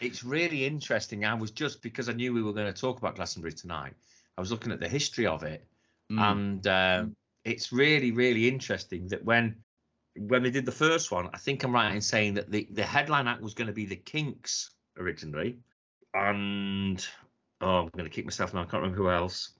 It's 0.00 0.24
really 0.24 0.64
interesting. 0.64 1.24
I 1.24 1.34
was 1.34 1.50
just 1.50 1.82
because 1.82 2.08
I 2.08 2.12
knew 2.12 2.32
we 2.32 2.42
were 2.42 2.52
going 2.52 2.72
to 2.72 2.78
talk 2.80 2.98
about 2.98 3.16
Glastonbury 3.16 3.52
tonight. 3.52 3.94
I 4.36 4.40
was 4.40 4.50
looking 4.50 4.72
at 4.72 4.80
the 4.80 4.88
history 4.88 5.26
of 5.26 5.42
it, 5.42 5.66
Mm. 6.10 6.32
and 6.32 6.66
uh, 6.66 7.04
it's 7.44 7.72
really, 7.72 8.10
really 8.10 8.48
interesting 8.48 9.06
that 9.08 9.24
when 9.24 9.56
when 10.16 10.42
they 10.42 10.50
did 10.50 10.66
the 10.66 10.72
first 10.72 11.12
one, 11.12 11.30
I 11.32 11.38
think 11.38 11.62
I'm 11.62 11.72
right 11.72 11.94
in 11.94 12.00
saying 12.00 12.34
that 12.34 12.50
the 12.50 12.66
the 12.72 12.82
headline 12.82 13.28
act 13.28 13.40
was 13.42 13.54
going 13.54 13.68
to 13.68 13.72
be 13.72 13.86
the 13.86 13.96
Kinks 13.96 14.70
originally, 14.98 15.58
and 16.14 17.06
oh, 17.60 17.82
I'm 17.82 17.88
going 17.90 18.04
to 18.04 18.10
kick 18.10 18.24
myself 18.24 18.52
now. 18.54 18.60
I 18.62 18.64
can't 18.64 18.82
remember 18.82 18.96
who 18.96 19.10
else. 19.10 19.52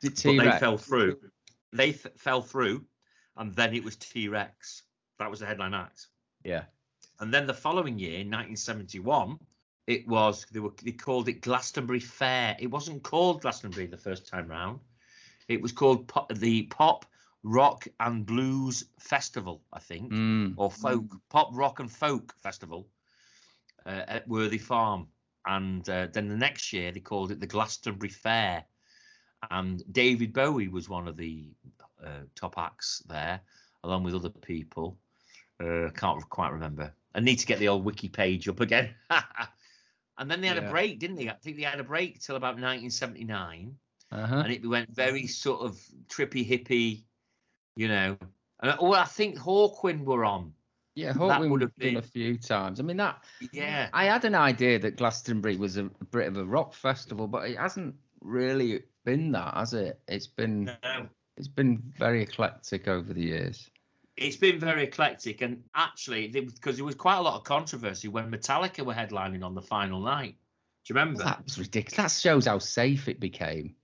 Did 0.00 0.14
but 0.14 0.22
they 0.22 0.38
T-Rex- 0.38 0.58
fell 0.60 0.76
through. 0.78 1.18
They 1.72 1.90
f- 1.90 2.06
fell 2.16 2.42
through, 2.42 2.84
and 3.36 3.54
then 3.54 3.74
it 3.74 3.84
was 3.84 3.96
T 3.96 4.28
Rex. 4.28 4.82
That 5.18 5.30
was 5.30 5.40
the 5.40 5.46
headline 5.46 5.74
act. 5.74 6.08
Yeah. 6.44 6.64
And 7.20 7.32
then 7.32 7.46
the 7.46 7.54
following 7.54 7.98
year, 7.98 8.18
in 8.18 8.26
1971, 8.28 9.38
it 9.86 10.06
was 10.06 10.46
they 10.52 10.60
were 10.60 10.72
they 10.82 10.92
called 10.92 11.28
it 11.28 11.40
Glastonbury 11.40 12.00
Fair. 12.00 12.56
It 12.58 12.68
wasn't 12.68 13.02
called 13.02 13.42
Glastonbury 13.42 13.86
the 13.86 13.96
first 13.96 14.26
time 14.26 14.48
round. 14.48 14.80
It 15.48 15.60
was 15.60 15.72
called 15.72 16.08
pop, 16.08 16.32
the 16.32 16.62
Pop 16.64 17.06
Rock 17.42 17.88
and 17.98 18.24
Blues 18.24 18.84
Festival, 19.00 19.62
I 19.72 19.80
think, 19.80 20.12
Mm. 20.12 20.54
or 20.56 20.70
Folk 20.70 21.04
Pop 21.28 21.50
Rock 21.52 21.80
and 21.80 21.90
Folk 21.90 22.34
Festival 22.42 22.88
uh, 23.84 24.04
at 24.06 24.28
Worthy 24.28 24.58
Farm. 24.58 25.08
And 25.44 25.86
uh, 25.88 26.06
then 26.12 26.28
the 26.28 26.36
next 26.36 26.72
year 26.72 26.92
they 26.92 27.00
called 27.00 27.32
it 27.32 27.40
the 27.40 27.46
Glastonbury 27.46 28.10
Fair. 28.10 28.64
And 29.50 29.82
David 29.90 30.32
Bowie 30.32 30.68
was 30.68 30.88
one 30.88 31.08
of 31.08 31.16
the 31.16 31.50
uh, 32.04 32.20
top 32.36 32.56
acts 32.58 33.02
there, 33.08 33.40
along 33.82 34.04
with 34.04 34.14
other 34.14 34.28
people. 34.28 34.96
Uh, 35.58 35.90
can't 35.96 36.28
quite 36.30 36.52
remember. 36.52 36.94
I 37.14 37.20
need 37.20 37.40
to 37.40 37.46
get 37.46 37.58
the 37.58 37.68
old 37.68 37.84
wiki 37.84 38.08
page 38.08 38.48
up 38.48 38.60
again. 38.60 38.94
and 40.18 40.30
then 40.30 40.40
they 40.40 40.48
had 40.48 40.56
Yeah. 40.58 40.68
a 40.68 40.70
break, 40.70 40.98
didn't 40.98 41.16
they? 41.16 41.28
I 41.28 41.34
think 41.34 41.56
they 41.56 41.62
had 41.62 41.80
a 41.80 41.84
break 41.84 42.20
till 42.20 42.36
about 42.36 42.58
1979, 42.58 43.76
Uh-huh. 44.10 44.34
and 44.36 44.52
it 44.52 44.66
went 44.66 44.90
very 44.94 45.26
sort 45.26 45.62
of 45.62 45.80
trippy 46.08 46.46
hippie, 46.48 47.04
you 47.76 47.88
know. 47.88 48.16
And 48.62 48.78
well, 48.80 48.94
I 48.94 49.04
think 49.04 49.38
Hawkwind 49.38 50.04
were 50.04 50.24
on. 50.24 50.54
Yeah, 50.94 51.14
Hawkwind 51.14 51.40
would 51.40 51.50
would 51.52 51.60
have 51.62 51.76
been- 51.76 51.96
a 51.96 52.02
few 52.02 52.36
times. 52.38 52.78
I 52.78 52.82
mean, 52.82 52.98
that 52.98 53.24
Yeah, 53.52 53.88
I 53.92 54.04
had 54.04 54.24
an 54.24 54.34
idea 54.34 54.78
that 54.78 54.96
Glastonbury 54.96 55.56
was 55.56 55.78
a 55.78 55.84
bit 55.84 56.28
of 56.28 56.36
a 56.36 56.44
rock 56.44 56.74
festival, 56.74 57.26
but 57.26 57.48
it 57.48 57.56
hasn't 57.56 57.94
really 58.20 58.84
been 59.04 59.32
that, 59.32 59.54
has 59.54 59.72
it? 59.74 60.00
It's 60.06 60.26
been 60.28 60.64
no, 60.64 61.08
it's 61.38 61.48
been 61.48 61.78
very 61.98 62.22
eclectic 62.22 62.86
over 62.88 63.12
the 63.14 63.22
years. 63.22 63.70
It's 64.16 64.36
been 64.36 64.58
very 64.58 64.84
eclectic, 64.84 65.40
and 65.42 65.62
actually, 65.74 66.28
because 66.28 66.76
there 66.76 66.84
was 66.84 66.94
quite 66.94 67.16
a 67.16 67.22
lot 67.22 67.36
of 67.36 67.44
controversy 67.44 68.08
when 68.08 68.30
Metallica 68.30 68.84
were 68.84 68.94
headlining 68.94 69.44
on 69.44 69.54
the 69.54 69.62
final 69.62 70.00
night. 70.00 70.36
Do 70.84 70.92
you 70.94 70.98
remember? 70.98 71.22
That 71.24 71.44
was 71.44 71.58
ridiculous. 71.58 71.96
That 71.96 72.10
shows 72.20 72.46
how 72.46 72.58
safe 72.58 73.08
it 73.08 73.20
became. 73.20 73.74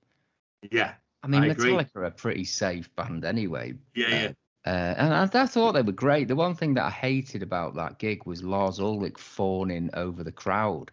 yeah, 0.71 0.95
I 1.23 1.29
mean, 1.29 1.45
I 1.45 1.47
agree. 1.49 1.71
Metallica 1.73 1.97
are 1.97 2.05
a 2.05 2.11
pretty 2.11 2.45
safe 2.45 2.95
band 2.97 3.25
anyway. 3.25 3.75
yeah, 3.95 4.09
yeah. 4.09 4.33
Uh, 4.67 4.95
and 4.99 5.15
I, 5.15 5.43
I 5.43 5.47
thought 5.47 5.73
they 5.73 5.83
were 5.83 5.93
great. 5.93 6.29
The 6.29 6.37
one 6.37 6.55
thing 6.55 6.75
that 6.75 6.85
I 6.85 6.91
hated 6.91 7.43
about 7.43 7.77
that 7.77 7.99
gig 7.99 8.27
was 8.27 8.43
Lars 8.43 8.81
Ulrich 8.81 9.17
fawning 9.17 9.89
over 9.95 10.23
the 10.23 10.33
crowd 10.33 10.91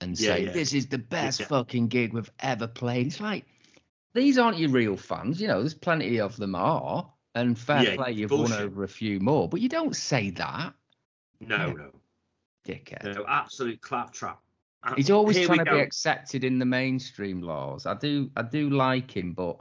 and 0.00 0.18
Yeah, 0.18 0.28
saying, 0.34 0.46
yeah. 0.46 0.52
"This 0.52 0.72
is 0.72 0.86
the 0.86 0.98
best 0.98 1.40
Yeah. 1.40 1.46
fucking 1.46 1.88
gig 1.88 2.14
we've 2.14 2.30
ever 2.38 2.66
played." 2.66 3.08
It's 3.08 3.20
like 3.20 3.44
these 4.14 4.38
aren't 4.38 4.58
your 4.58 4.70
real 4.70 4.96
fans. 4.96 5.40
You 5.40 5.48
know, 5.48 5.60
there's 5.60 5.74
plenty 5.74 6.20
of 6.20 6.36
them 6.36 6.54
are, 6.54 7.10
and 7.36 7.58
fair 7.58 7.82
Yeah, 7.84 7.94
play, 7.96 8.12
you've 8.12 8.30
bullshit. 8.30 8.56
won 8.56 8.62
over 8.66 8.84
a 8.84 8.88
few 8.88 9.20
more. 9.20 9.48
But 9.48 9.60
you 9.60 9.68
don't 9.68 9.94
say 9.94 10.30
that, 10.30 10.74
No, 11.40 11.72
no, 11.72 11.90
dickhead. 12.66 13.04
no, 13.14 13.24
absolute 13.28 13.80
claptrap. 13.80 14.40
He's 14.96 15.10
always 15.10 15.36
here 15.36 15.46
trying 15.46 15.58
we 15.58 15.64
to 15.64 15.70
be 15.72 15.78
accepted 15.80 16.44
in 16.44 16.58
the 16.58 16.64
mainstream 16.64 17.40
laws. 17.42 17.86
I 17.86 17.94
do, 17.94 18.30
I 18.36 18.42
do 18.42 18.70
like 18.70 19.16
him, 19.16 19.32
but 19.32 19.56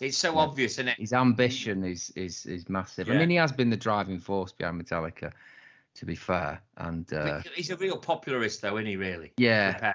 It's 0.00 0.16
so 0.16 0.34
Yeah. 0.34 0.40
obvious, 0.40 0.74
isn't 0.74 0.88
it? 0.88 0.98
his 0.98 1.12
ambition 1.12 1.82
is 1.84 2.10
is 2.10 2.46
is 2.46 2.68
massive. 2.68 3.10
I 3.10 3.14
mean, 3.14 3.30
he 3.30 3.36
has 3.36 3.50
been 3.52 3.68
the 3.68 3.76
driving 3.76 4.20
force 4.20 4.52
behind 4.52 4.80
Metallica, 4.80 5.32
to 5.96 6.06
be 6.06 6.14
fair. 6.14 6.62
And 6.76 7.12
uh, 7.12 7.42
He's 7.56 7.70
a 7.70 7.76
real 7.76 8.00
popularist, 8.00 8.60
though, 8.60 8.76
isn't 8.76 8.86
he? 8.86 8.96
Really? 8.96 9.32
yeah, 9.38 9.92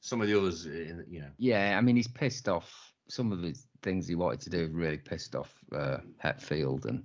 Some 0.00 0.20
of 0.20 0.28
the 0.28 0.38
others, 0.38 0.66
uh, 0.66 1.02
you 1.08 1.20
know. 1.20 1.30
yeah. 1.36 1.76
I 1.76 1.80
mean, 1.80 1.96
he's 1.96 2.06
pissed 2.08 2.48
off. 2.48 2.89
Some 3.10 3.32
of 3.32 3.42
the 3.42 3.54
things 3.82 4.08
he 4.08 4.14
wanted 4.14 4.40
to 4.42 4.50
do 4.50 4.68
really 4.72 4.96
pissed 4.96 5.34
off 5.34 5.52
uh, 5.72 5.98
Hetfield 6.22 6.86
and. 6.86 7.04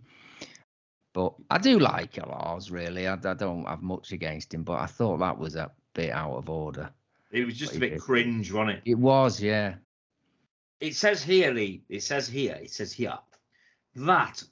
But 1.13 1.33
I 1.49 1.59
do 1.59 1.79
like 1.79 2.17
Lars, 2.17 2.71
really. 2.71 3.07
I, 3.07 3.13
I 3.13 3.33
don't 3.33 3.65
have 3.65 3.81
much 3.81 4.11
against 4.11 4.53
him, 4.53 4.63
but 4.63 4.81
I 4.81 4.85
thought 4.85 5.19
that 5.19 5.37
was 5.37 5.55
a 5.55 5.71
bit 5.93 6.11
out 6.11 6.35
of 6.35 6.49
order. 6.49 6.89
It 7.31 7.45
was 7.45 7.57
just 7.57 7.77
a 7.77 7.79
bit 7.79 7.91
did. 7.91 8.01
cringe, 8.01 8.51
wasn't 8.51 8.77
it? 8.77 8.81
It 8.85 8.99
was, 8.99 9.41
yeah. 9.41 9.75
It 10.81 10.93
says 10.93 11.23
here, 11.23 11.51
Lee. 11.51 11.83
It 11.87 12.03
says 12.03 12.27
here. 12.27 12.59
It 12.61 12.71
says 12.71 12.91
here 12.91 13.17
that 13.95 14.43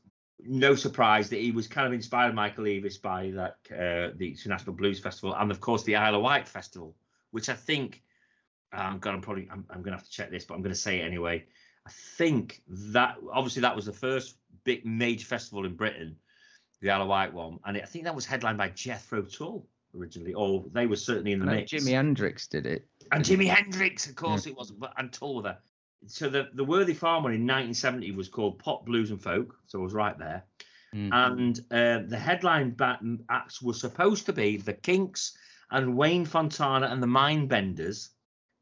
no 0.45 0.75
surprise 0.75 1.29
that 1.29 1.39
he 1.39 1.51
was 1.51 1.67
kind 1.67 1.87
of 1.87 1.93
inspired 1.93 2.35
Michael 2.35 2.65
Eavis 2.65 3.01
by 3.01 3.31
that 3.31 3.57
uh, 3.71 4.13
the 4.17 4.29
International 4.29 4.73
Blues 4.73 4.99
Festival 4.99 5.35
and 5.35 5.51
of 5.51 5.59
course 5.59 5.83
the 5.83 5.95
Isle 5.95 6.15
of 6.15 6.21
Wight 6.21 6.47
Festival, 6.47 6.95
which 7.31 7.49
I 7.49 7.53
think 7.53 8.02
I'm 8.73 8.99
gonna 8.99 9.21
probably 9.21 9.47
I'm, 9.51 9.65
I'm 9.69 9.81
gonna 9.81 9.97
have 9.97 10.05
to 10.05 10.11
check 10.11 10.31
this, 10.31 10.45
but 10.45 10.55
I'm 10.55 10.61
gonna 10.61 10.75
say 10.75 10.99
it 10.99 11.03
anyway. 11.03 11.45
I 11.85 11.91
think 11.91 12.61
that 12.67 13.17
obviously 13.31 13.61
that 13.61 13.75
was 13.75 13.85
the 13.85 13.93
first 13.93 14.35
big 14.63 14.85
major 14.85 15.25
festival 15.25 15.65
in 15.65 15.75
Britain, 15.75 16.15
the 16.81 16.89
Isle 16.89 17.03
of 17.03 17.07
Wight 17.07 17.33
one, 17.33 17.59
and 17.65 17.77
I 17.77 17.81
think 17.81 18.05
that 18.05 18.15
was 18.15 18.25
headlined 18.25 18.57
by 18.57 18.69
Jethro 18.69 19.21
Tull 19.23 19.67
originally, 19.95 20.33
or 20.33 20.63
they 20.71 20.87
were 20.87 20.95
certainly 20.95 21.33
in 21.33 21.39
the 21.39 21.45
No, 21.45 21.51
mix. 21.53 21.71
Jimi 21.71 21.91
Hendrix 21.91 22.47
did 22.47 22.65
it. 22.65 22.87
And 23.11 23.23
Jimi 23.23 23.47
Hendrix, 23.47 24.07
of 24.07 24.15
course, 24.15 24.47
it 24.47 24.57
was, 24.57 24.71
but 24.71 24.93
and 24.97 25.11
Tull 25.11 25.35
were 25.35 25.41
there. 25.43 25.59
So 26.07 26.29
the 26.29 26.49
the 26.53 26.63
Worthy 26.63 26.93
Farmer 26.93 27.31
in 27.31 27.41
1970 27.41 28.11
was 28.11 28.27
called 28.27 28.59
Pop 28.59 28.85
Blues 28.85 29.11
and 29.11 29.21
Folk, 29.21 29.55
so 29.67 29.79
I 29.79 29.83
was 29.83 29.93
right 29.93 30.17
there. 30.17 30.43
Mm. 30.93 31.09
And 31.11 31.59
uh, 31.71 32.07
the 32.07 32.17
headline 32.17 32.71
bat- 32.71 33.01
acts 33.29 33.61
were 33.61 33.73
supposed 33.73 34.25
to 34.27 34.33
be 34.33 34.57
the 34.57 34.73
Kinks 34.73 35.35
and 35.71 35.97
Wayne 35.97 36.25
Fontana 36.25 36.87
and 36.87 37.01
the 37.01 37.07
Mindbenders, 37.07 38.09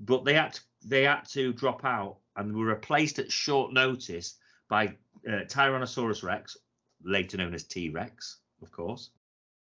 but 0.06 0.26
they 0.26 0.34
had 0.34 0.54
to, 0.54 0.62
they 0.84 1.04
had 1.04 1.22
to 1.30 1.54
drop 1.54 1.86
out 1.86 2.18
and 2.36 2.56
were 2.56 2.66
replaced 2.66 3.20
at 3.20 3.32
short 3.32 3.74
notice 3.74 4.36
by 4.70 4.88
uh, 5.28 5.44
Tyrannosaurus 5.48 6.24
Rex, 6.24 6.58
later 7.04 7.38
known 7.38 7.54
as 7.54 7.64
T 7.64 7.90
Rex, 7.90 8.38
of 8.62 8.72
course. 8.72 9.10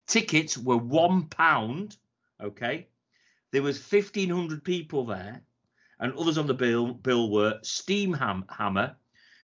Tickets 0.07 0.57
were 0.57 0.77
one 0.77 1.23
pound. 1.25 1.97
Okay, 2.41 2.87
there 3.51 3.61
was 3.61 3.77
fifteen 3.79 4.29
hundred 4.29 4.63
people 4.63 5.05
there, 5.05 5.41
and 5.99 6.13
others 6.13 6.37
on 6.37 6.47
the 6.47 6.53
bill 6.53 6.93
bill 6.93 7.29
were 7.29 7.59
Steam 7.61 8.13
Ham- 8.13 8.45
Hammer, 8.49 8.95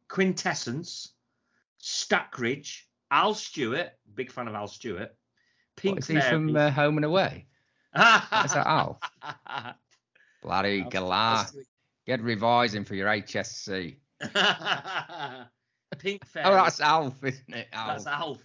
Quintessence, 0.09 1.12
Stackridge, 1.80 2.82
Al 3.11 3.34
Stewart, 3.34 3.93
big 4.14 4.32
fan 4.32 4.49
of 4.49 4.55
Al 4.55 4.66
Stewart, 4.66 5.14
Pink 5.76 5.97
What, 5.97 5.99
is 6.01 6.07
he 6.09 6.20
from 6.20 6.57
uh, 6.57 6.70
Home 6.70 6.99
and 6.99 7.05
Away? 7.05 7.47
Is 7.95 8.01
that 8.53 8.66
Al? 8.66 9.01
Bloody 10.43 10.82
galah. 10.84 11.51
Get 12.07 12.22
revising 12.22 12.84
for 12.84 12.95
your 12.95 13.09
HSC. 13.09 13.97
Pink 15.99 16.26
Fairies. 16.26 16.49
Oh, 16.51 16.55
that's 16.55 16.80
Alf, 16.80 17.22
isn't 17.24 17.55
it? 17.55 17.68
Alf. 17.72 17.88
That's 17.88 18.07
Alf. 18.07 18.38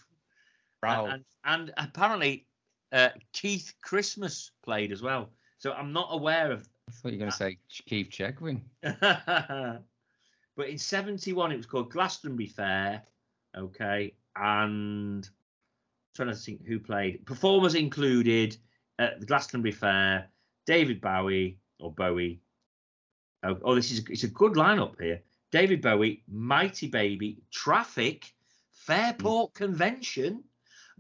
Ralph. 0.84 1.10
And, 1.10 1.24
and 1.46 1.74
apparently, 1.78 2.46
uh, 2.92 3.10
Keith 3.34 3.74
Christmas 3.82 4.52
played 4.64 4.92
as 4.92 5.02
well. 5.02 5.30
So 5.58 5.72
I'm 5.72 5.94
not 5.94 6.10
aware 6.12 6.52
of. 6.52 6.68
I 6.88 6.92
thought 6.92 7.12
you 7.12 7.18
were 7.18 7.20
going 7.20 7.32
to 7.32 7.38
say 7.38 7.58
Keith 7.88 8.10
Chegwin. 8.10 8.62
but 8.82 10.70
in 10.70 10.78
71, 10.78 11.52
it 11.52 11.58
was 11.58 11.66
called 11.66 11.92
Glastonbury 11.92 12.48
Fair. 12.48 13.04
Okay. 13.58 14.14
And 14.36 15.28
trying 16.16 16.30
to 16.30 16.36
think 16.36 16.66
who 16.66 16.80
played. 16.80 17.26
Performers 17.26 17.76
included 17.76 18.58
at 19.00 19.20
the 19.20 19.26
Glastonbury 19.26 19.72
Fair 19.72 20.28
David 20.66 21.02
Bowie 21.02 21.58
or 21.80 21.92
Bowie. 21.92 22.42
Oh, 23.44 23.58
oh, 23.64 23.76
this 23.76 23.92
is 23.92 24.04
it's 24.10 24.24
a 24.24 24.28
good 24.28 24.54
lineup 24.54 25.00
here. 25.00 25.22
David 25.52 25.82
Bowie, 25.82 26.24
Mighty 26.28 26.88
Baby, 26.88 27.42
Traffic, 27.52 28.34
Fairport 28.72 29.54
Convention, 29.54 30.44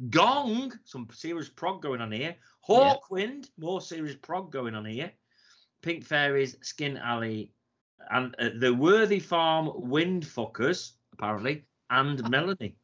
Gong, 0.09 0.73
some 0.83 1.07
serious 1.11 1.49
prog 1.49 1.81
going 1.81 2.01
on 2.01 2.11
here. 2.11 2.35
Hawkwind, 2.67 3.49
more 3.57 3.81
serious 3.81 4.15
prog 4.15 4.51
going 4.51 4.75
on 4.75 4.85
here. 4.85 5.11
Pink 5.81 6.03
Fairies, 6.03 6.57
Skin 6.61 6.97
Alley, 6.97 7.51
and 8.11 8.35
uh, 8.39 8.49
the 8.59 8.73
Worthy 8.73 9.19
Farm 9.19 9.67
Windfuckers, 9.67 10.93
apparently, 11.13 11.65
and 11.89 12.27
Melanie. 12.29 12.75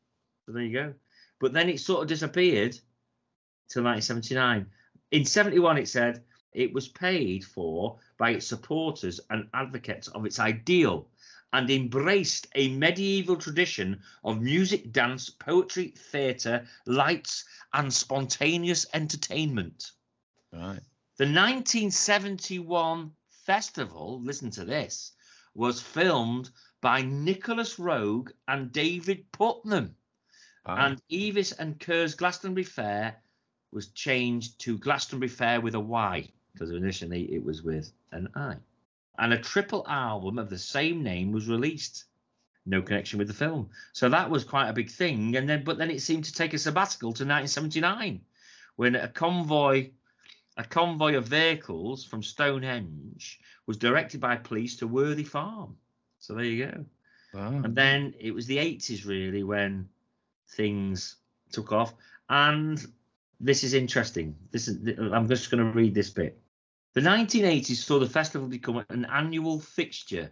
So 0.45 0.53
there 0.53 0.63
you 0.63 0.73
go. 0.73 0.93
But 1.39 1.53
then 1.53 1.69
it 1.69 1.79
sort 1.79 2.03
of 2.03 2.07
disappeared 2.07 2.73
till 3.69 3.83
1979. 3.83 4.67
In 5.11 5.25
71, 5.25 5.77
it 5.77 5.87
said 5.87 6.23
it 6.53 6.73
was 6.73 6.87
paid 6.87 7.45
for 7.45 7.97
by 8.17 8.31
its 8.31 8.47
supporters 8.47 9.19
and 9.29 9.47
advocates 9.53 10.07
of 10.09 10.25
its 10.25 10.39
ideal 10.39 11.07
and 11.53 11.69
embraced 11.69 12.47
a 12.55 12.69
medieval 12.69 13.35
tradition 13.35 14.01
of 14.23 14.41
music, 14.41 14.91
dance, 14.91 15.29
poetry, 15.29 15.93
theatre, 15.97 16.65
lights, 16.85 17.45
and 17.73 17.93
spontaneous 17.93 18.85
entertainment. 18.93 19.91
Right. 20.53 20.79
The 21.17 21.25
1971 21.25 23.11
festival, 23.45 24.21
listen 24.23 24.49
to 24.51 24.65
this, 24.65 25.11
was 25.53 25.81
filmed 25.81 26.49
by 26.79 27.01
Nicolas 27.01 27.77
Roeg 27.77 28.31
and 28.47 28.71
David 28.71 29.31
Puttnam. 29.31 29.91
Wow. 30.65 30.75
And 30.77 31.01
Eavis 31.11 31.53
and 31.57 31.79
Kerr's 31.79 32.15
Glastonbury 32.15 32.63
Fair 32.63 33.15
was 33.71 33.89
changed 33.89 34.59
to 34.61 34.77
Glastonbury 34.77 35.29
Fayre 35.29 35.61
with 35.61 35.75
a 35.75 35.79
Y 35.79 36.29
because 36.53 36.71
initially 36.71 37.33
it 37.33 37.43
was 37.43 37.63
with 37.63 37.91
an 38.11 38.29
I. 38.35 38.55
And 39.17 39.33
a 39.33 39.37
triple 39.37 39.85
album 39.87 40.39
of 40.39 40.49
the 40.49 40.57
same 40.57 41.03
name 41.03 41.31
was 41.31 41.47
released. 41.47 42.05
No 42.65 42.81
connection 42.81 43.17
with 43.19 43.27
the 43.27 43.33
film. 43.33 43.69
So 43.93 44.09
that 44.09 44.29
was 44.29 44.43
quite 44.43 44.69
a 44.69 44.73
big 44.73 44.89
thing. 44.89 45.35
And 45.35 45.49
then 45.49 45.63
but 45.63 45.77
then 45.77 45.91
it 45.91 46.01
seemed 46.01 46.25
to 46.25 46.33
take 46.33 46.53
a 46.53 46.59
sabbatical 46.59 47.13
to 47.13 47.25
1979 47.25 48.21
when 48.75 48.95
a 48.95 49.07
convoy 49.07 49.89
a 50.57 50.63
convoy 50.63 51.15
of 51.15 51.25
vehicles 51.25 52.03
from 52.05 52.21
Stonehenge 52.21 53.39
was 53.65 53.77
directed 53.77 54.19
by 54.19 54.35
police 54.35 54.77
to 54.77 54.87
Worthy 54.87 55.23
Farm. 55.23 55.77
So 56.19 56.33
there 56.35 56.45
you 56.45 56.65
go. 56.65 56.85
Wow. 57.33 57.61
And 57.63 57.75
then 57.75 58.13
it 58.19 58.31
was 58.31 58.45
the 58.45 58.57
80s 58.57 59.05
really 59.05 59.43
when 59.43 59.87
things 60.49 61.15
took 61.51 61.71
off. 61.71 61.93
And 62.29 62.85
this 63.41 63.63
is 63.63 63.73
interesting. 63.73 64.35
This 64.51 64.67
is 64.67 64.97
I'm 65.11 65.27
just 65.27 65.51
going 65.51 65.63
to 65.63 65.71
read 65.71 65.95
this 65.95 66.09
bit. 66.09 66.39
The 66.93 67.01
1980s 67.01 67.77
saw 67.77 67.99
the 67.99 68.09
festival 68.09 68.47
become 68.47 68.83
an 68.89 69.05
annual 69.05 69.59
fixture, 69.59 70.31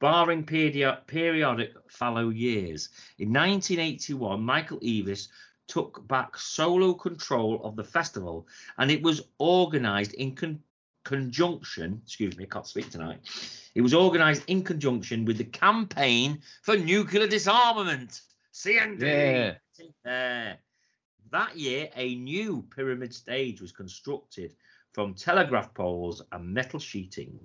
barring 0.00 0.44
perio- 0.44 1.06
periodic 1.06 1.72
fallow 1.88 2.30
years. 2.30 2.88
In 3.18 3.32
1981, 3.32 4.40
Michael 4.42 4.80
Eavis 4.80 5.28
took 5.68 6.06
back 6.08 6.36
solo 6.36 6.94
control 6.94 7.60
of 7.64 7.76
the 7.76 7.84
festival, 7.84 8.48
and 8.78 8.90
it 8.90 9.02
was 9.02 9.22
organised 9.38 10.14
in 10.14 10.34
con- 10.34 10.60
conjunction. 11.04 12.00
Excuse 12.04 12.36
me, 12.36 12.44
I 12.44 12.48
can't 12.48 12.66
speak 12.66 12.90
tonight. 12.90 13.20
It 13.74 13.82
was 13.82 13.94
organised 13.94 14.42
in 14.48 14.64
conjunction 14.64 15.24
with 15.24 15.38
the 15.38 15.44
campaign 15.44 16.40
for 16.62 16.76
nuclear 16.76 17.26
disarmament. 17.26 18.22
CND. 18.52 19.02
Yeah. 19.02 19.54
There. 20.04 20.58
That 21.30 21.56
year, 21.56 21.88
a 21.94 22.16
new 22.16 22.62
pyramid 22.74 23.14
stage 23.14 23.60
was 23.60 23.72
constructed 23.72 24.54
from 24.92 25.14
telegraph 25.14 25.72
poles 25.74 26.22
and 26.32 26.52
metal 26.52 26.80
sheeting. 26.80 27.38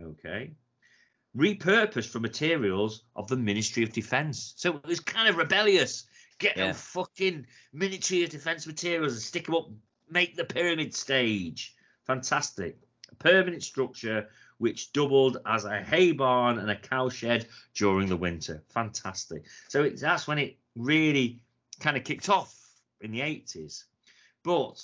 Okay. 0.00 0.52
Repurposed 1.36 2.08
from 2.08 2.22
materials 2.22 3.04
of 3.14 3.28
the 3.28 3.36
Ministry 3.36 3.82
of 3.82 3.92
Defence. 3.92 4.54
So 4.56 4.76
it 4.76 4.86
was 4.86 5.00
kind 5.00 5.28
of 5.28 5.36
rebellious. 5.36 6.04
Get 6.38 6.56
Yeah. 6.56 6.72
fucking 6.72 7.46
Ministry 7.72 8.24
of 8.24 8.30
Defence 8.30 8.66
materials 8.66 9.12
and 9.12 9.22
stick 9.22 9.46
them 9.46 9.54
up, 9.54 9.70
make 10.10 10.34
the 10.34 10.44
pyramid 10.44 10.94
stage. 10.94 11.74
Fantastic. 12.04 12.78
A 13.10 13.14
permanent 13.16 13.62
structure 13.62 14.28
which 14.58 14.92
doubled 14.92 15.38
as 15.44 15.64
a 15.64 15.82
hay 15.82 16.12
barn 16.12 16.58
and 16.58 16.70
a 16.70 16.76
cowshed 16.76 17.46
during 17.74 18.08
the 18.08 18.16
winter. 18.16 18.62
Fantastic. 18.68 19.44
So 19.68 19.82
it, 19.84 20.00
that's 20.00 20.26
when 20.26 20.38
it 20.38 20.56
really 20.76 21.40
kind 21.80 21.96
of 21.96 22.04
kicked 22.04 22.28
off 22.28 22.61
in 23.02 23.12
the 23.12 23.20
80s. 23.20 23.84
But 24.44 24.82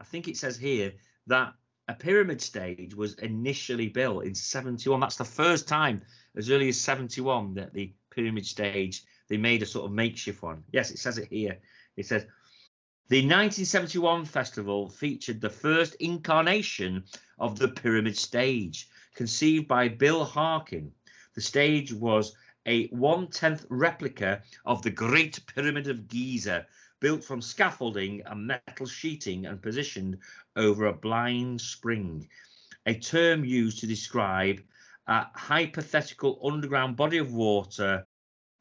I 0.00 0.04
think 0.04 0.28
it 0.28 0.36
says 0.36 0.56
here 0.56 0.92
that 1.26 1.54
a 1.88 1.94
pyramid 1.94 2.40
stage 2.40 2.94
was 2.94 3.14
initially 3.14 3.88
built 3.88 4.24
in 4.24 4.34
71. 4.34 5.00
That's 5.00 5.16
the 5.16 5.24
first 5.24 5.66
time, 5.66 6.02
as 6.36 6.50
early 6.50 6.68
as 6.68 6.80
71, 6.80 7.54
that 7.54 7.72
the 7.72 7.92
pyramid 8.10 8.46
stage, 8.46 9.02
they 9.28 9.36
made 9.36 9.62
a 9.62 9.66
sort 9.66 9.86
of 9.86 9.92
makeshift 9.92 10.42
one. 10.42 10.62
Yes, 10.70 10.90
it 10.90 10.98
says 10.98 11.18
it 11.18 11.28
here. 11.30 11.58
It 11.96 12.06
says 12.06 12.22
the 13.08 13.16
1971 13.16 14.24
festival 14.24 14.88
featured 14.88 15.40
the 15.40 15.50
first 15.50 15.96
incarnation 15.96 17.02
of 17.40 17.58
the 17.58 17.66
pyramid 17.66 18.16
stage, 18.16 18.88
conceived 19.16 19.66
by 19.66 19.88
Bill 19.88 20.24
Harkin. 20.24 20.92
The 21.34 21.40
stage 21.40 21.92
was 21.92 22.34
a 22.66 22.86
one 22.88 23.26
tenth 23.26 23.66
replica 23.68 24.42
of 24.64 24.82
the 24.82 24.90
Great 24.90 25.44
Pyramid 25.46 25.88
of 25.88 26.06
Giza, 26.06 26.66
built 27.00 27.24
from 27.24 27.42
scaffolding 27.42 28.22
and 28.26 28.46
metal 28.46 28.86
sheeting 28.86 29.46
and 29.46 29.60
positioned 29.60 30.18
over 30.56 30.86
a 30.86 30.92
blind 30.92 31.60
spring, 31.60 32.28
a 32.86 32.94
term 32.94 33.44
used 33.44 33.80
to 33.80 33.86
describe 33.86 34.62
a 35.06 35.26
hypothetical 35.34 36.40
underground 36.44 36.96
body 36.96 37.18
of 37.18 37.32
water 37.32 38.06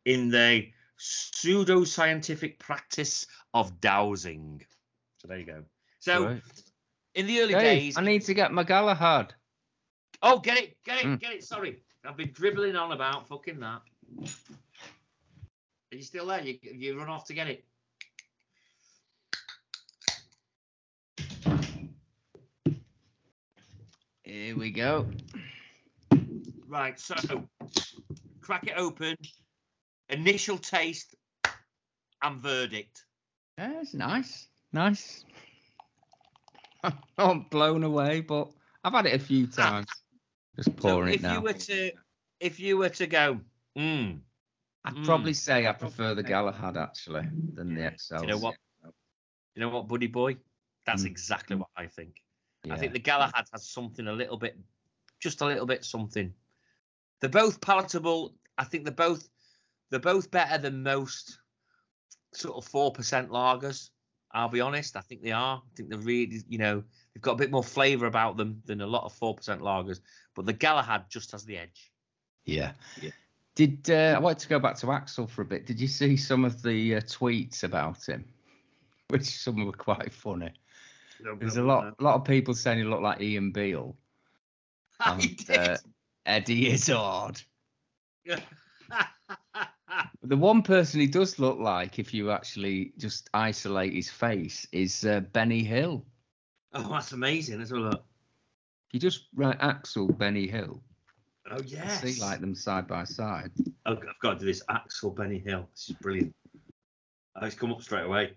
in 0.05 0.29
the 0.29 0.67
pseudo-scientific 0.97 2.59
practice 2.59 3.27
of 3.53 3.79
dowsing. 3.79 4.65
So 5.17 5.27
there 5.27 5.39
you 5.39 5.45
go. 5.45 5.63
So 5.99 6.25
Right. 6.25 6.41
in 7.15 7.27
the 7.27 7.41
early 7.41 7.53
Hey, 7.53 7.79
days, 7.79 7.97
I 7.97 8.01
need 8.01 8.23
to 8.23 8.33
get 8.33 8.51
my 8.51 8.63
Galahad. 8.63 9.35
oh, 10.21 10.39
get 10.39 10.57
it, 10.57 10.77
get 10.83 10.99
it, 10.99 11.05
Mm. 11.05 11.19
get 11.19 11.33
it. 11.33 11.43
Sorry, 11.43 11.83
I've 12.05 12.17
been 12.17 12.31
dribbling 12.31 12.75
on 12.75 12.91
about 12.91 13.27
fucking 13.27 13.59
that. 13.59 13.81
Are 15.91 15.95
you 15.95 16.03
still 16.03 16.27
there? 16.27 16.41
You, 16.41 16.59
you 16.61 16.97
run 16.97 17.09
off 17.09 17.25
to 17.25 17.33
get 17.33 17.47
it. 17.47 17.65
Here 24.29 24.55
we 24.55 24.69
go. 24.69 25.07
Right, 26.67 26.99
so 26.99 27.15
crack 28.41 28.67
it 28.67 28.75
open. 28.77 29.15
Initial 30.09 30.59
taste 30.59 31.15
and 32.21 32.39
verdict. 32.39 33.05
Yeah, 33.57 33.81
it's 33.81 33.95
nice. 33.95 34.47
Nice. 34.71 35.25
I'm 37.17 37.45
blown 37.49 37.83
away, 37.83 38.21
but 38.21 38.49
I've 38.83 38.93
had 38.93 39.07
it 39.07 39.15
a 39.15 39.23
few 39.23 39.47
times. 39.47 39.87
Just 40.55 40.77
So 40.79 40.89
pouring 40.89 41.13
if 41.15 41.21
it 41.21 41.23
now. 41.23 41.29
If 41.29 41.35
you 41.37 41.41
were 41.41 41.53
to, 41.53 41.91
if 42.39 42.59
you 42.59 42.77
were 42.77 42.89
to 42.89 43.07
go, 43.07 43.39
mm, 43.75 44.19
I'd 44.85 44.93
Mm. 44.95 45.05
probably 45.05 45.33
say 45.33 45.65
I 45.65 45.71
prefer 45.71 46.13
the 46.13 46.21
Galahad 46.21 46.77
actually 46.77 47.27
than 47.55 47.73
the 47.73 47.91
XL. 47.97 48.21
you 48.21 48.27
know 48.27 48.37
what, 48.37 48.55
you 49.55 49.61
know 49.61 49.69
what, 49.69 49.87
buddy 49.87 50.07
boy, 50.07 50.37
that's 50.85 51.03
Mm. 51.03 51.07
exactly 51.07 51.55
what 51.55 51.69
I 51.75 51.87
think. 51.87 52.21
Yeah. 52.65 52.73
I 52.73 52.77
think 52.77 52.93
the 52.93 52.99
Galahad 52.99 53.47
has 53.51 53.69
something 53.69 54.07
a 54.07 54.13
little 54.13 54.37
bit, 54.37 54.57
just 55.19 55.41
a 55.41 55.45
little 55.45 55.65
bit 55.65 55.85
something. 55.85 56.33
They're 57.19 57.29
both 57.29 57.61
palatable. 57.61 58.35
I 58.57 58.63
think 58.63 58.83
they're 58.83 58.93
both, 58.93 59.27
they're 59.89 59.99
both 59.99 60.29
better 60.31 60.57
than 60.57 60.83
most 60.83 61.39
sort 62.33 62.57
of 62.57 62.65
four 62.65 62.91
percent 62.91 63.29
lagers. 63.29 63.89
I'll 64.31 64.49
be 64.49 64.61
honest. 64.61 64.95
I 64.95 65.01
think 65.01 65.23
they 65.23 65.31
are. 65.31 65.57
I 65.57 65.75
think 65.75 65.89
they're 65.89 65.97
really, 65.97 66.43
you 66.47 66.59
know, 66.59 66.83
they've 67.13 67.21
got 67.21 67.33
a 67.33 67.37
bit 67.37 67.51
more 67.51 67.63
flavour 67.63 68.05
about 68.05 68.37
them 68.37 68.61
than 68.65 68.81
a 68.81 68.87
lot 68.87 69.03
of 69.03 69.13
four 69.13 69.35
percent 69.35 69.61
lagers. 69.61 69.99
But 70.35 70.45
the 70.45 70.53
Galahad 70.53 71.05
just 71.09 71.31
has 71.31 71.45
the 71.45 71.57
edge. 71.57 71.91
Yeah. 72.45 72.71
Yeah. 73.01 73.11
Did 73.55 73.89
uh, 73.89 74.13
I 74.15 74.19
wanted 74.19 74.39
to 74.39 74.49
go 74.49 74.59
back 74.59 74.77
to 74.77 74.85
Axl 74.87 75.29
for 75.29 75.41
a 75.41 75.45
bit? 75.45 75.65
Did 75.65 75.81
you 75.81 75.87
see 75.87 76.15
some 76.15 76.45
of 76.45 76.61
the 76.61 76.95
uh, 76.95 77.01
tweets 77.01 77.63
about 77.63 78.07
him? 78.07 78.25
Which 79.09 79.25
some 79.25 79.65
were 79.65 79.71
quite 79.71 80.13
funny. 80.13 80.53
There's 81.39 81.57
a 81.57 81.63
lot, 81.63 82.01
lot 82.01 82.15
of 82.15 82.23
people 82.25 82.53
saying 82.53 82.79
he 82.79 82.83
looked 82.83 83.03
like 83.03 83.21
Ian 83.21 83.51
Beale. 83.51 83.95
I 84.99 85.13
and, 85.13 85.37
did. 85.37 85.57
uh, 85.57 85.77
Eddie 86.25 86.71
Izzard. 86.71 87.41
The 90.23 90.37
one 90.37 90.61
person 90.61 90.99
he 90.99 91.07
does 91.07 91.39
look 91.39 91.57
like, 91.57 91.97
if 91.97 92.13
you 92.13 92.29
actually 92.29 92.93
just 92.97 93.29
isolate 93.33 93.93
his 93.93 94.09
face, 94.09 94.67
is 94.71 95.03
uh, 95.05 95.21
Benny 95.21 95.63
Hill. 95.63 96.05
oh, 96.73 96.91
that's 96.91 97.13
amazing. 97.13 97.57
Let's 97.57 97.71
have 97.71 97.79
a 97.79 97.81
look. 97.81 98.03
If 98.87 98.93
you 98.93 98.99
just 98.99 99.27
write 99.33 99.57
Axl 99.59 100.15
Benny 100.17 100.47
Hill, 100.47 100.83
Oh 101.49 101.61
yes. 101.65 102.01
see 102.01 102.21
like 102.21 102.41
them 102.41 102.53
side 102.53 102.85
by 102.87 103.05
side. 103.05 103.51
Oh, 103.87 103.93
I've 103.93 104.19
got 104.21 104.33
to 104.33 104.39
do 104.39 104.45
this. 104.45 104.61
Axl 104.69 105.15
Benny 105.15 105.39
Hill. 105.39 105.67
This 105.73 105.89
is 105.89 105.95
brilliant. 105.95 106.35
Oh, 107.35 107.45
it's 107.45 107.55
come 107.55 107.71
up 107.71 107.81
straight 107.81 108.05
away. 108.05 108.33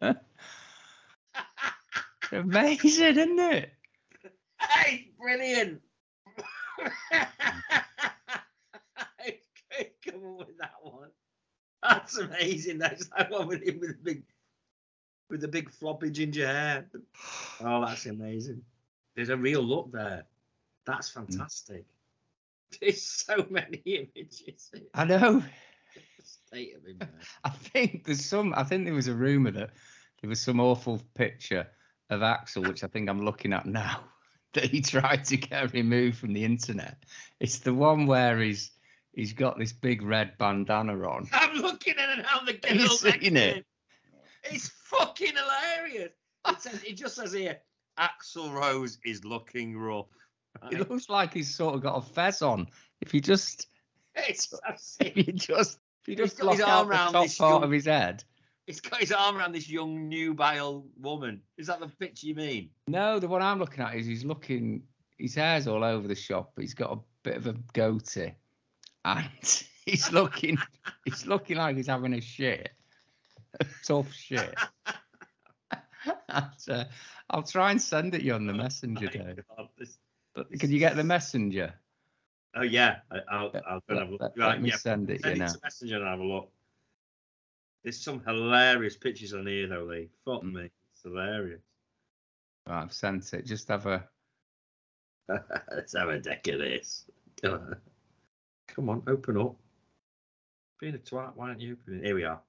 Amazing, 2.32 3.18
isn't 3.18 3.38
it? 3.38 3.72
hey, 4.60 5.10
brilliant. 5.18 5.80
come 10.04 10.24
on 10.24 10.36
with 10.38 10.58
that 10.58 10.74
one. 10.82 11.10
That's 11.82 12.18
amazing. 12.18 12.78
That's 12.78 13.08
that 13.16 13.30
one 13.30 13.46
with 13.48 13.62
him 13.62 13.80
with 13.80 13.90
the 13.90 14.02
big, 14.02 14.22
with 15.28 15.40
the 15.40 15.48
big 15.48 15.70
floppy 15.70 16.10
ginger 16.10 16.46
hair. 16.46 16.86
Oh, 17.60 17.84
that's 17.84 18.06
amazing. 18.06 18.62
There's 19.14 19.30
a 19.30 19.36
real 19.36 19.62
look 19.62 19.92
there. 19.92 20.24
That's 20.86 21.12
hmm. 21.12 21.24
fantastic. 21.24 21.84
There's 22.80 23.02
so 23.02 23.46
many 23.50 23.78
images. 24.14 24.70
I 24.94 25.04
know. 25.04 25.42
State 26.22 26.76
of 26.76 26.84
him. 26.84 27.00
I 27.44 27.50
think 27.50 28.04
there's 28.04 28.24
some. 28.24 28.54
I 28.56 28.62
think 28.62 28.84
there 28.84 28.94
was 28.94 29.08
a 29.08 29.14
rumor 29.14 29.50
that 29.52 29.70
there 30.20 30.28
was 30.28 30.40
some 30.40 30.60
awful 30.60 31.00
picture 31.14 31.66
of 32.10 32.20
Axl, 32.20 32.66
which 32.66 32.84
I 32.84 32.88
think 32.88 33.08
I'm 33.08 33.24
looking 33.24 33.52
at 33.52 33.66
now, 33.66 34.00
that 34.54 34.64
he 34.64 34.80
tried 34.80 35.24
to 35.26 35.36
get 35.36 35.72
removed 35.72 36.18
from 36.18 36.32
the 36.32 36.44
internet. 36.44 36.96
It's 37.38 37.58
the 37.58 37.74
one 37.74 38.06
where 38.06 38.38
he's 38.38 38.70
he's 39.12 39.32
got 39.32 39.58
this 39.58 39.72
big 39.72 40.02
red 40.02 40.36
bandana 40.38 40.94
on. 41.08 41.28
I'm 41.32 41.56
looking 41.56 41.94
at 41.98 42.18
it 42.18 42.22
now. 42.22 42.40
The 42.44 42.52
you 42.74 42.86
girl's 42.86 43.00
seen 43.00 43.36
it? 43.36 43.64
It's 44.44 44.68
fucking 44.84 45.32
hilarious. 45.34 46.10
It 46.48 46.60
says 46.62 46.82
it 46.84 46.94
just 46.94 47.16
says 47.16 47.32
here, 47.32 47.58
Axl 47.98 48.52
Rose 48.52 48.98
is 49.04 49.24
looking 49.24 49.76
rough. 49.76 50.06
It 50.70 50.78
Right? 50.78 50.90
looks 50.90 51.08
like 51.08 51.32
he's 51.32 51.54
sort 51.54 51.74
of 51.76 51.82
got 51.82 51.96
a 51.96 52.00
fez 52.02 52.42
on. 52.42 52.66
If 53.00 53.14
you 53.14 53.20
just 53.20 53.68
It's 54.16 54.52
if 55.00 55.16
you 55.16 55.32
just 55.32 55.78
if 56.02 56.08
you 56.08 56.16
just 56.16 56.38
block 56.38 56.60
arm 56.66 56.90
out 56.92 57.12
the 57.12 57.18
top 57.28 57.36
part 57.38 57.52
young- 57.54 57.62
of 57.64 57.70
his 57.70 57.84
head. 57.86 58.24
He's 58.66 58.80
got 58.80 59.00
his 59.00 59.10
arm 59.12 59.36
around 59.36 59.52
this 59.52 59.68
young 59.68 60.08
nubile 60.08 60.86
woman. 60.98 61.42
Is 61.56 61.66
that 61.66 61.80
the 61.80 61.88
picture 61.88 62.26
you 62.26 62.34
mean? 62.34 62.70
No, 62.86 63.18
the 63.18 63.26
one 63.28 63.42
I'm 63.42 63.58
looking 63.58 63.82
at 63.82 63.94
is 63.96 64.06
he's 64.06 64.24
looking. 64.24 64.82
His 65.18 65.34
hair's 65.34 65.66
all 65.66 65.82
over 65.84 66.06
the 66.08 66.14
shop, 66.14 66.52
but 66.54 66.62
he's 66.62 66.74
got 66.74 66.92
a 66.92 66.98
bit 67.24 67.36
of 67.36 67.46
a 67.46 67.54
goatee, 67.74 68.34
and 69.04 69.28
he's 69.84 70.12
looking. 70.12 70.56
he's 71.04 71.26
looking 71.26 71.56
like 71.56 71.76
he's 71.76 71.88
having 71.88 72.14
a 72.14 72.20
shit, 72.20 72.70
a 73.60 73.66
tough 73.84 74.12
shit. 74.12 74.54
And, 76.28 76.44
uh, 76.70 76.84
I'll 77.30 77.42
try 77.42 77.70
and 77.72 77.80
send 77.82 78.14
it 78.14 78.22
you 78.22 78.34
on 78.34 78.46
the 78.46 78.54
messenger, 78.54 79.06
My 79.14 79.24
Dave. 79.24 79.44
God, 79.56 79.68
this- 79.76 79.98
But 80.34 80.50
can 80.58 80.70
you 80.70 80.78
get 80.78 80.96
the 80.96 81.04
messenger? 81.04 81.74
Oh 82.54 82.62
yeah, 82.62 82.98
I, 83.12 83.18
I'll 83.30 83.50
Let- 83.52 83.62
I'll 83.66 83.74
have 83.74 83.82
a 83.88 83.94
let, 83.94 84.10
look. 84.10 84.20
let 84.20 84.36
Right, 84.38 84.62
me 84.62 84.70
yeah, 84.70 84.76
send 84.76 85.10
it 85.10 85.20
send 85.22 85.36
you 85.36 85.42
it 85.42 85.46
now. 85.46 85.52
to 85.52 85.58
Messenger 85.62 85.96
and 85.96 86.06
have 86.06 86.20
a 86.20 86.24
look. 86.24 86.50
There's 87.82 88.00
some 88.00 88.22
hilarious 88.24 88.96
pictures 88.96 89.32
on 89.32 89.46
here 89.46 89.66
though, 89.68 89.84
Lee. 89.84 90.10
Fuck 90.24 90.42
Mm. 90.42 90.52
me, 90.52 90.70
it's 90.92 91.02
hilarious. 91.02 91.62
I've 92.66 92.92
sent 92.92 93.32
it. 93.32 93.46
Just 93.46 93.68
have 93.68 93.86
a. 93.86 94.08
Let's 95.72 95.94
have 95.96 96.08
a 96.08 96.18
deck 96.18 96.46
of 96.48 96.58
this. 96.58 97.06
Come 97.42 98.88
on, 98.88 99.02
open 99.06 99.38
up. 99.38 99.56
Being 100.80 100.94
a 100.94 100.98
twat, 100.98 101.34
why 101.36 101.48
aren't 101.48 101.60
you 101.60 101.72
opening? 101.80 102.04
Here 102.04 102.14
we 102.14 102.24
are. 102.24 102.40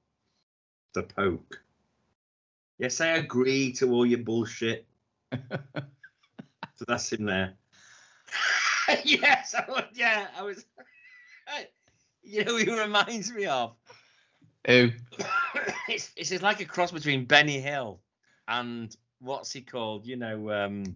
The 0.93 1.03
poke. 1.03 1.63
Yes, 2.77 2.99
I 3.01 3.07
agree 3.07 3.71
to 3.73 3.91
all 3.91 4.05
your 4.05 4.19
bullshit. 4.19 4.87
So 5.31 6.85
that's 6.87 7.11
in 7.13 7.25
there. 7.25 7.53
yes, 9.03 9.53
I 9.55 9.65
was, 9.69 9.85
yeah, 9.93 10.27
I 10.37 10.41
was. 10.41 10.65
you 12.23 12.43
know, 12.43 12.57
he 12.57 12.71
reminds 12.71 13.31
me 13.31 13.45
of. 13.45 13.75
Who? 14.67 14.91
it's, 15.89 16.11
it's 16.15 16.41
like 16.41 16.59
a 16.59 16.65
cross 16.65 16.91
between 16.91 17.25
Benny 17.25 17.59
Hill 17.59 17.99
and 18.47 18.95
what's 19.19 19.51
he 19.51 19.61
called? 19.61 20.05
You 20.05 20.17
know, 20.17 20.51
um, 20.51 20.95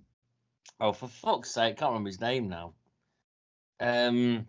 oh 0.80 0.94
for 0.94 1.08
fuck's 1.08 1.52
sake, 1.52 1.74
I 1.74 1.80
can't 1.80 1.92
remember 1.92 2.10
his 2.10 2.22
name 2.22 2.50
now. 2.50 2.74
Um, 3.80 4.48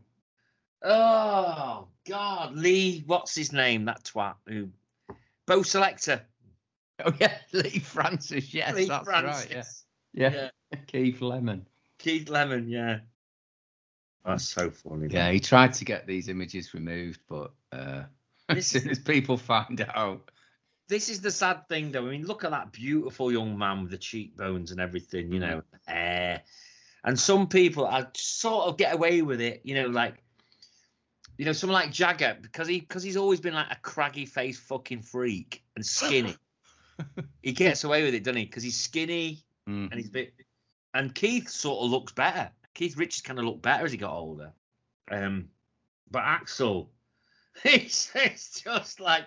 oh 0.82 1.88
God, 2.06 2.54
Lee, 2.54 3.04
what's 3.06 3.34
his 3.34 3.52
name? 3.52 3.84
That 3.86 4.04
twat 4.04 4.34
who, 4.46 4.68
Bo' 5.46 5.60
Selecta. 5.60 6.22
Oh 7.04 7.12
yeah, 7.20 7.34
Leigh 7.52 7.78
Francis. 7.78 8.52
Yes, 8.52 8.74
Lee 8.74 8.86
that's 8.86 9.04
Francis. 9.04 9.54
right. 9.54 9.64
Yeah. 10.12 10.48
yeah, 10.72 10.78
Keith 10.86 11.20
Lemon. 11.20 11.66
Keith 11.98 12.28
Lemon, 12.28 12.68
yeah. 12.68 12.98
That's 14.24 14.48
so 14.48 14.70
funny. 14.70 15.08
Yeah, 15.08 15.30
he 15.30 15.38
tried 15.38 15.74
to 15.74 15.84
get 15.84 16.06
these 16.06 16.28
images 16.28 16.74
removed, 16.74 17.20
but 17.28 17.52
uh, 17.70 18.02
as 18.56 18.66
soon 18.66 18.88
as 18.88 18.98
people 18.98 19.36
find 19.36 19.86
out, 19.94 20.30
this 20.88 21.08
is 21.08 21.20
the 21.20 21.30
sad 21.30 21.68
thing 21.68 21.92
though. 21.92 22.06
I 22.06 22.10
mean, 22.10 22.26
look 22.26 22.44
at 22.44 22.50
that 22.50 22.72
beautiful 22.72 23.32
young 23.32 23.58
man 23.58 23.82
with 23.82 23.90
the 23.90 23.98
cheekbones 23.98 24.70
and 24.70 24.80
everything, 24.80 25.32
you 25.32 25.40
know, 25.40 25.62
hair. 25.86 26.42
And 27.04 27.18
some 27.18 27.48
people 27.48 27.86
are 27.86 28.10
sort 28.16 28.68
of 28.68 28.76
get 28.76 28.94
away 28.94 29.22
with 29.22 29.40
it, 29.40 29.60
you 29.64 29.74
know, 29.74 29.88
like 29.88 30.22
you 31.38 31.44
know, 31.44 31.52
someone 31.52 31.80
like 31.80 31.92
Jagger, 31.92 32.38
because 32.40 32.66
he 32.66 32.80
because 32.80 33.02
he's 33.02 33.16
always 33.16 33.40
been 33.40 33.54
like 33.54 33.70
a 33.70 33.76
craggy 33.76 34.26
faced 34.26 34.62
fucking 34.62 35.02
freak 35.02 35.62
and 35.74 35.84
skinny. 35.84 36.34
he 37.42 37.52
gets 37.52 37.84
away 37.84 38.04
with 38.04 38.14
it, 38.14 38.24
doesn't 38.24 38.38
he? 38.38 38.44
Because 38.44 38.62
he's 38.62 38.78
skinny 38.78 39.42
Mm. 39.68 39.90
and 39.90 39.94
he's 39.94 40.08
a 40.08 40.12
bit 40.12 40.34
and 40.94 41.14
Keith 41.14 41.48
sort 41.48 41.84
of 41.84 41.90
looks 41.90 42.12
better. 42.12 42.50
Keith 42.74 42.96
Richards 42.96 43.22
kind 43.22 43.38
of 43.38 43.44
looked 43.44 43.62
better 43.62 43.84
as 43.84 43.92
he 43.92 43.98
got 43.98 44.12
older. 44.12 44.52
Um, 45.10 45.48
but 46.10 46.22
Axl, 46.22 46.88
he's, 47.62 48.10
it's 48.14 48.60
just 48.60 49.00
like 49.00 49.24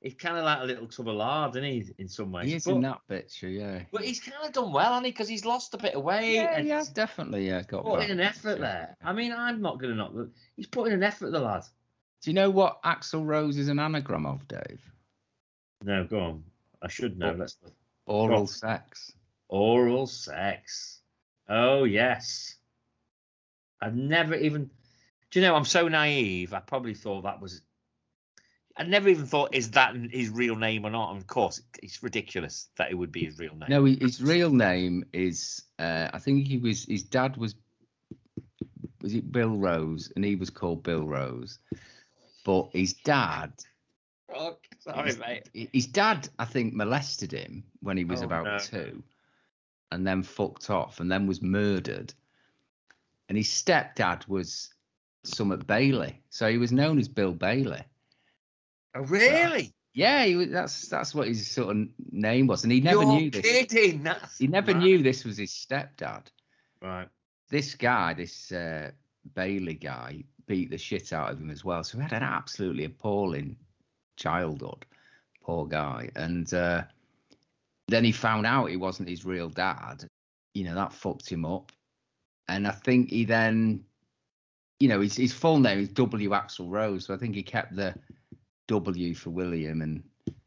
he's 0.00 0.14
kind 0.14 0.36
of 0.36 0.44
like 0.44 0.60
a 0.60 0.64
little 0.64 0.86
tub 0.86 1.08
of 1.08 1.16
lard, 1.16 1.56
isn't 1.56 1.64
he? 1.64 1.84
In 1.98 2.08
some 2.08 2.32
ways, 2.32 2.50
he's 2.50 2.66
in 2.66 2.80
that 2.82 3.00
picture, 3.08 3.48
yeah. 3.48 3.82
but 3.92 4.04
he's 4.04 4.20
kind 4.20 4.36
of 4.44 4.52
done 4.52 4.72
well, 4.72 4.90
hasn't 4.90 5.06
he? 5.06 5.12
Because 5.12 5.28
he's 5.28 5.44
lost 5.44 5.74
a 5.74 5.78
bit 5.78 5.94
of 5.94 6.02
weight. 6.02 6.34
Yeah, 6.34 6.54
and 6.56 6.64
he 6.64 6.70
has 6.70 6.88
definitely 6.88 7.48
yeah, 7.48 7.62
got 7.62 7.84
put 7.84 8.02
in 8.02 8.10
an 8.10 8.20
effort 8.20 8.60
there. 8.60 8.96
I 9.02 9.12
mean, 9.12 9.32
I'm 9.32 9.60
not 9.60 9.78
going 9.78 9.92
to 9.92 9.96
knock. 9.96 10.14
the- 10.14 10.30
He's 10.56 10.66
putting 10.66 10.92
an 10.92 11.02
effort, 11.02 11.30
the 11.30 11.40
lad. 11.40 11.64
Do 12.22 12.30
you 12.30 12.34
know 12.34 12.50
what 12.50 12.82
Axl 12.82 13.24
Rose 13.24 13.58
is 13.58 13.68
an 13.68 13.78
anagram 13.78 14.26
of, 14.26 14.46
Dave? 14.48 14.80
No, 15.84 16.04
go 16.04 16.20
on. 16.20 16.44
I 16.82 16.88
should 16.88 17.18
know. 17.18 17.32
Let's 17.32 17.56
Oral 18.06 18.46
sex. 18.46 19.12
oral 19.48 20.06
sex. 20.06 21.00
Oh 21.48 21.84
yes. 21.84 22.56
I've 23.80 23.94
never 23.94 24.34
even. 24.34 24.70
Do 25.30 25.40
you 25.40 25.46
know? 25.46 25.54
I'm 25.54 25.64
so 25.64 25.88
naive. 25.88 26.54
I 26.54 26.60
probably 26.60 26.94
thought 26.94 27.22
that 27.22 27.40
was. 27.40 27.62
I 28.76 28.84
never 28.84 29.08
even 29.08 29.26
thought 29.26 29.54
is 29.54 29.72
that 29.72 29.96
his 29.96 30.30
real 30.30 30.54
name 30.54 30.86
or 30.86 30.90
not. 30.90 31.10
And 31.10 31.20
of 31.20 31.26
course, 31.26 31.60
it's 31.82 32.02
ridiculous 32.02 32.68
that 32.76 32.90
it 32.90 32.94
would 32.94 33.10
be 33.10 33.24
his 33.24 33.38
real 33.38 33.54
name. 33.56 33.68
No, 33.68 33.84
his 33.84 34.22
real 34.22 34.50
name 34.52 35.04
is 35.12 35.64
uh, 35.78 36.08
I 36.12 36.18
think 36.18 36.46
he 36.46 36.58
was 36.58 36.84
his 36.84 37.02
dad 37.02 37.36
was 37.36 37.56
was 39.02 39.14
it 39.14 39.30
Bill 39.32 39.56
Rose 39.56 40.12
and 40.14 40.24
he 40.24 40.36
was 40.36 40.50
called 40.50 40.82
Bill 40.84 41.06
Rose. 41.06 41.58
But 42.44 42.70
his 42.72 42.94
dad 42.94 43.52
Oh, 44.34 44.56
sorry, 44.80 45.06
his, 45.08 45.18
mate. 45.18 45.48
his 45.72 45.86
dad 45.86 46.28
I 46.38 46.44
think 46.44 46.74
molested 46.74 47.32
him 47.32 47.64
when 47.80 47.96
he 47.96 48.04
was 48.04 48.22
Oh, 48.22 48.26
about 48.26 48.44
no. 48.44 48.58
2 48.58 49.02
and 49.90 50.06
then 50.06 50.22
fucked 50.22 50.68
off 50.70 51.00
and 51.00 51.10
then 51.10 51.26
was 51.26 51.40
murdered. 51.42 52.12
And 53.28 53.36
his 53.36 53.48
stepdad 53.48 54.28
was 54.28 54.72
Summit 55.24 55.66
Bailey. 55.66 56.20
So 56.30 56.50
he 56.50 56.58
was 56.58 56.72
known 56.72 56.98
as 56.98 57.08
Bill 57.08 57.32
Bailey. 57.32 57.82
Oh, 58.94 59.00
really? 59.02 59.72
Yeah, 59.94 60.24
he 60.24 60.36
was, 60.36 60.50
that's 60.50 60.88
that's 60.88 61.14
what 61.14 61.28
his 61.28 61.50
sort 61.50 61.76
of 61.76 61.88
name 62.12 62.46
was, 62.46 62.62
and 62.62 62.72
he 62.72 62.80
never 62.80 63.02
You're 63.02 63.12
knew 63.20 63.30
this. 63.30 63.42
kidding. 63.42 64.02
That's 64.04 64.38
He 64.38 64.46
never 64.46 64.72
mad. 64.72 64.82
knew 64.82 65.02
this 65.02 65.24
was 65.24 65.38
his 65.38 65.50
stepdad. 65.50 66.26
Right. 66.80 67.08
This 67.50 67.74
guy, 67.74 68.14
this 68.14 68.52
uh, 68.52 68.90
Bailey 69.34 69.74
guy, 69.74 70.22
beat 70.46 70.70
the 70.70 70.78
shit 70.78 71.12
out 71.12 71.30
of 71.32 71.40
him 71.40 71.50
as 71.50 71.64
well. 71.64 71.82
So 71.82 71.98
he 71.98 72.02
had 72.02 72.12
an 72.12 72.22
absolutely 72.22 72.84
appalling 72.84 73.56
childhood. 74.16 74.84
Poor 75.42 75.66
guy. 75.66 76.10
And 76.14 76.52
uh, 76.54 76.82
then 77.88 78.04
he 78.04 78.12
found 78.12 78.46
out 78.46 78.66
he 78.66 78.76
wasn't 78.76 79.08
his 79.08 79.24
real 79.24 79.48
dad. 79.48 80.04
You 80.54 80.64
know, 80.64 80.74
that 80.74 80.92
fucked 80.92 81.28
him 81.30 81.44
up. 81.44 81.72
And 82.48 82.66
I 82.68 82.70
think 82.72 83.10
he 83.10 83.24
then, 83.24 83.82
you 84.80 84.88
know, 84.88 85.00
his, 85.00 85.16
his 85.16 85.32
full 85.32 85.58
name 85.58 85.78
is 85.78 85.88
W. 85.90 86.30
Axl 86.30 86.70
Rose. 86.70 87.06
So 87.06 87.14
I 87.14 87.16
think 87.16 87.34
he 87.34 87.42
kept 87.42 87.74
the 87.74 87.94
W 88.68 89.14
for 89.14 89.30
William. 89.30 89.82
And 89.82 90.02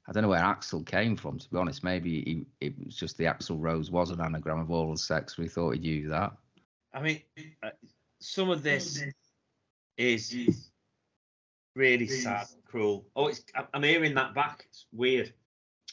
I 0.08 0.12
don't 0.12 0.24
know 0.24 0.30
where 0.30 0.42
Axl 0.42 0.86
came 0.86 1.16
from, 1.16 1.40
to 1.40 1.50
be 1.50 1.58
honest. 1.58 1.84
Maybe 1.84 2.22
he, 2.60 2.66
it 2.66 2.74
was 2.86 2.96
just 2.96 3.18
the 3.18 3.26
Axl 3.26 3.58
Rose 3.60 3.92
was 3.92 4.12
an 4.12 4.22
anagram 4.22 4.60
of 4.60 4.72
oral 4.72 4.96
sex. 4.98 5.38
We 5.38 5.48
thought 5.48 5.72
he'd 5.72 5.84
use 5.84 6.10
that. 6.10 6.32
I 6.94 7.02
mean, 7.02 7.22
uh, 7.64 7.70
some 8.20 8.50
of 8.50 8.64
this 8.64 9.04
is 9.98 10.70
really 11.76 12.08
sad, 12.08 12.48
and 12.54 12.66
cruel. 12.66 13.06
Oh, 13.16 13.28
it's 13.28 13.44
I- 13.56 13.68
I'm 13.74 13.84
hearing 13.84 14.14
that 14.16 14.34
back. 14.34 14.66
It's 14.70 14.86
weird. 14.92 15.34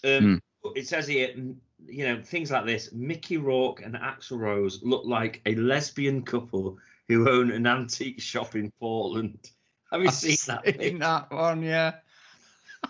Um, 0.05 0.43
It 0.75 0.89
says 0.89 1.07
here, 1.07 1.29
mm, 1.29 1.55
you 1.87 2.05
know, 2.05 2.21
things 2.21 2.51
like 2.51 2.67
this. 2.67 2.93
Mickey 2.93 3.37
Rourke 3.37 3.83
and 3.85 3.95
Axl 3.95 4.39
Rose 4.39 4.83
look 4.83 5.05
like 5.05 5.41
a 5.47 5.55
lesbian 5.55 6.23
couple 6.23 6.77
who 7.09 7.29
own 7.29 7.51
an 7.51 7.67
antique 7.67 8.21
shop 8.21 8.55
in 8.55 8.71
Portland. 8.79 9.51
Have 9.91 10.03
you 10.03 10.09
I've 10.09 10.15
seen 10.15 10.37
that? 10.47 10.79
seen 10.81 10.99
that 10.99 11.31
one, 11.33 11.63
yeah. 11.63 11.95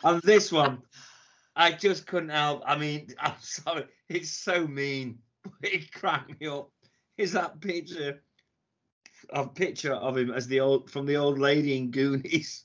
And 0.04 0.20
this 0.22 0.50
one, 0.52 0.82
I 1.54 1.72
just 1.72 2.06
couldn't 2.06 2.30
help. 2.30 2.62
I 2.66 2.76
mean, 2.76 3.08
I'm 3.20 3.34
sorry, 3.40 3.84
it's 4.08 4.30
so 4.30 4.66
mean. 4.66 5.18
But 5.60 5.72
it 5.72 5.92
cracked 5.92 6.40
me 6.40 6.48
up. 6.48 6.70
Is 7.16 7.32
that 7.32 7.60
picture? 7.60 8.22
A 9.30 9.46
picture 9.46 9.92
of 9.94 10.16
him 10.16 10.30
as 10.32 10.46
the 10.46 10.60
old 10.60 10.90
from 10.90 11.04
the 11.06 11.16
old 11.16 11.38
lady 11.38 11.76
in 11.76 11.90
Goonies. 11.90 12.64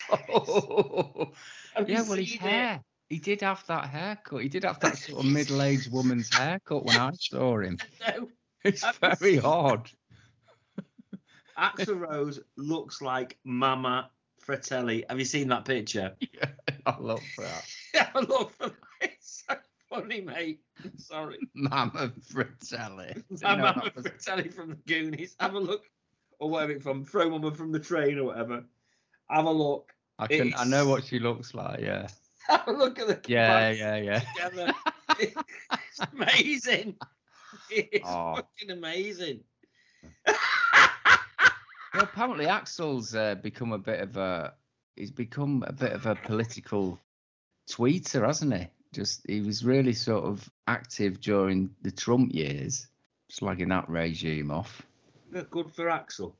Have 0.10 1.88
you 1.88 1.94
yeah, 1.94 2.02
well, 2.02 2.18
his 2.18 2.30
seen 2.30 2.34
it? 2.34 2.40
hair. 2.40 2.80
He 3.08 3.18
did 3.18 3.40
have 3.40 3.64
that 3.66 3.86
haircut. 3.86 4.42
He 4.42 4.48
did 4.48 4.64
have 4.64 4.78
that 4.80 4.96
sort 4.98 5.24
of 5.24 5.30
middle-aged 5.30 5.90
woman's 5.90 6.32
haircut 6.34 6.84
when 6.84 6.96
I 6.96 7.10
saw 7.18 7.58
him. 7.60 7.78
No, 8.06 8.28
It's 8.64 8.84
very 8.98 9.36
seen- 9.36 9.44
odd. 9.44 9.90
Axl 11.60 11.98
Rose 12.00 12.40
looks 12.56 13.02
like 13.02 13.38
Mama 13.44 14.10
Fratelli. 14.38 15.04
Have 15.08 15.18
you 15.18 15.24
seen 15.24 15.48
that 15.48 15.64
picture? 15.64 16.14
Yeah, 16.32 16.48
I 16.86 16.96
love 16.98 17.20
that. 17.38 18.10
A 18.14 18.20
look 18.22 18.52
for 18.56 18.68
that. 18.68 18.74
It's 19.02 19.44
so 19.48 19.54
funny, 19.90 20.20
mate. 20.22 20.60
Sorry. 20.96 21.38
Mama 21.54 22.12
Fratelli. 22.32 23.14
Mama 23.42 23.82
was- 23.94 24.06
Fratelli 24.06 24.48
from 24.48 24.70
the 24.70 24.76
Goonies. 24.86 25.36
Have 25.40 25.54
a 25.54 25.60
look. 25.60 25.84
Or 26.38 26.48
whatever 26.48 26.72
it 26.72 26.82
from. 26.82 27.04
Throw 27.04 27.28
Mama 27.28 27.54
from 27.54 27.70
the 27.72 27.78
train 27.80 28.18
or 28.18 28.24
whatever. 28.24 28.64
Have 29.28 29.44
a 29.44 29.50
look. 29.50 29.92
I 30.18 30.26
can. 30.26 30.54
I 30.56 30.64
know 30.64 30.86
what 30.88 31.04
she 31.04 31.18
looks 31.18 31.52
like. 31.54 31.80
Yeah. 31.80 32.08
Have 32.48 32.66
a 32.68 32.72
look 32.72 32.98
at 32.98 33.06
the 33.06 33.20
Yeah, 33.30 33.70
yeah, 33.70 33.96
yeah. 33.96 34.20
together. 34.20 34.72
it's 35.20 36.00
amazing. 36.12 36.96
It's 37.70 38.08
Oh. 38.08 38.36
fucking 38.36 38.70
amazing. 38.70 39.40
Apparently 42.12 42.46
Axl's 42.46 43.14
uh, 43.14 43.36
become 43.36 43.72
a 43.72 43.78
bit 43.78 44.00
of 44.00 44.16
a. 44.16 44.54
He's 44.96 45.10
become 45.10 45.64
a 45.66 45.72
bit 45.72 45.92
of 45.92 46.06
a 46.06 46.14
political 46.14 46.98
tweeter, 47.70 48.26
hasn't 48.26 48.54
he? 48.54 48.66
Just 48.92 49.24
he 49.26 49.40
was 49.40 49.64
really 49.64 49.92
sort 49.92 50.24
of 50.24 50.48
active 50.66 51.20
during 51.20 51.70
the 51.82 51.90
Trump 51.90 52.34
years, 52.34 52.88
slagging 53.30 53.68
that 53.68 53.88
regime 53.88 54.50
off. 54.50 54.82
Yeah, 55.32 55.42
Good 55.48 55.70
for 55.70 55.86
Axl. 55.86 56.32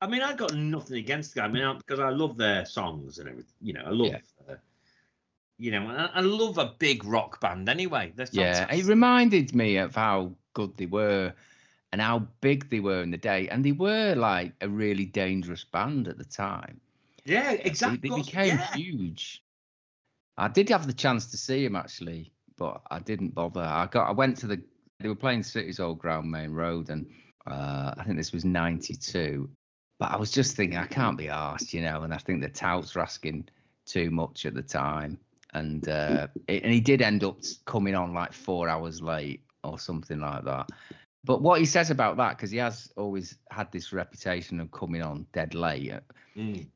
I 0.00 0.06
mean, 0.06 0.22
I've 0.22 0.38
got 0.38 0.54
nothing 0.54 0.96
against 0.96 1.34
the 1.34 1.40
guy. 1.40 1.46
I 1.46 1.48
mean, 1.48 1.78
because 1.78 2.00
I 2.00 2.08
love 2.08 2.36
their 2.36 2.64
songs 2.64 3.18
and 3.18 3.28
everything. 3.28 3.54
You 3.60 3.74
know, 3.74 3.82
I 3.86 3.90
love. 3.90 4.08
Yeah. 4.08 4.52
Uh, 4.52 4.56
you 5.58 5.70
know, 5.70 5.86
I, 5.86 6.18
I 6.18 6.20
love 6.20 6.58
a 6.58 6.74
big 6.78 7.04
rock 7.04 7.40
band 7.40 7.68
anyway. 7.68 8.12
Yeah, 8.32 8.72
it 8.72 8.86
reminded 8.86 9.54
me 9.54 9.76
of 9.76 9.94
how 9.94 10.32
good 10.54 10.76
they 10.76 10.86
were 10.86 11.34
and 11.94 12.02
how 12.02 12.18
big 12.40 12.68
they 12.70 12.80
were 12.80 13.04
in 13.04 13.12
the 13.12 13.16
day, 13.16 13.48
and 13.50 13.64
they 13.64 13.70
were 13.70 14.16
like 14.16 14.52
a 14.60 14.68
really 14.68 15.04
dangerous 15.04 15.62
band 15.62 16.08
at 16.08 16.18
the 16.18 16.24
time. 16.24 16.80
yeah, 17.24 17.52
They- 17.54 17.62
exactly. 17.62 18.10
They, 18.10 18.16
became 18.16 18.58
yeah. 18.58 18.66
huge. 18.74 19.44
I 20.36 20.48
did 20.48 20.68
have 20.70 20.88
the 20.88 20.92
chance 20.92 21.26
to 21.30 21.36
see 21.36 21.64
him 21.64 21.76
actually, 21.76 22.32
but 22.58 22.82
I 22.90 22.98
didn't 22.98 23.32
bother. 23.32 23.60
I 23.60 23.86
got 23.86 24.08
I 24.08 24.10
went 24.10 24.36
to 24.38 24.48
the 24.48 24.60
they 24.98 25.08
were 25.08 25.14
playing 25.14 25.44
City's 25.44 25.78
Old 25.78 26.00
Ground 26.00 26.28
Maine 26.28 26.50
Road, 26.50 26.90
and 26.90 27.06
uh, 27.46 27.94
I 27.96 28.02
think 28.02 28.16
this 28.16 28.32
was 28.32 28.44
'92. 28.44 29.48
But 30.00 30.10
I 30.10 30.16
was 30.16 30.32
just 30.32 30.56
thinking 30.56 30.76
I 30.76 30.86
can't 30.86 31.16
be 31.16 31.28
asked, 31.28 31.72
you 31.72 31.80
know, 31.80 32.02
and 32.02 32.12
I 32.12 32.18
think 32.18 32.40
the 32.42 32.48
touts 32.48 32.96
were 32.96 33.02
asking 33.02 33.48
too 33.86 34.10
much 34.10 34.46
at 34.46 34.54
the 34.54 34.62
time, 34.62 35.16
and 35.52 35.88
uh, 35.88 36.26
it, 36.48 36.64
and 36.64 36.72
he 36.72 36.80
did 36.80 37.02
end 37.02 37.22
up 37.22 37.38
coming 37.66 37.94
on 37.94 38.12
like 38.12 38.32
four 38.32 38.68
hours 38.68 39.00
late 39.00 39.44
or 39.62 39.78
something 39.78 40.18
like 40.18 40.44
that. 40.44 40.70
But 41.24 41.40
what 41.40 41.58
he 41.58 41.66
says 41.66 41.90
about 41.90 42.18
that, 42.18 42.36
because 42.36 42.50
he 42.50 42.58
has 42.58 42.92
always 42.96 43.38
had 43.50 43.72
this 43.72 43.92
reputation 43.92 44.60
of 44.60 44.70
coming 44.70 45.02
on 45.02 45.26
dead 45.32 45.54
late, 45.54 45.92
Mm. 46.36 46.66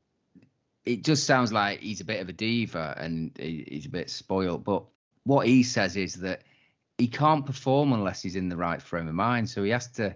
it 0.85 1.03
just 1.03 1.25
sounds 1.25 1.51
like 1.53 1.81
he's 1.81 2.01
a 2.01 2.05
bit 2.05 2.21
of 2.21 2.29
a 2.29 2.33
diva 2.33 2.95
and 2.97 3.35
he's 3.37 3.85
a 3.85 3.89
bit 3.89 4.09
spoiled. 4.09 4.63
But 4.63 4.83
what 5.23 5.45
he 5.47 5.61
says 5.63 5.95
is 5.97 6.15
that 6.15 6.41
he 6.97 7.07
can't 7.07 7.45
perform 7.45 7.93
unless 7.93 8.21
he's 8.23 8.35
in 8.35 8.49
the 8.49 8.57
right 8.57 8.81
frame 8.81 9.07
of 9.07 9.13
mind. 9.15 9.49
So 9.49 9.63
he 9.63 9.69
has 9.71 9.87
to. 9.93 10.15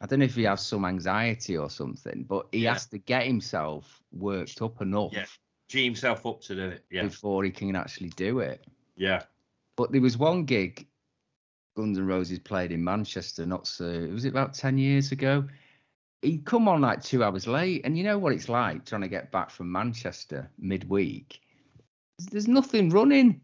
I 0.00 0.06
don't 0.06 0.18
know 0.18 0.26
if 0.26 0.34
he 0.34 0.42
has 0.44 0.64
some 0.64 0.84
anxiety 0.84 1.56
or 1.56 1.70
something, 1.70 2.24
but 2.24 2.46
he 2.52 2.60
Yeah. 2.64 2.74
has 2.74 2.86
to 2.88 2.98
get 2.98 3.26
himself 3.26 4.02
worked 4.12 4.60
up 4.62 4.80
enough 4.82 5.12
Yeah. 5.14 5.24
Gee 5.68 5.84
himself 5.84 6.24
up 6.26 6.42
to 6.42 6.54
do 6.54 6.68
it. 6.68 6.84
Yeah, 6.90 7.04
before 7.04 7.42
he 7.44 7.50
can 7.50 7.74
actually 7.74 8.10
do 8.10 8.38
it. 8.40 8.64
yeah. 8.94 9.24
But 9.74 9.90
there 9.92 10.00
was 10.02 10.16
one 10.16 10.44
gig 10.44 10.86
Guns 11.76 11.98
N' 11.98 12.06
Roses 12.06 12.38
played 12.38 12.72
in 12.72 12.82
Manchester, 12.82 13.46
not 13.46 13.66
so 13.66 14.08
was 14.10 14.24
it 14.24 14.30
about 14.30 14.54
ten 14.54 14.78
years 14.78 15.12
ago? 15.12 15.46
He'd 16.22 16.44
come 16.46 16.66
on 16.66 16.80
like 16.80 17.02
two 17.02 17.22
hours 17.22 17.46
late, 17.46 17.82
and 17.84 17.96
you 17.96 18.02
know 18.02 18.18
what 18.18 18.32
it's 18.32 18.48
like 18.48 18.84
trying 18.86 19.02
to 19.02 19.08
get 19.08 19.30
back 19.30 19.50
from 19.50 19.70
Manchester 19.70 20.50
midweek. 20.58 21.40
There's 22.30 22.48
nothing 22.48 22.90
running. 22.90 23.40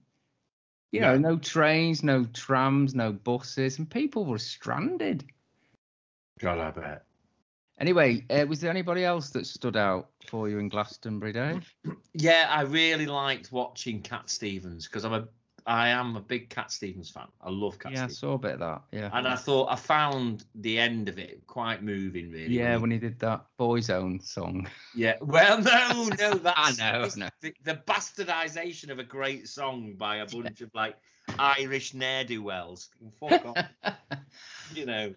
You 0.91 1.01
know, 1.01 1.17
no 1.17 1.39
trains, 1.39 2.03
no 2.03 2.25
trams, 2.35 2.95
no 2.95 3.13
buses, 3.13 3.79
and 3.79 3.89
people 3.89 4.27
were 4.27 4.39
stranded. 4.39 5.25
God, 6.39 6.59
I 6.59 6.71
bet. 6.71 7.05
Anyway, 7.79 8.25
uh, 8.29 8.45
was 8.47 8.61
there 8.61 8.71
anybody 8.71 9.03
else 9.03 9.31
that 9.31 9.47
stood 9.47 9.77
out 9.77 10.11
for 10.27 10.49
you 10.49 10.59
in 10.59 10.69
Glastonbury, 10.69 11.33
Dave? 11.33 11.75
Yeah, 12.15 12.47
I 12.51 12.63
really 12.63 13.07
liked 13.07 13.53
watching 13.53 14.03
Cat 14.03 14.29
Stevens 14.29 14.87
because 14.87 15.07
I'm 15.07 15.15
a 15.15 15.27
I 15.67 15.89
am 15.89 16.17
a 16.17 16.21
big 16.21 16.49
Cat 16.51 16.71
Stevens 16.73 17.11
fan. 17.11 17.27
I 17.41 17.51
love 17.51 17.79
Cat 17.79 17.93
Stevens. 17.93 17.99
Yeah, 17.99 18.29
I 18.29 18.31
saw 18.31 18.35
a 18.35 18.39
bit 18.39 18.53
of 18.53 18.59
that. 18.61 18.83
Yeah. 18.93 19.11
And 19.13 19.29
I 19.29 19.37
thought 19.37 19.69
I 19.71 19.77
found 19.77 20.45
the 20.55 20.79
end 20.79 21.09
of 21.09 21.19
it 21.19 21.47
quite 21.47 21.83
moving, 21.83 22.31
really. 22.31 22.53
yeah, 22.55 22.73
when 22.73 22.83
when 22.83 22.91
he 22.93 22.99
did 22.99 23.19
that 23.21 23.45
Boys 23.57 23.91
Own 23.91 24.21
song. 24.21 24.69
yeah. 24.95 25.15
Well, 25.21 25.61
no, 25.61 26.09
no, 26.19 26.35
that's 26.39 26.81
I 26.81 26.93
know. 26.93 27.09
The, 27.41 27.55
the 27.65 27.81
bastardization 27.87 28.91
of 28.91 28.99
a 28.99 29.05
great 29.05 29.49
song 29.49 29.95
by 29.97 30.17
a 30.17 30.27
bunch 30.27 30.61
of 30.61 30.71
like 30.75 30.97
Irish 31.39 31.95
ne'er 31.95 32.25
do 32.25 32.43
wells. 32.43 32.89
Fuck 33.21 33.47
off. 33.47 33.65
You 34.75 34.87
know, 34.87 35.15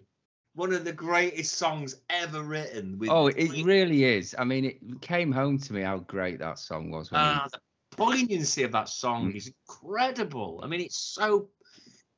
one 0.54 0.72
of 0.72 0.84
the 0.84 0.92
greatest 0.92 1.54
songs 1.54 1.96
ever 2.10 2.42
written. 2.42 2.98
With 2.98 3.10
oh, 3.10 3.28
it 3.28 3.48
great- 3.48 3.64
really 3.64 4.04
is. 4.04 4.34
I 4.38 4.44
mean, 4.44 4.64
it 4.64 5.00
came 5.00 5.32
home 5.32 5.58
to 5.58 5.72
me 5.72 5.82
how 5.82 5.98
great 5.98 6.38
that 6.40 6.58
song 6.58 6.90
was. 6.90 7.10
When 7.10 7.20
he- 7.20 7.26
Ah, 7.26 7.48
the 7.50 7.58
poignancy 7.96 8.62
of 8.62 8.72
that 8.72 8.88
song 8.88 9.32
Mm. 9.32 9.36
is 9.36 9.52
incredible. 9.68 10.60
I 10.62 10.66
mean, 10.66 10.80
it's 10.80 10.98
so, 10.98 11.48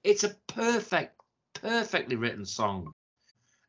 it's 0.04 0.24
a 0.24 0.30
perfect, 0.46 1.20
perfectly 1.54 2.16
written 2.16 2.44
song. 2.44 2.92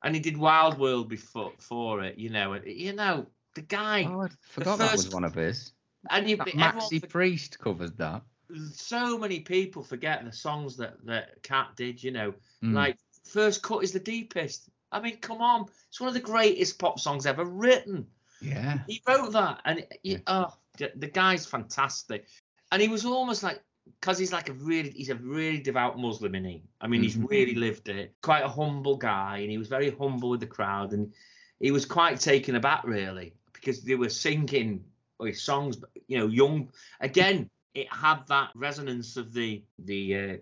And 0.03 0.15
he 0.15 0.21
did 0.21 0.37
Wild 0.37 0.79
World 0.79 1.09
before 1.09 1.53
for 1.59 2.03
it, 2.03 2.17
you 2.17 2.29
know. 2.29 2.53
And 2.53 2.65
you 2.65 2.93
know, 2.93 3.27
the 3.55 3.61
guy, 3.61 4.05
oh, 4.05 4.21
I 4.21 4.27
forgot 4.41 4.79
that 4.79 4.93
was 4.95 5.09
one 5.09 5.25
of 5.25 5.35
his. 5.35 5.73
and 6.09 6.29
you, 6.29 6.37
Maxi 6.37 7.07
Priest 7.09 7.59
covered 7.59 7.97
that. 7.97 8.23
so 8.71 9.17
many 9.17 9.41
people 9.41 9.83
forget 9.83 10.23
the 10.23 10.31
songs 10.31 10.77
that 10.77 11.05
that 11.05 11.43
Cat 11.43 11.75
did. 11.75 12.01
You 12.03 12.11
know, 12.11 12.33
Mm. 12.63 12.73
like 12.73 12.97
First 13.25 13.61
Cut 13.61 13.83
is 13.83 13.91
the 13.91 13.99
deepest. 13.99 14.69
I 14.91 15.01
mean, 15.01 15.17
come 15.17 15.41
on, 15.41 15.65
it's 15.89 15.99
one 15.99 16.07
of 16.07 16.13
the 16.13 16.19
greatest 16.19 16.79
pop 16.79 16.99
songs 16.99 17.25
ever 17.25 17.43
written. 17.45 18.07
yeah. 18.41 18.79
He 18.87 19.01
wrote 19.05 19.33
that, 19.33 19.59
and 19.65 19.85
he, 20.01 20.13
Yeah. 20.13 20.17
oh, 20.27 20.53
the, 20.79 21.07
guy's 21.07 21.45
fantastic. 21.45 22.27
And 22.71 22.81
he 22.81 22.87
was 22.87 23.05
almost 23.05 23.43
like, 23.43 23.61
because 23.99 24.17
he's 24.17 24.31
like 24.31 24.49
a 24.49 24.53
really, 24.53 24.91
he's 24.91 25.09
a 25.09 25.15
really 25.15 25.59
devout 25.59 25.97
Muslim, 25.97 26.35
is 26.35 26.45
he? 26.45 26.63
I 26.81 26.87
mean, 26.87 27.01
he's 27.01 27.17
Mhm. 27.17 27.29
really 27.29 27.55
lived 27.55 27.89
it. 27.89 28.15
Quite 28.21 28.43
a 28.43 28.49
humble 28.49 28.95
guy, 28.95 29.39
and 29.39 29.51
he 29.51 29.57
was 29.57 29.67
very 29.67 29.89
humble 29.89 30.29
with 30.29 30.39
the 30.39 30.47
crowd, 30.47 30.93
and 30.93 31.11
he 31.59 31.71
was 31.71 31.85
quite 31.85 32.19
taken 32.19 32.55
aback, 32.55 32.83
really, 32.83 33.33
because 33.53 33.81
they 33.81 33.95
were 33.95 34.09
singing 34.09 34.83
his 35.21 35.41
songs, 35.41 35.83
you 36.07 36.17
know, 36.17 36.27
young. 36.27 36.71
Again, 37.01 37.49
it 37.73 37.91
had 37.91 38.25
that 38.27 38.51
resonance 38.55 39.17
of 39.17 39.33
the 39.33 39.63
the 39.79 40.15
uh, 40.15 40.37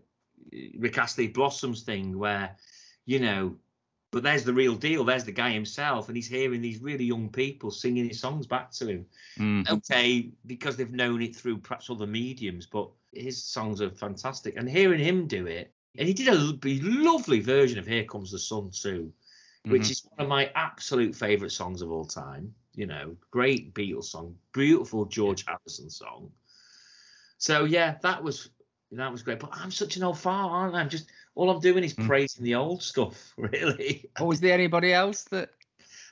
Rick 0.77 0.97
Astley 0.97 1.27
Blossoms 1.27 1.83
thing, 1.83 2.17
where, 2.17 2.55
you 3.05 3.19
know, 3.19 3.57
but 4.17 4.23
there's 4.23 4.43
the 4.43 4.51
real 4.53 4.73
deal. 4.73 5.03
There's 5.03 5.25
the 5.25 5.31
guy 5.31 5.51
himself, 5.51 6.07
and 6.07 6.17
he's 6.17 6.27
hearing 6.27 6.59
these 6.59 6.81
really 6.81 7.05
young 7.05 7.29
people 7.29 7.69
singing 7.69 8.07
his 8.07 8.19
songs 8.19 8.47
back 8.47 8.71
to 8.71 8.87
him. 8.87 9.05
Mm. 9.37 9.69
Okay, 9.69 10.31
because 10.47 10.75
they've 10.75 10.91
known 10.91 11.21
it 11.21 11.35
through 11.35 11.59
perhaps 11.59 11.91
other 11.91 12.07
mediums, 12.07 12.65
but 12.65 12.89
his 13.13 13.43
songs 13.43 13.79
are 13.79 13.91
fantastic. 13.91 14.55
And 14.57 14.67
hearing 14.67 14.99
him 14.99 15.27
do 15.27 15.45
it, 15.45 15.71
and 15.99 16.07
he 16.07 16.15
did 16.15 16.29
a 16.29 16.33
lovely 16.81 17.39
version 17.41 17.77
of 17.77 17.85
"Here 17.85 18.05
Comes 18.05 18.31
the 18.31 18.39
Sun" 18.39 18.71
too, 18.71 19.13
which 19.65 19.83
Mhm. 19.83 19.91
is 19.91 20.07
one 20.15 20.25
of 20.25 20.29
my 20.29 20.51
absolute 20.55 21.15
favourite 21.15 21.51
songs 21.51 21.83
of 21.83 21.91
all 21.91 22.05
time. 22.05 22.55
You 22.73 22.87
know, 22.87 23.15
great 23.29 23.75
Beatles 23.75 24.05
song, 24.05 24.35
beautiful 24.51 25.05
George 25.05 25.45
Harrison 25.45 25.91
song. 25.91 26.31
So 27.37 27.65
yeah, 27.65 27.99
that 28.01 28.23
was 28.23 28.49
that 28.91 29.11
was 29.11 29.23
great. 29.23 29.39
But 29.39 29.49
I'm 29.53 29.71
such 29.71 29.97
an 29.97 30.03
old 30.03 30.17
fart, 30.19 30.51
aren't 30.51 30.75
I? 30.75 30.79
I'm 30.81 30.89
just 30.89 31.09
all 31.35 31.49
I'm 31.49 31.59
doing 31.59 31.83
is 31.83 31.93
Mm. 31.93 32.05
praising 32.07 32.43
the 32.43 32.55
old 32.55 32.81
stuff, 32.83 33.33
really. 33.37 34.09
Oh, 34.19 34.25
was 34.25 34.39
there 34.39 34.53
anybody 34.53 34.93
else 34.93 35.23
that? 35.25 35.49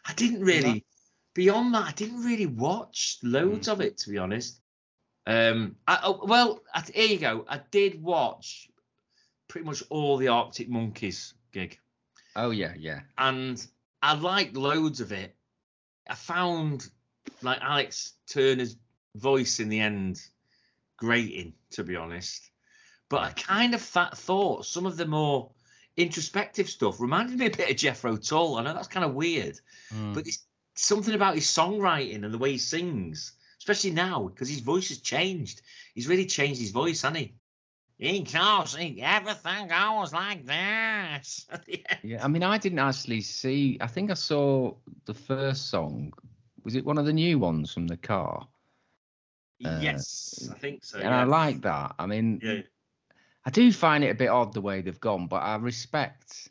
I 0.06 0.14
didn't 0.14 0.42
really. 0.42 0.86
Beyond 1.34 1.74
that, 1.74 1.88
I 1.88 1.92
didn't 1.92 2.24
really 2.24 2.46
watch 2.46 3.18
loads 3.22 3.68
of 3.68 3.82
it, 3.82 3.98
to 4.00 4.10
be 4.10 4.18
honest. 4.18 4.62
Um, 5.28 5.76
I, 5.88 6.00
oh, 6.04 6.26
well, 6.26 6.62
I, 6.74 6.82
here 6.82 7.08
you 7.08 7.18
go. 7.18 7.46
I 7.50 7.60
did 7.72 8.02
watch 8.02 8.70
pretty 9.48 9.66
much 9.66 9.84
all 9.90 10.18
the 10.18 10.28
Arctic 10.30 10.70
Monkeys 10.70 11.34
gig, 11.52 11.80
Oh 12.36 12.52
yeah, 12.52 12.74
yeah. 12.78 13.02
and 13.18 13.66
I 14.02 14.14
liked 14.16 14.56
loads 14.56 15.02
of 15.02 15.12
it. 15.12 15.36
I 16.08 16.14
found 16.16 16.88
like 17.42 17.60
Alex 17.62 18.14
Turner's 18.28 18.78
voice 19.16 19.60
in 19.60 19.70
the 19.70 19.80
end 19.80 20.22
grating, 20.98 21.54
to 21.72 21.84
be 21.84 21.96
honest. 21.96 22.50
But 23.16 23.24
I 23.24 23.32
kind 23.32 23.74
of 23.74 23.82
fa- 23.82 24.12
thought 24.14 24.66
some 24.66 24.86
of 24.86 24.98
the 24.98 25.06
more 25.06 25.50
introspective 25.98 26.70
stuff 26.70 27.00
reminded 27.00 27.40
me 27.40 27.46
a 27.46 27.50
bit 27.50 27.70
of 27.70 27.78
Jethro 27.78 28.18
Tull. 28.18 28.58
I 28.58 28.64
know 28.64 28.74
that's 28.74 28.90
kind 28.90 29.06
of 29.06 29.14
weird, 29.14 29.60
Mm. 29.94 30.14
but 30.14 30.28
it's 30.28 30.46
something 30.76 31.14
about 31.16 31.36
his 31.36 31.46
songwriting 31.46 32.26
and 32.26 32.34
the 32.34 32.38
way 32.38 32.52
he 32.52 32.58
sings, 32.58 33.32
especially 33.60 33.92
now 33.92 34.28
because 34.28 34.50
his 34.50 34.60
voice 34.60 34.90
has 34.90 34.98
changed. 35.00 35.62
He's 35.94 36.08
really 36.10 36.26
changed 36.26 36.60
his 36.60 36.72
voice, 36.72 37.02
hasn't 37.04 37.18
he? 37.18 37.34
He, 37.98 39.02
everything 39.02 39.68
goes 39.70 40.12
like 40.12 40.46
this. 40.46 41.46
Yeah. 41.68 41.98
Yeah, 42.04 42.26
I 42.26 42.28
mean, 42.28 42.44
I 42.44 42.58
didn't 42.58 42.80
actually 42.80 43.22
see. 43.22 43.78
I 43.80 43.88
think 43.88 44.12
I 44.12 44.16
saw 44.16 44.74
the 45.06 45.14
first 45.14 45.70
song. 45.70 46.12
Was 46.66 46.76
it 46.76 46.84
one 46.86 46.98
of 46.98 47.06
the 47.06 47.14
new 47.14 47.40
ones 47.40 47.74
from 47.74 47.88
the 47.88 47.96
car? 47.96 48.46
Uh, 49.64 49.80
yes, 49.82 50.50
I 50.52 50.58
think 50.60 50.84
so. 50.84 50.98
and 50.98 51.06
yeah. 51.08 51.22
I 51.22 51.24
like 51.24 51.62
that. 51.62 51.96
I 51.98 52.06
mean, 52.06 52.42
Yeah. 52.44 52.62
I 53.46 53.52
do 53.52 53.72
find 53.72 54.04
it 54.04 54.10
a 54.10 54.16
bit 54.16 54.30
odd 54.30 54.54
the 54.54 54.62
way 54.62 54.82
they've 54.82 55.00
gone, 55.00 55.28
but 55.28 55.44
I 55.44 55.56
respect, 55.58 56.50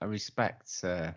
I 0.00 0.06
respect 0.06 0.80
uh, 0.82 1.12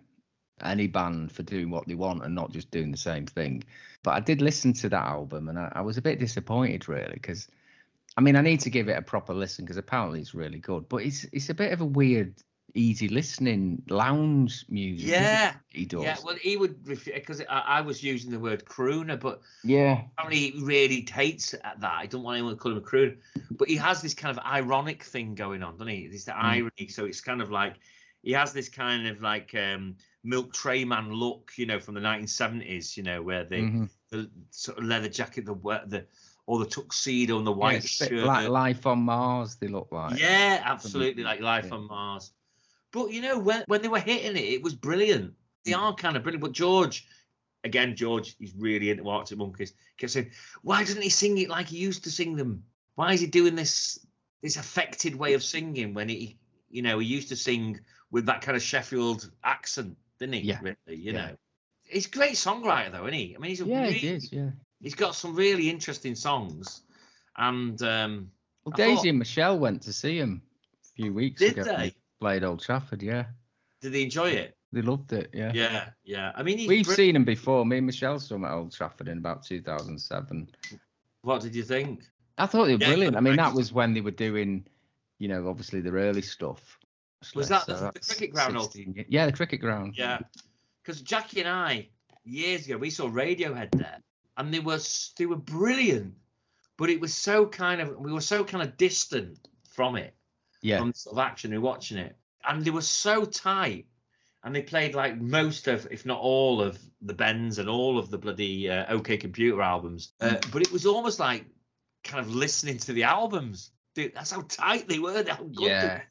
any 0.63 0.87
band 0.87 1.31
for 1.31 1.43
doing 1.43 1.69
what 1.69 1.87
they 1.87 1.95
want 1.95 2.23
and 2.23 2.35
not 2.35 2.51
just 2.51 2.69
doing 2.69 2.91
the 2.91 2.97
same 2.97 3.25
thing. 3.25 3.63
But 4.03 4.11
I 4.11 4.19
did 4.19 4.41
listen 4.41 4.73
to 4.73 4.89
that 4.89 5.05
album, 5.05 5.49
and 5.49 5.57
I, 5.57 5.71
I 5.75 5.81
was 5.81 5.97
a 5.97 6.01
bit 6.01 6.19
disappointed, 6.19 6.87
really, 6.87 7.13
because 7.13 7.47
I 8.17 8.21
mean, 8.21 8.35
I 8.35 8.41
need 8.41 8.59
to 8.61 8.69
give 8.69 8.89
it 8.89 8.97
a 8.97 9.01
proper 9.01 9.33
listen 9.33 9.65
because 9.65 9.77
apparently 9.77 10.19
it's 10.19 10.33
really 10.33 10.59
good. 10.59 10.87
But 10.89 11.03
it's 11.03 11.25
it's 11.31 11.49
a 11.49 11.53
bit 11.53 11.71
of 11.71 11.81
a 11.81 11.85
weird, 11.85 12.35
easy 12.73 13.07
listening 13.07 13.81
lounge 13.89 14.65
music. 14.69 15.09
Yeah, 15.09 15.53
he 15.69 15.85
does. 15.85 16.03
Yeah, 16.03 16.17
well, 16.23 16.35
he 16.35 16.57
would 16.57 16.83
because 16.83 17.41
I, 17.49 17.59
I 17.59 17.81
was 17.81 18.03
using 18.03 18.31
the 18.31 18.39
word 18.39 18.65
crooner, 18.65 19.19
but 19.19 19.41
yeah, 19.63 20.03
apparently 20.17 20.51
he 20.51 20.63
really 20.63 21.07
hates 21.11 21.53
at 21.53 21.79
that. 21.81 21.93
I 21.97 22.05
don't 22.05 22.23
want 22.23 22.35
anyone 22.37 22.53
to 22.53 22.59
call 22.59 22.71
him 22.71 22.77
a 22.77 22.81
crooner, 22.81 23.17
but 23.51 23.67
he 23.67 23.75
has 23.75 24.01
this 24.01 24.13
kind 24.13 24.37
of 24.37 24.43
ironic 24.45 25.03
thing 25.03 25.35
going 25.35 25.63
on, 25.63 25.73
doesn't 25.73 25.87
he? 25.87 26.07
There's 26.07 26.25
the 26.25 26.31
Mm. 26.31 26.43
irony, 26.43 26.87
so 26.89 27.05
it's 27.05 27.21
kind 27.21 27.41
of 27.41 27.51
like 27.51 27.75
he 28.23 28.31
has 28.33 28.53
this 28.53 28.69
kind 28.69 29.07
of 29.07 29.21
like 29.21 29.53
um, 29.55 29.95
milk 30.23 30.53
tray 30.53 30.85
man 30.85 31.11
look, 31.11 31.51
you 31.57 31.65
know, 31.65 31.79
from 31.79 31.95
the 31.95 32.01
1970s, 32.01 32.95
you 32.95 33.03
know, 33.03 33.21
where 33.21 33.43
the, 33.43 33.55
Mhm. 33.63 33.89
the 34.11 34.29
sort 34.51 34.77
of 34.77 34.83
leather 34.85 35.09
jacket, 35.09 35.45
the 35.45 35.55
the 35.87 36.05
or 36.47 36.59
the 36.59 36.65
tuxedo 36.65 37.37
and 37.37 37.47
the 37.47 37.51
white 37.51 37.81
bit 37.81 37.89
shirt. 37.89 38.25
like 38.25 38.49
Life 38.49 38.85
on 38.85 38.99
Mars. 38.99 39.55
They 39.55 39.67
look 39.67 39.91
like. 39.91 40.19
Yeah, 40.19 40.61
absolutely, 40.65 41.23
like 41.23 41.39
Life 41.39 41.67
yeah. 41.69 41.75
on 41.75 41.87
Mars. 41.87 42.31
But 42.91 43.11
you 43.11 43.21
know, 43.21 43.39
when 43.39 43.63
when 43.67 43.81
they 43.81 43.87
were 43.87 43.99
hitting 43.99 44.35
it, 44.35 44.43
it 44.53 44.61
was 44.63 44.73
brilliant. 44.75 45.33
They 45.65 45.71
Mm. 45.71 45.79
are 45.79 45.95
kind 45.95 46.17
of 46.17 46.23
brilliant. 46.23 46.41
But 46.43 46.51
George, 46.53 47.05
again, 47.63 47.95
George, 47.95 48.35
he's 48.39 48.53
really 48.55 48.89
into 48.89 49.07
Arctic 49.07 49.37
Monkeys. 49.37 49.73
Kept 49.97 50.11
saying, 50.11 50.31
"Why 50.61 50.83
doesn't 50.83 51.01
he 51.01 51.09
sing 51.09 51.37
it 51.37 51.49
like 51.49 51.67
he 51.67 51.77
used 51.77 52.03
to 52.05 52.11
sing 52.11 52.35
them? 52.35 52.63
Why 52.95 53.13
is 53.13 53.21
he 53.21 53.27
doing 53.27 53.55
this 53.55 53.99
this 54.41 54.57
affected 54.57 55.15
way 55.15 55.33
of 55.33 55.43
singing 55.43 55.93
when 55.93 56.09
he, 56.09 56.37
you 56.69 56.81
know, 56.81 56.97
he 56.99 57.07
used 57.07 57.29
to 57.29 57.35
sing 57.35 57.79
with 58.09 58.25
that 58.25 58.41
kind 58.41 58.57
of 58.57 58.63
Sheffield 58.63 59.31
accent, 59.43 59.95
didn't 60.19 60.33
he? 60.33 60.41
Yeah, 60.41 60.59
Really, 60.61 60.77
you 60.99 61.13
yeah. 61.13 61.27
know." 61.27 61.37
He's 61.87 62.07
a 62.07 62.09
great 62.09 62.33
songwriter, 62.35 62.91
though, 62.91 63.03
isn't 63.05 63.13
he? 63.13 63.35
I 63.35 63.39
mean, 63.39 63.49
he's 63.49 63.61
a 63.61 63.65
Yeah, 63.65 63.81
really, 63.83 63.97
it 63.97 64.03
is. 64.03 64.31
Yeah. 64.33 64.51
he's 64.81 64.95
got 64.95 65.13
some 65.15 65.35
really 65.35 65.69
interesting 65.69 66.15
songs, 66.15 66.81
and 67.37 67.81
um, 67.83 68.31
Well, 68.65 68.73
I 68.73 68.77
Daisy 68.77 68.95
thought- 68.95 69.05
and 69.07 69.19
Michelle 69.19 69.59
went 69.59 69.81
to 69.83 69.93
see 69.93 70.17
him 70.17 70.41
a 70.83 70.87
few 70.95 71.13
weeks 71.13 71.39
Did 71.39 71.53
ago. 71.59 71.63
they? 71.65 71.93
Played 72.21 72.43
Old 72.43 72.61
Trafford. 72.61 73.01
Yeah, 73.01 73.25
did 73.81 73.91
they 73.93 74.03
enjoy 74.03 74.29
it? 74.29 74.55
they 74.71 74.81
loved 74.81 75.11
it. 75.11 75.31
Yeah. 75.33 75.51
Yeah, 75.53 75.89
yeah. 76.05 76.31
I 76.35 76.43
mean, 76.43 76.65
We've 76.67 76.85
br- 76.85 76.93
seen 76.93 77.15
him 77.15 77.25
before. 77.25 77.65
Me 77.65 77.77
and 77.77 77.85
Michelle 77.85 78.19
saw 78.19 78.35
him 78.35 78.45
at 78.45 78.53
Old 78.53 78.71
Trafford 78.71 79.09
in 79.09 79.17
about 79.17 79.43
2007. 79.43 80.47
What 81.23 81.41
did 81.41 81.53
you 81.55 81.63
think? 81.63 82.03
I 82.37 82.45
thought 82.45 82.65
they 82.65 82.75
were 82.75 82.79
Yeah, 82.79 82.87
brilliant. 82.87 83.17
I 83.17 83.19
mean, 83.19 83.35
that 83.35 83.53
was 83.53 83.73
when 83.73 83.93
they 83.93 83.99
were 84.01 84.11
doing, 84.11 84.65
you 85.19 85.27
know, 85.27 85.49
obviously 85.49 85.81
their 85.81 85.93
early 85.95 86.21
stuff. 86.21 86.77
Was 87.35 87.47
So 87.49 87.53
that 87.55 87.65
the- 87.65 87.91
the 87.99 88.05
cricket 88.05 88.31
ground 88.31 88.55
or- 88.55 88.63
16 88.63 89.05
Yeah, 89.09 89.25
the 89.25 89.33
cricket 89.33 89.59
ground. 89.59 89.95
Yeah, 89.97 90.19
because 90.83 91.01
Jackie 91.01 91.41
and 91.41 91.49
I 91.49 91.89
years 92.23 92.65
ago 92.65 92.77
we 92.77 92.91
saw 92.91 93.09
Radiohead 93.09 93.71
there, 93.71 93.99
and 94.37 94.53
they 94.53 94.59
were 94.59 94.79
they 95.17 95.25
were 95.25 95.35
brilliant, 95.35 96.15
but 96.77 96.89
it 96.89 97.01
was 97.01 97.13
so 97.13 97.45
kind 97.47 97.81
of 97.81 97.97
we 97.99 98.11
were 98.13 98.21
so 98.21 98.43
kind 98.43 98.63
of 98.63 98.77
distant 98.77 99.47
from 99.69 99.97
it, 99.97 100.15
Yeah. 100.61 100.79
from 100.79 100.91
the 100.91 100.97
sort 100.97 101.15
of 101.15 101.19
action 101.19 101.53
were 101.53 101.61
watching 101.61 101.97
it, 101.97 102.15
and 102.47 102.63
they 102.63 102.71
were 102.71 102.81
so 102.81 103.25
tight, 103.25 103.87
and 104.43 104.55
they 104.55 104.61
played 104.61 104.95
like 104.95 105.19
most 105.19 105.67
of, 105.67 105.87
if 105.91 106.05
not 106.05 106.19
all 106.19 106.61
of 106.61 106.79
the 107.01 107.13
Bends 107.13 107.57
and 107.59 107.67
all 107.69 107.97
of 107.97 108.09
the 108.09 108.17
bloody 108.17 108.69
uh, 108.69 108.93
OK 108.93 109.17
Computer 109.17 109.61
albums, 109.61 110.13
uh, 110.21 110.37
but 110.51 110.61
it 110.61 110.71
was 110.71 110.85
almost 110.85 111.19
like 111.19 111.45
kind 112.03 112.19
of 112.25 112.33
listening 112.33 112.77
to 112.79 112.93
the 112.93 113.03
albums. 113.03 113.71
Dude, 113.95 114.13
that's 114.15 114.31
how 114.31 114.41
tight 114.47 114.87
they 114.87 114.99
were. 114.99 115.23
How 115.27 115.43
good 115.43 115.67
Yeah. 115.67 116.01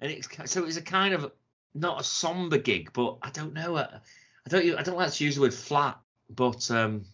and 0.00 0.10
it's 0.10 0.28
so 0.50 0.62
it 0.62 0.66
was 0.66 0.76
a 0.76 0.82
kind 0.82 1.14
of 1.14 1.30
not 1.74 2.00
a 2.00 2.04
somber 2.04 2.58
gig, 2.58 2.92
but 2.92 3.18
I 3.22 3.30
don't 3.30 3.52
know. 3.54 3.76
uh, 3.76 3.98
I 4.46 4.50
don't. 4.50 4.78
I 4.78 4.82
don't 4.82 4.96
like 4.96 5.12
to 5.12 5.24
use 5.24 5.34
the 5.34 5.42
word 5.42 5.52
flat, 5.54 5.98
but 6.30 6.70
um, 6.70 7.04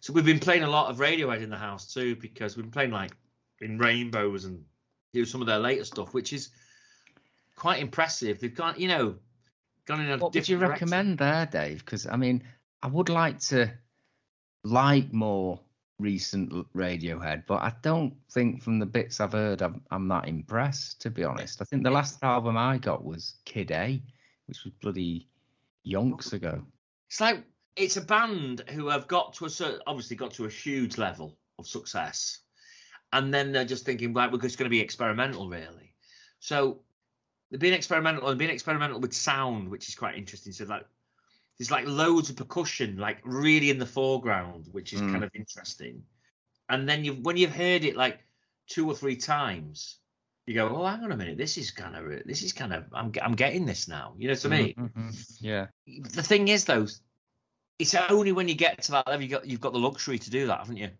so 0.00 0.12
we've 0.12 0.24
been 0.24 0.38
playing 0.38 0.62
a 0.62 0.70
lot 0.70 0.90
of 0.90 0.98
Radiohead 0.98 1.42
in 1.42 1.50
the 1.50 1.56
house 1.56 1.92
too 1.92 2.16
because 2.16 2.56
we've 2.56 2.64
been 2.64 2.70
playing 2.70 2.90
like 2.92 3.10
in 3.60 3.78
rainbows 3.78 4.44
and 4.44 4.64
do 5.12 5.24
some 5.24 5.40
of 5.40 5.46
their 5.46 5.58
later 5.58 5.84
stuff, 5.84 6.14
which 6.14 6.32
is 6.32 6.50
quite 7.56 7.80
impressive. 7.80 8.40
They've 8.40 8.54
gone, 8.54 8.74
you 8.78 8.88
know, 8.88 9.16
gone 9.86 10.00
in 10.00 10.06
a 10.06 10.08
different. 10.08 10.22
What 10.22 10.34
would 10.34 10.48
you 10.48 10.58
direction. 10.58 10.88
recommend 10.88 11.18
there, 11.18 11.46
Dave? 11.46 11.84
Because 11.84 12.06
I 12.06 12.16
mean, 12.16 12.42
I 12.82 12.86
would 12.86 13.08
like 13.08 13.38
to 13.40 13.70
like 14.64 15.12
more 15.12 15.60
recent 15.98 16.50
Radiohead, 16.74 17.44
but 17.46 17.62
I 17.62 17.72
don't 17.82 18.14
think 18.30 18.62
from 18.62 18.78
the 18.78 18.86
bits 18.86 19.20
I've 19.20 19.32
heard, 19.32 19.62
I'm, 19.62 19.82
I'm 19.90 20.08
that 20.08 20.28
impressed. 20.28 21.02
To 21.02 21.10
be 21.10 21.24
honest, 21.24 21.60
I 21.60 21.64
think 21.64 21.84
the 21.84 21.90
last 21.90 22.22
album 22.22 22.56
I 22.56 22.78
got 22.78 23.04
was 23.04 23.36
Kid 23.44 23.70
A, 23.70 24.02
which 24.46 24.64
was 24.64 24.72
bloody 24.80 25.28
yonks 25.86 26.32
ago. 26.32 26.62
It's 27.08 27.20
like 27.20 27.44
it's 27.76 27.96
a 27.96 28.02
band 28.02 28.62
who 28.70 28.88
have 28.88 29.06
got 29.06 29.34
to 29.34 29.46
a 29.46 29.50
certain, 29.50 29.80
obviously 29.86 30.16
got 30.16 30.32
to 30.34 30.46
a 30.46 30.50
huge 30.50 30.98
level 30.98 31.36
of 31.58 31.66
success, 31.66 32.38
and 33.12 33.32
then 33.34 33.52
they're 33.52 33.64
just 33.64 33.84
thinking, 33.84 34.12
right, 34.14 34.30
we're 34.30 34.38
just 34.38 34.58
going 34.58 34.66
to 34.66 34.70
be 34.70 34.80
experimental, 34.80 35.48
really. 35.48 35.94
So 36.38 36.80
they're 37.50 37.58
being 37.58 37.74
experimental 37.74 38.28
and 38.28 38.38
being 38.38 38.50
experimental 38.50 39.00
with 39.00 39.12
sound, 39.12 39.68
which 39.68 39.88
is 39.88 39.94
quite 39.94 40.16
interesting. 40.16 40.52
So 40.52 40.64
like, 40.64 40.86
there's 41.58 41.70
like 41.70 41.86
loads 41.86 42.30
of 42.30 42.36
percussion, 42.36 42.96
like 42.96 43.18
really 43.24 43.70
in 43.70 43.78
the 43.78 43.86
foreground, 43.86 44.68
which 44.72 44.92
is 44.92 45.00
Mm. 45.02 45.10
kind 45.12 45.24
of 45.24 45.30
interesting. 45.34 46.02
And 46.68 46.88
then 46.88 47.04
you, 47.04 47.14
when 47.14 47.36
you've 47.36 47.54
heard 47.54 47.84
it 47.84 47.96
like 47.96 48.20
two 48.68 48.86
or 48.88 48.94
three 48.94 49.16
times, 49.16 49.98
you 50.46 50.54
go, 50.54 50.68
oh, 50.68 50.86
hang 50.86 51.04
on 51.04 51.12
a 51.12 51.16
minute, 51.16 51.36
this 51.36 51.58
is 51.58 51.70
kind 51.70 51.96
of, 51.96 52.26
this 52.26 52.42
is 52.42 52.52
kind 52.52 52.72
of, 52.72 52.84
I'm, 52.92 53.12
I'm 53.20 53.34
getting 53.34 53.66
this 53.66 53.88
now. 53.88 54.14
You 54.16 54.28
know 54.28 54.34
what 54.34 54.46
I 54.46 54.48
mean? 54.48 54.74
Mhm. 54.74 55.36
Yeah. 55.40 55.66
the 55.86 56.22
thing 56.22 56.48
is 56.48 56.64
though 56.64 56.86
it's 57.78 57.94
only 57.94 58.30
when 58.32 58.46
you 58.48 58.54
get 58.54 58.82
to 58.82 58.92
that 58.92 59.06
level 59.08 59.22
you 59.24 59.30
got 59.30 59.46
you've 59.46 59.60
got 59.60 59.72
the 59.72 59.78
luxury 59.78 60.18
to 60.18 60.30
do 60.30 60.46
that 60.46 60.58
haven't 60.58 60.76
you 60.76 60.90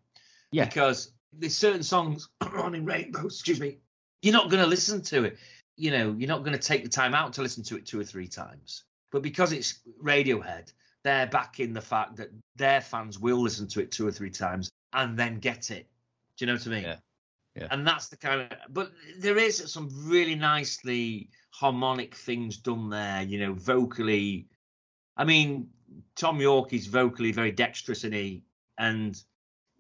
Yeah. 0.51 0.65
because 0.65 1.13
there's 1.33 1.57
certain 1.57 1.83
songs 1.83 2.28
on 2.41 2.74
in 2.74 2.85
rainbow 2.85 3.26
excuse 3.26 3.61
me 3.61 3.78
you're 4.22 4.35
not 4.35 4.51
going 4.51 4.62
to 4.62 4.68
listen 4.68 5.03
to 5.03 5.24
it. 5.24 5.39
You 5.76 5.91
know 5.91 6.14
you're 6.16 6.28
not 6.28 6.45
going 6.45 6.59
to 6.59 6.62
take 6.62 6.83
the 6.83 6.91
time 6.91 7.14
out 7.14 7.35
to 7.35 7.43
listen 7.43 7.62
to 7.64 7.76
it 7.76 7.87
two 7.87 7.99
or 7.99 8.05
three 8.05 8.28
times. 8.28 8.85
But 9.11 9.22
because 9.22 9.53
it's 9.53 9.81
radiohead 10.03 10.72
they're 11.03 11.26
backing 11.26 11.72
the 11.72 11.81
fact 11.81 12.16
that 12.16 12.28
their 12.57 12.83
fans 12.83 13.18
will 13.18 13.41
listen 13.41 13.66
to 13.66 13.81
it 13.81 13.91
two 13.91 14.07
or 14.07 14.12
three 14.12 14.28
times 14.31 14.70
and 14.93 15.18
then 15.18 15.39
get 15.39 15.70
it. 15.70 15.89
Do 16.37 16.45
you 16.45 16.47
know 16.47 16.59
what 16.59 16.66
i 16.66 16.70
mean? 16.70 16.83
Yeah. 16.83 16.97
Yeah. 17.57 17.68
and 17.72 17.85
that's 17.85 18.09
the 18.09 18.16
kind 18.16 18.43
of 18.43 18.49
but 18.68 18.93
there 19.18 19.37
is 19.37 19.72
some 19.72 19.89
really 20.09 20.37
nicely 20.37 21.31
harmonic 21.51 22.14
things 22.14 22.59
done 22.59 22.91
there 22.91 23.22
you 23.22 23.41
know 23.41 23.55
vocally. 23.55 24.47
I 25.16 25.24
mean 25.24 25.70
thom 26.14 26.41
yorke 26.41 26.72
is 26.72 26.87
vocally 26.87 27.33
very 27.33 27.53
dexterous 27.53 28.05
and 28.05 28.14
he? 28.14 28.45
And 28.78 29.20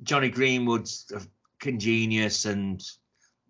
jonny 0.02 0.30
greenwood's 0.30 1.12
congenius 1.60 2.46
and 2.46 2.82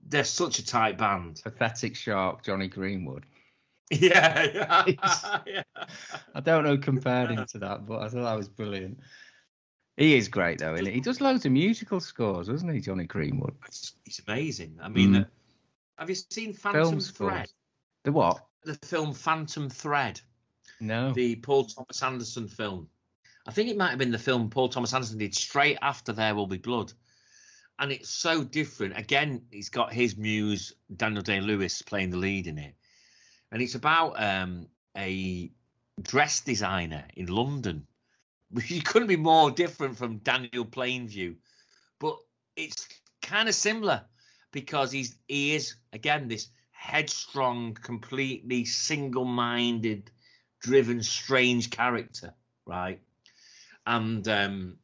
they're 0.08 0.24
such 0.24 0.58
a 0.58 0.66
tight 0.66 0.98
band 0.98 1.40
Pathetic 1.42 1.94
shark, 1.96 2.42
Jonny 2.44 2.68
Greenwood. 2.68 3.26
yeah 3.90 4.84
yeah. 5.46 5.62
I 6.34 6.40
don't 6.40 6.64
know 6.64 6.78
compared 6.78 7.30
him 7.30 7.44
to 7.46 7.58
that, 7.58 7.86
but 7.86 8.00
I 8.02 8.08
thought 8.08 8.22
that 8.24 8.36
was 8.36 8.48
brilliant. 8.48 8.98
He 9.96 10.16
is 10.16 10.28
great 10.28 10.58
though, 10.60 10.74
isn't 10.74 10.86
he? 10.86 10.92
He 10.92 11.00
does 11.00 11.20
loads 11.20 11.44
of 11.44 11.52
musical 11.52 12.00
scores, 12.00 12.46
doesn't 12.48 12.72
he, 12.72 12.80
Jonny 12.80 13.04
Greenwood? 13.04 13.54
It's 13.66 14.20
amazing 14.26 14.78
i 14.82 14.88
mean 14.88 15.10
Mm. 15.14 15.20
uh, 15.22 15.24
have 15.98 16.08
you 16.08 16.14
seen 16.30 16.52
phantom 16.54 16.82
Film 16.84 17.00
scores. 17.00 17.30
thread 17.32 17.50
The 18.04 18.12
what? 18.12 18.46
the 18.64 18.74
film 18.86 19.12
phantom 19.14 19.68
thread 19.68 20.20
No. 20.80 21.12
the 21.12 21.36
Paul 21.36 21.64
Thomas 21.64 22.02
Anderson 22.02 22.46
film. 22.48 22.88
I 23.46 23.52
think 23.52 23.68
it 23.70 23.76
might 23.76 23.90
have 23.90 23.98
been 23.98 24.10
the 24.12 24.18
film 24.18 24.50
Paul 24.50 24.68
Thomas 24.68 24.94
Anderson 24.94 25.18
did 25.18 25.34
straight 25.34 25.78
after 25.82 26.12
There 26.12 26.34
Will 26.34 26.46
Be 26.46 26.58
Blood. 26.58 26.92
And 27.80 27.90
it's 27.90 28.10
so 28.10 28.44
different. 28.44 28.96
Again, 28.98 29.42
he's 29.50 29.70
got 29.70 29.92
his 29.92 30.16
muse, 30.16 30.74
Daniel 30.94 31.22
Day 31.22 31.40
Lewis, 31.40 31.80
playing 31.80 32.10
the 32.10 32.18
lead 32.18 32.46
in 32.46 32.58
it. 32.58 32.74
And 33.50 33.62
it's 33.62 33.74
about 33.74 34.22
um, 34.22 34.68
a 34.96 35.50
dress 36.02 36.40
designer 36.42 37.04
in 37.16 37.26
London. 37.26 37.86
He 38.62 38.80
couldn't 38.82 39.08
be 39.08 39.16
more 39.16 39.50
different 39.50 39.96
from 39.96 40.18
Daniel 40.18 40.66
Plainview. 40.66 41.36
But 41.98 42.18
it's 42.54 42.86
kind 43.22 43.48
of 43.48 43.54
similar 43.54 44.04
because 44.52 44.92
he's 44.92 45.16
he 45.26 45.54
is 45.54 45.74
again 45.92 46.28
this 46.28 46.48
headstrong, 46.72 47.74
completely 47.74 48.64
single-minded, 48.64 50.10
driven, 50.60 51.02
strange 51.02 51.70
character, 51.70 52.34
right? 52.66 53.00
And 53.86 54.26
um, 54.28 54.76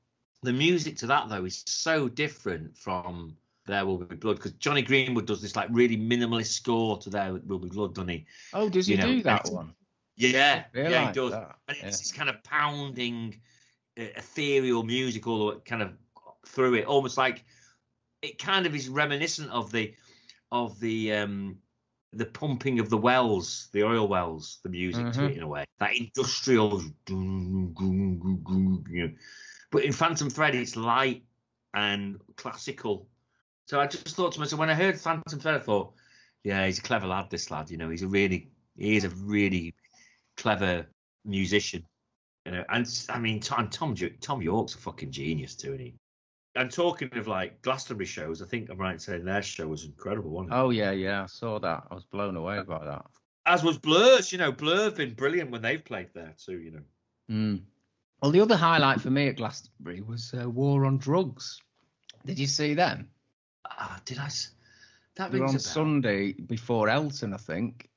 the 0.43 0.53
music 0.53 0.97
to 0.99 1.07
that 1.09 1.29
though 1.29 1.45
is 1.45 1.63
so 1.67 2.09
different 2.09 2.77
from 2.77 3.37
There 3.67 3.85
Will 3.87 3.99
Be 3.99 4.17
Blood 4.17 4.37
because 4.37 4.53
Jonny 4.53 4.83
Greenwood 4.83 5.27
does 5.27 5.43
this 5.43 5.57
like 5.57 5.69
really 5.73 5.97
minimalist 5.97 6.53
score 6.53 6.99
to 6.99 7.11
There 7.11 7.35
Will 7.47 7.59
Be 7.59 7.69
Blood, 7.69 7.95
doesn't 7.95 8.09
he? 8.09 8.27
Oh, 8.53 8.69
does 8.69 8.87
he 8.87 8.93
you 8.95 8.99
know, 8.99 9.07
do 9.15 9.23
that 9.25 9.49
one? 9.51 9.75
Yeah, 10.17 10.65
yeah, 10.75 11.09
he 11.09 11.13
does. 11.13 11.33
that, 11.33 11.57
And 11.69 11.77
yeah. 11.79 11.87
it's 11.87 11.99
this 11.99 12.13
kind 12.13 12.31
of 12.31 12.43
pounding, 12.43 13.41
uh, 13.99 14.05
ethereal 14.17 14.83
music 14.83 15.27
all 15.27 15.39
the 15.39 15.45
way 15.57 15.61
kind 15.65 15.83
of 15.83 15.93
through 16.47 16.75
it, 16.75 16.87
almost 16.87 17.19
like 17.19 17.45
it 18.23 18.39
kind 18.39 18.67
of 18.67 18.75
is 18.75 18.89
reminiscent 18.89 19.51
of 19.51 19.71
the 19.73 19.95
of 20.53 20.79
the 20.81 21.13
um 21.13 21.59
the 22.13 22.25
pumping 22.25 22.79
of 22.79 22.89
the 22.89 22.97
wells, 22.97 23.69
the 23.73 23.83
oil 23.83 24.09
wells, 24.09 24.59
the 24.63 24.71
music 24.71 25.13
to 25.13 25.21
Mhm. 25.21 25.31
it 25.31 25.37
in 25.37 25.43
a 25.43 25.49
way, 25.49 25.65
that 25.79 25.95
industrial. 25.97 26.83
You 27.09 27.17
know. 28.89 29.11
But 29.71 29.85
in 29.85 29.93
Phantom 29.93 30.31
Thread, 30.31 30.55
it's 30.55 30.77
light 30.77 31.25
and 31.75 32.21
classical. 32.37 33.09
So 33.67 33.81
I 33.81 33.87
just 33.87 34.15
thought 34.15 34.33
to 34.33 34.41
myself 34.41 34.61
when 34.61 34.71
I 34.71 34.75
heard 34.75 34.99
Phantom 34.99 35.39
Thread, 35.39 35.57
I 35.57 35.59
thought, 35.59 35.93
yeah, 36.45 36.65
he's 36.67 36.79
a 36.79 36.83
clever 36.83 37.07
lad. 37.07 37.31
This 37.31 37.51
lad, 37.51 37.71
you 37.71 37.77
know, 37.77 37.91
he's 37.91 38.03
a 38.03 38.09
really, 38.09 38.49
he 38.77 38.97
is 38.97 39.05
a 39.05 39.11
really 39.11 39.75
clever 40.37 40.87
musician. 41.25 41.85
You 42.45 42.53
know, 42.53 42.65
and 42.69 42.87
I 43.09 43.19
mean, 43.19 43.41
Tom 43.41 43.69
Tom, 43.69 43.97
Thom 44.21 44.41
Yorke's 44.41 44.75
a 44.77 44.79
fucking 44.79 45.11
genius 45.11 45.57
too, 45.57 45.75
isn't 45.75 45.81
he? 45.81 45.95
And 46.55 46.71
talking 46.71 47.11
of 47.17 47.27
like 47.27 47.61
Glastonbury 47.63 48.07
shows, 48.07 48.41
I 48.41 48.47
think 48.47 48.71
I'm 48.71 48.79
right 48.79 48.95
in 48.95 48.99
saying 48.99 49.25
their 49.25 49.43
show 49.43 49.67
was 49.67 49.85
incredible, 49.85 50.31
wasn't 50.31 50.53
it? 50.53 50.57
Oh 50.57 50.71
yeah, 50.71 50.93
yeah, 50.93 51.25
I 51.25 51.27
saw 51.27 51.59
that. 51.59 51.85
I 51.91 51.95
was 51.95 52.05
blown 52.05 52.37
away 52.37 52.63
by 52.63 52.85
that. 52.85 53.05
As 53.45 53.63
was 53.63 53.79
Blur's, 53.79 54.33
you 54.33 54.39
know, 54.39 54.53
Blur 54.53 54.85
have 54.85 54.97
been 54.97 55.15
brilliant 55.15 55.51
when 55.51 55.63
they've 55.63 55.85
played 55.85 56.09
there 56.15 56.35
too, 56.39 56.59
you 56.59 56.71
know. 56.71 56.83
Mm. 57.31 57.63
Well, 58.23 58.31
the 58.31 58.41
other 58.41 58.57
highlight 58.57 59.01
for 59.01 59.11
me 59.11 59.29
at 59.29 59.37
Glastonbury 59.37 60.01
was 60.01 60.33
uh, 60.35 60.49
War 60.49 60.87
on 60.87 60.99
Drugs. 60.99 61.61
Did 62.25 62.39
you 62.39 62.47
see 62.47 62.75
them? 62.75 63.09
Ah, 63.69 64.01
did 64.05 64.19
I? 64.19 64.27
s- 64.27 64.53
That 65.17 65.33
were 65.33 65.45
on. 65.45 65.59
Sunday 65.59 66.33
before 66.33 66.89
Elton, 66.89 67.35
I 67.35 67.37
think. 67.37 67.89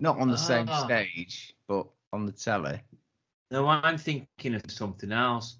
Not 0.00 0.18
on 0.18 0.30
the 0.30 0.36
same 0.38 0.68
Ah. 0.68 0.84
stage, 0.84 1.54
but 1.66 1.86
on 2.12 2.26
the 2.26 2.32
telly. 2.32 2.80
No, 3.50 3.66
I'm 3.68 3.98
thinking 3.98 4.54
of 4.54 4.62
something 4.70 5.12
else. 5.12 5.56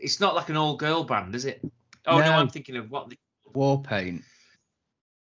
It's 0.00 0.20
not 0.20 0.34
like 0.34 0.48
an 0.48 0.56
all-girl 0.56 1.04
band, 1.04 1.34
is 1.34 1.44
it? 1.44 1.60
Oh 2.06 2.18
no, 2.18 2.24
No. 2.24 2.32
I'm 2.32 2.48
thinking 2.48 2.76
of 2.76 2.90
what 2.90 3.10
the 3.10 3.18
War 3.52 3.82
Paint. 3.82 4.22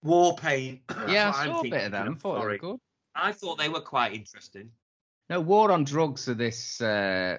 War 0.03 0.35
Paint. 0.37 0.81
Yeah, 1.09 1.33
I 1.35 1.47
saw 1.47 1.61
a 1.61 1.63
bit 1.63 1.85
of 1.85 1.93
them. 1.93 2.17
Thought 2.17 2.35
they 2.37 2.41
Sorry. 2.41 2.53
were 2.55 2.59
good. 2.73 2.81
I 3.15 3.33
thought 3.33 3.59
they 3.59 3.69
were 3.69 3.81
quite 3.81 4.15
interesting. 4.15 4.71
No, 5.33 5.41
War 5.41 5.73
on 5.73 5.85
Drugs 5.85 6.29
are 6.29 6.35
this 6.35 6.79
uh, 6.83 7.39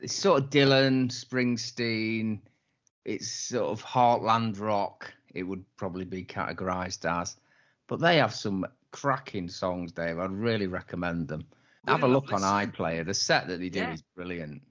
it's 0.00 0.14
sort 0.14 0.44
of 0.44 0.48
Dylan, 0.48 1.08
Springsteen. 1.10 2.38
It's 3.04 3.28
sort 3.28 3.68
of 3.72 3.84
heartland 3.84 4.60
rock. 4.60 5.12
It 5.34 5.42
would 5.42 5.64
probably 5.76 6.04
be 6.04 6.24
categorized 6.24 7.04
as, 7.04 7.34
but 7.88 7.98
they 7.98 8.18
have 8.18 8.32
some 8.32 8.64
cracking 8.92 9.48
songs, 9.48 9.90
Dave. 9.90 10.20
I'd 10.20 10.30
really 10.30 10.68
recommend 10.68 11.26
them. 11.26 11.44
Have 11.88 12.04
a 12.04 12.06
look 12.06 12.32
on 12.32 12.42
iPlayer. 12.42 13.04
The 13.04 13.12
set 13.12 13.48
that 13.48 13.58
they 13.58 13.70
do 13.70 13.80
Yeah. 13.80 13.94
is 13.94 14.02
brilliant. 14.14 14.62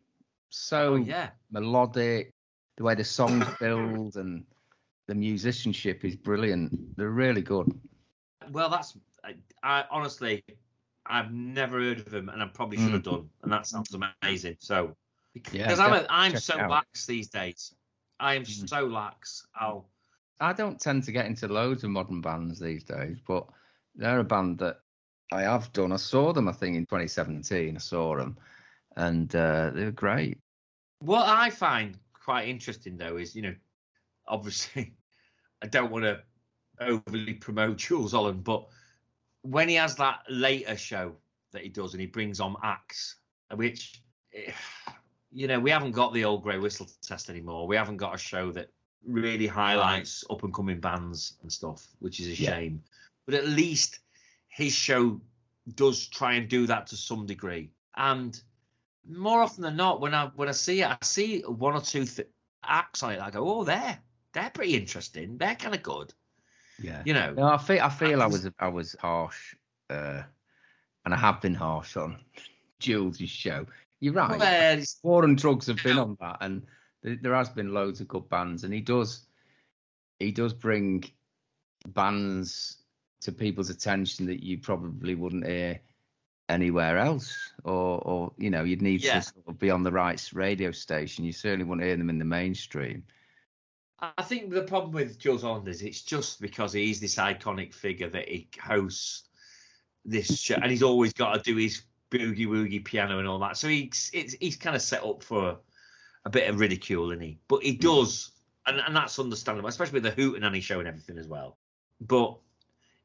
So 0.49 0.93
Oh 0.93 0.95
yeah. 0.95 1.31
melodic, 1.51 2.33
the 2.77 2.85
way 2.85 2.95
the 2.95 3.03
songs 3.03 3.45
build 3.59 4.15
and 4.15 4.45
the 5.07 5.15
musicianship 5.15 6.05
is 6.05 6.15
brilliant. 6.15 6.95
They're 6.95 7.09
really 7.09 7.41
good. 7.41 7.67
Well, 8.49 8.69
that's 8.69 8.97
I, 9.25 9.35
I 9.61 9.83
honestly, 9.91 10.41
I've 11.05 11.31
never 11.31 11.79
heard 11.79 11.99
of 11.99 12.09
them, 12.09 12.29
and 12.29 12.41
I 12.41 12.47
probably 12.47 12.77
should 12.77 12.93
have 12.93 13.03
done. 13.03 13.29
And 13.43 13.51
that 13.51 13.67
sounds 13.67 13.93
amazing. 14.23 14.57
So, 14.59 14.95
Yeah, 15.51 15.67
because 15.67 15.79
I'm 15.79 15.93
a, 15.93 16.05
I'm 16.09 16.35
so 16.35 16.57
lax 16.57 17.05
these 17.05 17.27
days. 17.29 17.75
I 18.19 18.35
am 18.35 18.43
Mm. 18.43 18.69
so 18.69 18.85
lax. 18.85 19.47
I'll 19.55 19.89
I 20.39 20.51
don't 20.53 20.79
tend 20.79 21.03
to 21.03 21.11
get 21.11 21.27
into 21.27 21.47
loads 21.47 21.83
of 21.83 21.91
modern 21.91 22.21
bands 22.21 22.59
these 22.59 22.83
days, 22.83 23.17
but 23.25 23.47
they're 23.95 24.19
a 24.19 24.23
band 24.23 24.59
that 24.59 24.81
I 25.31 25.43
have 25.43 25.71
done. 25.71 25.91
I 25.91 25.97
saw 25.97 26.33
them, 26.33 26.47
I 26.47 26.51
think, 26.51 26.75
in 26.75 26.85
2017. 26.85 27.75
I 27.75 27.79
saw 27.79 28.17
them, 28.17 28.37
and 28.97 29.33
uh, 29.35 29.71
they 29.73 29.85
were 29.85 29.91
great. 29.91 30.39
What 30.99 31.27
I 31.27 31.49
find 31.49 31.97
quite 32.13 32.47
interesting 32.47 32.97
though 32.97 33.17
is, 33.17 33.35
you 33.35 33.43
know, 33.43 33.55
obviously, 34.27 34.93
I 35.61 35.67
don't 35.67 35.91
want 35.91 36.03
to 36.05 36.23
overly 36.79 37.33
promote 37.33 37.77
Jools 37.85 38.11
Holland, 38.11 38.43
but 38.43 38.67
when 39.45 39.69
he 39.69 39.75
has 39.75 39.95
that 39.95 40.21
later 40.29 40.75
show 40.75 41.15
that 41.51 41.61
he 41.61 41.69
does 41.69 41.93
and 41.93 42.01
he 42.01 42.07
brings 42.07 42.39
on 42.39 42.55
acts, 42.63 43.17
which, 43.53 44.01
eh, 44.33 44.51
you 45.31 45.47
know, 45.47 45.59
we 45.59 45.69
haven't 45.69 45.91
got 45.91 46.13
the 46.13 46.25
old 46.25 46.43
grey 46.43 46.57
whistle 46.57 46.87
test 47.01 47.29
anymore. 47.29 47.67
We 47.67 47.75
haven't 47.75 47.97
got 47.97 48.15
a 48.15 48.17
show 48.17 48.51
that 48.53 48.69
really 49.05 49.47
highlights 49.47 50.23
up 50.29 50.43
and 50.43 50.53
coming 50.53 50.79
bands 50.79 51.37
and 51.41 51.51
stuff, 51.51 51.87
which 51.99 52.19
is 52.19 52.27
a 52.27 52.41
Yeah. 52.41 52.49
shame. 52.51 52.83
But 53.25 53.35
at 53.35 53.47
least 53.47 53.99
his 54.47 54.73
show 54.73 55.21
does 55.75 56.07
try 56.07 56.33
and 56.33 56.49
do 56.49 56.65
that 56.67 56.87
to 56.87 56.97
some 56.97 57.25
degree. 57.25 57.71
And 57.95 58.39
more 59.07 59.41
often 59.41 59.63
than 59.63 59.75
not, 59.75 60.01
when 60.01 60.13
I 60.15 60.27
when 60.35 60.47
I 60.47 60.53
see 60.53 60.81
it, 60.81 60.87
I 60.89 60.97
see 61.03 61.41
one 61.41 61.75
or 61.75 61.81
two 61.81 62.05
th- 62.05 62.27
acts 62.63 63.03
on 63.03 63.13
it. 63.13 63.19
I 63.21 63.29
go, 63.29 63.47
oh, 63.47 63.63
they're 63.63 63.99
they're 64.33 64.49
pretty 64.49 64.75
interesting. 64.75 65.37
They're 65.37 65.55
kind 65.55 65.75
of 65.75 65.83
good, 65.83 66.13
Yeah. 66.81 67.01
you 67.05 67.13
know. 67.13 67.33
No, 67.33 67.43
I 67.45 67.57
feel 67.57 67.81
I 67.81 67.89
feel 67.89 68.21
I 68.21 68.27
was 68.27 68.49
I 68.59 68.67
was 68.67 68.95
harsh, 68.99 69.55
uh, 69.89 70.23
and 71.05 71.13
I 71.13 71.17
have 71.17 71.41
been 71.41 71.55
harsh 71.55 71.95
on 71.97 72.17
Jools' 72.79 73.17
show. 73.29 73.65
You're 74.01 74.13
right. 74.13 74.37
Well, 74.39 74.83
War 75.03 75.23
and 75.23 75.37
Drugs 75.37 75.67
have 75.67 75.81
been 75.83 75.97
on 75.97 76.17
that, 76.19 76.37
and 76.41 76.63
there, 77.01 77.17
there 77.21 77.33
has 77.35 77.49
been 77.49 77.73
loads 77.73 78.01
of 78.01 78.07
good 78.07 78.27
bands, 78.29 78.63
and 78.63 78.73
he 78.73 78.81
does 78.81 79.25
he 80.19 80.31
does 80.31 80.53
bring 80.53 81.03
bands 81.87 82.77
to 83.21 83.31
people's 83.31 83.69
attention 83.69 84.25
that 84.27 84.43
you 84.43 84.57
probably 84.57 85.15
wouldn't 85.15 85.45
hear 85.45 85.79
anywhere 86.49 86.97
else, 86.97 87.53
or 87.63 87.99
or 88.05 88.33
you 88.37 88.49
know 88.49 88.63
you'd 88.63 88.81
need 88.81 89.03
Yeah. 89.03 89.15
to 89.15 89.21
sort 89.21 89.47
of 89.47 89.59
be 89.59 89.71
on 89.71 89.83
the 89.83 89.91
right 89.91 90.21
radio 90.33 90.71
station. 90.71 91.25
You 91.25 91.31
certainly 91.31 91.65
wouldn't 91.65 91.85
hear 91.87 91.97
them 91.97 92.09
in 92.09 92.19
the 92.19 92.25
mainstream. 92.25 93.03
I 93.99 94.23
think 94.23 94.49
the 94.49 94.63
problem 94.63 94.91
with 94.91 95.17
Jools 95.17 95.41
Holland 95.43 95.67
is 95.67 95.81
it's 95.81 96.01
just 96.01 96.41
because 96.41 96.73
he's 96.73 96.99
this 96.99 97.15
iconic 97.15 97.73
figure 97.73 98.09
that 98.09 98.27
he 98.27 98.49
hosts 98.61 99.23
this 100.03 100.39
show, 100.39 100.55
and 100.55 100.69
he's 100.69 100.83
always 100.83 101.13
got 101.13 101.33
to 101.33 101.41
do 101.41 101.55
his 101.55 101.81
boogie 102.11 102.45
woogie 102.47 102.83
piano 102.83 103.19
and 103.19 103.27
all 103.27 103.39
that. 103.39 103.57
So 103.57 103.67
he's 103.67 104.11
it's, 104.13 104.33
he's 104.33 104.57
kind 104.57 104.75
of 104.75 104.81
set 104.81 105.03
up 105.03 105.23
for 105.23 105.57
a 106.25 106.29
bit 106.29 106.49
of 106.49 106.59
ridicule, 106.59 107.11
isn't 107.11 107.23
he? 107.23 107.39
But 107.47 107.63
he 107.63 107.73
does, 107.75 108.31
and, 108.65 108.79
and 108.79 108.95
that's 108.95 109.17
understandable, 109.17 109.69
especially 109.69 110.01
with 110.01 110.15
the 110.15 110.21
Hootenanny 110.21 110.61
show 110.61 110.79
and 110.79 110.87
everything 110.87 111.17
as 111.17 111.27
well. 111.27 111.57
But 112.01 112.37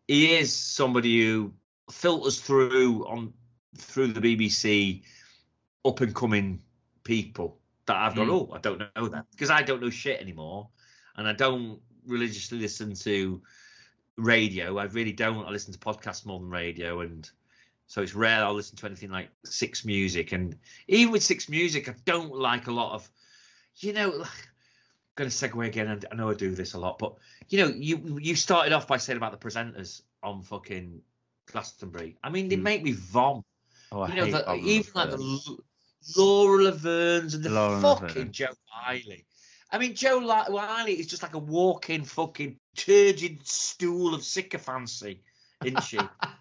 he 0.08 0.32
is 0.34 0.52
somebody 0.52 1.22
who 1.22 1.52
filters 1.90 2.40
through 2.40 3.06
on 3.06 3.32
through 3.76 4.08
the 4.08 4.20
BBC 4.20 5.02
up 5.84 6.00
and 6.00 6.14
coming 6.14 6.60
people 7.04 7.58
that 7.86 7.96
I've 7.96 8.14
gone, 8.16 8.26
Mm. 8.26 8.32
oh, 8.32 8.52
I 8.52 8.58
don't 8.58 8.78
know 8.96 9.08
that 9.08 9.26
because 9.30 9.50
I 9.50 9.62
don't 9.62 9.80
know 9.80 9.90
shit 9.90 10.20
anymore, 10.20 10.68
and 11.20 11.28
I 11.28 11.32
don't 11.32 11.78
religiously 12.06 12.58
listen 12.58 12.94
to 12.94 13.40
radio. 14.16 14.78
I 14.78 14.84
really 14.84 15.12
don't. 15.12 15.46
I 15.46 15.50
listen 15.50 15.72
to 15.72 15.78
podcasts 15.78 16.26
more 16.26 16.40
than 16.40 16.50
radio, 16.50 17.00
and 17.00 17.30
so 17.86 18.02
it's 18.02 18.14
rare 18.14 18.44
I'll 18.44 18.54
listen 18.54 18.76
to 18.78 18.86
anything 18.86 19.10
like 19.10 19.28
Six 19.44 19.84
Music. 19.84 20.32
And 20.32 20.56
even 20.88 21.12
with 21.12 21.22
Six 21.22 21.48
Music, 21.48 21.88
I 21.88 21.94
don't 22.04 22.34
like 22.34 22.66
a 22.66 22.72
lot 22.72 22.94
of, 22.94 23.08
you 23.76 23.92
know. 23.92 24.22
I'm 24.22 24.28
going 25.26 25.30
to 25.30 25.36
segue 25.36 25.66
again, 25.66 25.88
and 25.88 26.06
I 26.10 26.14
know 26.14 26.30
I 26.30 26.34
do 26.34 26.54
this 26.54 26.72
a 26.74 26.78
lot, 26.78 26.98
but 26.98 27.14
you 27.50 27.58
know, 27.58 27.68
you 27.76 28.18
you 28.20 28.34
started 28.34 28.72
off 28.72 28.86
by 28.86 28.96
saying 28.96 29.18
about 29.18 29.32
the 29.32 29.38
presenters 29.48 30.02
on 30.22 30.42
fucking 30.42 31.02
Glastonbury. 31.46 32.16
I 32.24 32.30
mean, 32.30 32.48
they 32.48 32.56
Mm. 32.56 32.62
make 32.62 32.82
me 32.82 32.92
vom. 32.92 33.44
Oh, 33.92 34.00
I 34.02 34.08
You 34.08 34.14
know, 34.14 34.24
hate 34.24 34.32
the, 34.46 34.54
even 34.54 34.92
like 34.94 35.10
the 35.10 35.58
Lauren 36.16 36.64
Laverne's 36.64 37.34
and 37.34 37.44
the 37.44 37.50
Lauren 37.50 37.82
fucking 37.82 38.06
Laverne. 38.06 38.32
Jo 38.32 38.46
Whiley. 38.86 39.26
I 39.72 39.78
mean, 39.78 39.94
Jo 39.94 40.18
Whiley 40.18 40.94
is 40.94 41.06
just 41.06 41.22
like 41.22 41.34
a 41.34 41.38
walking 41.38 42.04
fucking 42.04 42.56
turgid 42.76 43.46
stool 43.46 44.14
of 44.14 44.24
sycophancy, 44.24 45.22
isn't 45.64 45.82
she? 45.84 45.98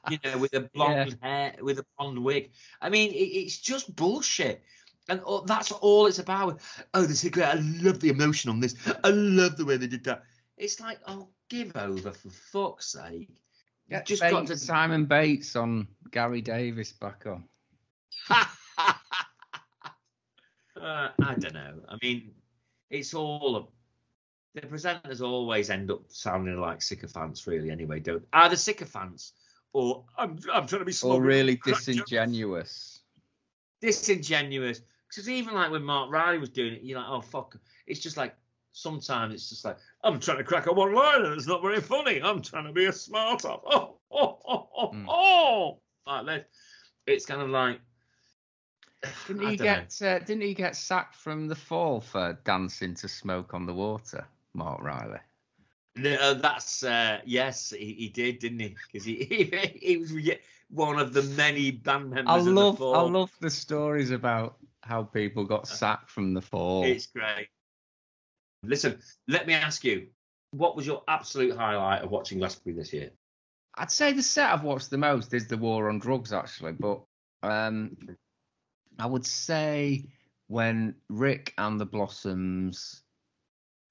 you 0.09 0.17
know, 0.23 0.37
with 0.37 0.53
a 0.55 0.61
blonde 0.73 1.17
hair, 1.21 1.55
with 1.61 1.79
a 1.79 1.85
blonde 1.97 2.23
wig. 2.23 2.51
I 2.81 2.89
mean, 2.89 3.11
it, 3.11 3.15
it's 3.15 3.59
just 3.59 3.95
bullshit. 3.95 4.63
And 5.09 5.21
oh, 5.25 5.43
that's 5.45 5.71
all 5.71 6.05
it's 6.07 6.19
about. 6.19 6.61
Oh, 6.93 7.03
the 7.03 7.15
secret. 7.15 7.45
I 7.45 7.55
love 7.55 7.99
the 7.99 8.09
emotion 8.09 8.49
on 8.49 8.59
this. 8.59 8.75
I 9.03 9.09
love 9.09 9.57
the 9.57 9.65
way 9.65 9.77
they 9.77 9.87
did 9.87 10.03
that. 10.05 10.23
It's 10.57 10.79
like, 10.79 10.99
oh, 11.07 11.29
give 11.49 11.75
over 11.75 12.11
for 12.11 12.29
fuck's 12.29 12.91
sake. 12.91 13.29
Just 14.05 14.21
Bates, 14.21 14.33
got 14.33 14.47
to- 14.47 14.57
Simon 14.57 15.05
Bates 15.05 15.55
on 15.55 15.87
Gary 16.11 16.41
Davies 16.41 16.91
back 16.91 17.25
on. 17.25 17.45
uh, 18.29 18.45
I 20.79 21.35
don't 21.35 21.53
know. 21.53 21.73
I 21.87 21.97
mean, 22.01 22.31
it's 22.89 23.13
all 23.13 23.69
the 24.55 24.61
presenters 24.61 25.21
always 25.21 25.69
end 25.69 25.91
up 25.91 26.01
sounding 26.07 26.59
like 26.59 26.81
sycophants, 26.81 27.45
really. 27.47 27.69
Anyway, 27.71 27.99
don't 27.99 28.25
either 28.33 28.55
sycophants 28.55 29.33
or 29.73 30.03
I'm 30.17 30.39
I'm 30.51 30.65
trying 30.67 30.79
to 30.81 30.85
be 30.85 30.93
Or 31.03 31.21
really 31.21 31.59
disingenuous. 31.63 33.01
disingenuous. 33.81 34.81
Because 35.07 35.29
even 35.29 35.53
like 35.55 35.71
when 35.71 35.83
Marc 35.83 36.11
Riley 36.11 36.37
was 36.37 36.49
doing 36.49 36.73
it, 36.73 36.83
you're 36.83 36.99
like, 36.99 37.09
oh 37.09 37.21
fuck. 37.21 37.57
It's 37.87 37.99
just 37.99 38.17
like 38.17 38.35
sometimes 38.71 39.33
it's 39.33 39.49
just 39.49 39.65
like 39.65 39.77
I'm 40.03 40.19
trying 40.19 40.37
to 40.37 40.43
crack 40.43 40.67
a 40.67 40.73
one 40.73 40.93
liner. 40.93 41.33
It's 41.33 41.47
not 41.47 41.61
very 41.61 41.81
funny. 41.81 42.21
I'm 42.21 42.41
trying 42.41 42.65
to 42.65 42.71
be 42.73 42.85
a 42.85 42.93
smart 42.93 43.45
off. 43.45 43.61
Oh 43.65 43.95
oh 44.11 44.39
oh 44.47 44.69
oh 44.77 44.91
Mm. 44.93 45.05
oh. 45.07 45.79
Like 46.07 46.25
that. 46.25 46.49
It's 47.05 47.25
kind 47.25 47.41
of 47.41 47.49
like. 47.49 47.79
Didn't 49.27 49.47
he 49.47 49.57
get 49.57 50.01
uh, 50.01 50.19
didn't 50.19 50.41
he 50.41 50.53
get 50.53 50.75
sacked 50.75 51.15
from 51.15 51.47
the 51.47 51.55
fall 51.55 52.01
for 52.01 52.37
dancing 52.43 52.95
to 52.95 53.07
smoke 53.07 53.53
on 53.53 53.65
the 53.65 53.73
water, 53.73 54.25
Marc 54.53 54.81
Riley? 54.81 55.19
No, 55.95 56.13
uh, 56.15 56.33
that's 56.33 56.83
uh, 56.83 57.19
yes, 57.25 57.71
he, 57.71 57.93
he 57.93 58.09
did, 58.09 58.39
didn't 58.39 58.59
he? 58.59 58.75
Because 58.91 59.05
he, 59.05 59.15
he 59.23 59.79
he 59.81 59.97
was 59.97 60.13
one 60.69 60.99
of 60.99 61.13
the 61.13 61.23
many 61.23 61.71
band 61.71 62.09
members. 62.11 62.47
I 62.47 62.49
love 62.49 62.81
I 62.81 63.01
love 63.01 63.31
the 63.39 63.49
stories 63.49 64.11
about 64.11 64.57
how 64.81 65.03
people 65.03 65.45
got 65.45 65.67
sacked 65.67 66.09
from 66.09 66.33
the 66.33 66.41
fall. 66.41 66.83
It's 66.83 67.07
great. 67.07 67.47
Listen, 68.63 68.99
let 69.27 69.47
me 69.47 69.53
ask 69.53 69.83
you, 69.83 70.07
what 70.51 70.75
was 70.75 70.85
your 70.85 71.03
absolute 71.07 71.55
highlight 71.55 72.01
of 72.01 72.11
watching 72.11 72.39
Glastonbury 72.39 72.75
this 72.75 72.91
year? 72.91 73.11
I'd 73.75 73.91
say 73.91 74.11
the 74.11 74.23
set 74.23 74.51
I've 74.51 74.63
watched 74.63 74.89
the 74.89 74.97
most 74.97 75.33
is 75.33 75.47
the 75.47 75.57
War 75.57 75.89
on 75.89 75.99
Drugs 75.99 76.33
actually, 76.33 76.73
but 76.73 77.01
um, 77.43 77.95
I 78.99 79.05
would 79.05 79.25
say 79.25 80.05
when 80.47 80.95
Rick 81.07 81.53
and 81.57 81.79
the 81.79 81.85
Blossoms. 81.85 83.01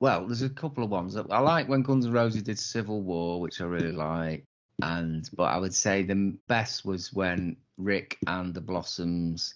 Well, 0.00 0.26
there's 0.26 0.42
a 0.42 0.50
couple 0.50 0.84
of 0.84 0.90
ones. 0.90 1.16
I 1.16 1.40
like 1.40 1.68
when 1.68 1.82
Guns 1.82 2.06
N' 2.06 2.12
Roses 2.12 2.42
did 2.42 2.58
Civil 2.58 3.02
War, 3.02 3.40
which 3.40 3.60
I 3.60 3.64
really 3.64 3.90
like, 3.90 4.44
and 4.80 5.28
but 5.34 5.44
I 5.44 5.56
would 5.56 5.74
say 5.74 6.02
the 6.02 6.36
best 6.46 6.84
was 6.84 7.12
when 7.12 7.56
Rick 7.78 8.18
and 8.26 8.54
the 8.54 8.60
Blossoms 8.60 9.54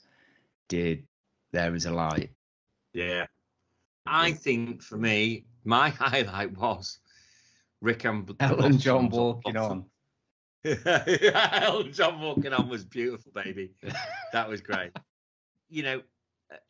did 0.68 1.06
There 1.52 1.74
Is 1.74 1.86
a 1.86 1.92
Light. 1.92 2.30
Yeah, 2.92 3.26
I 4.04 4.32
think 4.32 4.82
for 4.82 4.96
me, 4.96 5.44
my 5.64 5.88
highlight 6.00 6.56
was 6.56 6.98
Rick 7.80 8.04
and 8.04 8.28
John 8.80 9.10
walking 9.10 9.56
on. 9.56 9.84
Elton 10.64 11.92
John 11.92 12.20
walking 12.20 12.52
on 12.52 12.68
was 12.68 12.84
beautiful, 12.84 13.32
baby. 13.32 13.72
That 14.32 14.48
was 14.48 14.62
great. 14.62 14.92
You 15.72 15.82
know, 15.82 16.02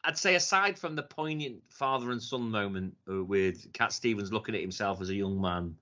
I'd 0.04 0.16
say 0.16 0.36
aside 0.36 0.78
from 0.78 0.94
the 0.94 1.02
poignant 1.02 1.60
father 1.68 2.12
and 2.12 2.22
son 2.22 2.50
moment 2.50 2.96
uh, 3.10 3.24
with 3.24 3.72
Cat 3.72 3.92
Stevens 3.92 4.32
looking 4.32 4.54
at 4.54 4.60
himself 4.60 5.00
as 5.00 5.10
a 5.10 5.14
young 5.14 5.40
man 5.40 5.74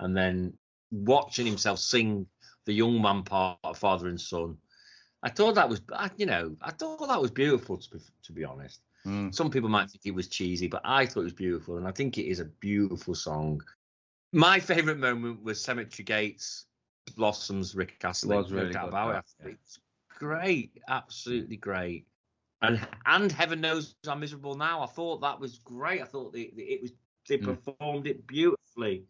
and 0.00 0.16
then 0.16 0.52
watching 0.90 1.46
himself 1.46 1.78
sing 1.78 2.26
the 2.64 2.72
young 2.72 3.00
man 3.00 3.22
part 3.22 3.58
of 3.62 3.78
father 3.78 4.08
and 4.08 4.20
son, 4.20 4.56
I 5.22 5.30
thought 5.30 5.54
that 5.54 5.68
was, 5.68 5.80
you 6.16 6.26
know, 6.26 6.56
I 6.60 6.72
thought 6.72 7.06
that 7.06 7.22
was 7.22 7.30
beautiful 7.30 7.76
to 7.76 7.90
be, 7.90 7.98
to 8.24 8.32
be 8.32 8.44
honest. 8.44 8.80
Mm. 9.06 9.32
Some 9.32 9.50
people 9.50 9.68
might 9.68 9.90
think 9.90 10.04
it 10.04 10.14
was 10.14 10.26
cheesy, 10.26 10.66
but 10.66 10.82
I 10.84 11.06
thought 11.06 11.20
it 11.20 11.24
was 11.24 11.32
beautiful, 11.32 11.76
and 11.76 11.86
I 11.86 11.92
think 11.92 12.18
it 12.18 12.26
is 12.26 12.40
a 12.40 12.44
beautiful 12.44 13.14
song. 13.14 13.62
My 14.32 14.58
favourite 14.58 14.98
moment 14.98 15.44
was 15.44 15.62
Cemetery 15.62 16.04
Gates, 16.04 16.66
Blossoms, 17.16 17.76
Rick 17.76 17.96
Astley. 18.02 18.36
was 18.36 18.50
no 18.50 18.58
really 18.58 18.72
doubt 18.72 18.86
good, 18.86 18.88
about 18.88 19.12
that, 19.12 19.46
it. 19.46 19.46
yeah. 19.46 19.52
It's 19.52 19.78
great, 20.18 20.72
absolutely 20.88 21.56
great. 21.56 22.06
And 22.62 22.80
and 23.04 23.30
heaven 23.32 23.60
knows 23.60 23.94
I'm 24.08 24.20
miserable 24.20 24.54
now. 24.54 24.82
I 24.82 24.86
thought 24.86 25.20
that 25.20 25.38
was 25.38 25.58
great. 25.58 26.00
I 26.00 26.04
thought 26.04 26.32
they, 26.32 26.52
they- 26.56 26.62
it 26.62 26.82
was 26.82 26.92
they 27.28 27.38
Mm. 27.38 27.44
performed 27.44 28.06
it 28.06 28.26
beautifully. 28.26 29.04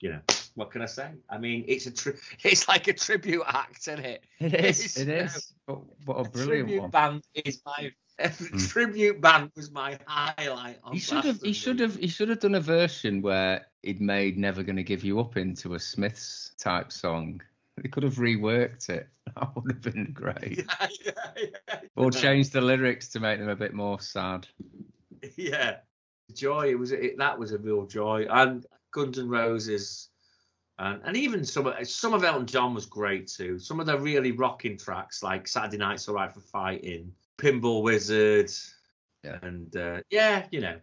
You 0.00 0.10
know 0.10 0.20
what 0.54 0.70
can 0.70 0.82
I 0.82 0.86
say? 0.86 1.10
I 1.30 1.38
mean, 1.38 1.64
it's 1.68 1.86
a 1.86 1.90
tri- 1.92 2.12
it's 2.44 2.68
like 2.68 2.88
a 2.88 2.92
tribute 2.92 3.44
act, 3.46 3.86
isn't 3.88 4.04
it? 4.04 4.24
It 4.40 4.54
It's, 4.54 4.96
is. 4.96 5.08
It 5.08 5.08
uh. 5.08 5.28
But 5.66 5.78
what 6.06 6.14
a 6.26 6.30
brilliant 6.30 6.68
tribute 6.68 6.82
one. 6.82 6.90
band 6.90 7.22
is 7.34 7.60
my 7.64 7.92
tribute 8.68 9.20
band 9.20 9.50
was 9.56 9.70
my 9.70 9.98
highlight. 10.06 10.78
On 10.82 10.92
He 10.92 10.98
should 10.98 11.24
have. 11.24 11.40
He 11.40 11.52
should 11.52 11.78
have. 11.80 11.96
He 11.96 12.08
should 12.08 12.28
have 12.28 12.40
done 12.40 12.54
a 12.56 12.60
version 12.60 13.22
where 13.22 13.66
he'd 13.82 14.00
made 14.00 14.36
"Never 14.36 14.62
Gonna 14.62 14.82
Give 14.82 15.04
You 15.04 15.20
Up" 15.20 15.36
into 15.36 15.74
a 15.74 15.78
Smiths 15.78 16.52
type 16.58 16.90
song. 16.92 17.40
He 17.82 17.88
could 17.88 18.02
have 18.02 18.14
reworked 18.16 18.88
it. 18.88 19.08
That 19.36 19.54
would 19.54 19.70
have 19.70 19.82
been 19.82 20.10
great. 20.12 20.64
yeah, 20.80 20.86
yeah, 21.04 21.44
yeah. 21.68 21.80
Or 21.96 22.10
changed 22.10 22.52
the 22.52 22.60
lyrics 22.62 23.08
to 23.10 23.20
make 23.20 23.38
them 23.38 23.50
a 23.50 23.54
bit 23.56 23.74
more 23.74 24.00
sad. 24.00 24.48
yeah, 25.36 25.76
joy. 26.34 26.70
It 26.70 26.78
was 26.78 26.92
it, 26.92 27.18
that 27.18 27.38
was 27.38 27.52
a 27.52 27.58
real 27.58 27.84
joy. 27.86 28.26
And 28.30 28.64
Guns 28.90 29.18
N' 29.18 29.28
Roses, 29.28 30.08
and 30.78 31.00
and 31.04 31.14
even 31.16 31.44
some 31.44 31.66
of 31.66 31.86
some 31.86 32.14
of 32.14 32.24
Elton 32.24 32.46
John 32.46 32.72
was 32.74 32.86
great 32.86 33.28
too. 33.28 33.58
Some 33.58 33.80
of 33.80 33.86
the 33.86 33.98
really 33.98 34.32
rocking 34.32 34.78
tracks 34.78 35.22
like 35.22 35.46
Saturday 35.46 35.76
Night's 35.76 36.08
Alright 36.08 36.32
for 36.32 36.40
Fighting, 36.40 37.12
Pinball 37.36 37.82
Wizard, 37.82 38.50
Yeah. 39.24 39.38
and 39.42 39.76
uh, 39.76 40.00
yeah, 40.10 40.46
you 40.50 40.60
know, 40.62 40.78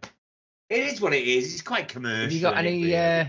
It 0.70 0.84
is 0.86 1.00
what 1.00 1.12
it 1.14 1.24
is. 1.26 1.52
It's 1.52 1.62
quite 1.62 1.88
commercial. 1.88 2.22
Have 2.22 2.32
you 2.32 2.40
got 2.40 2.56
any? 2.56 2.84
really? 2.84 2.96
Uh, 2.96 3.24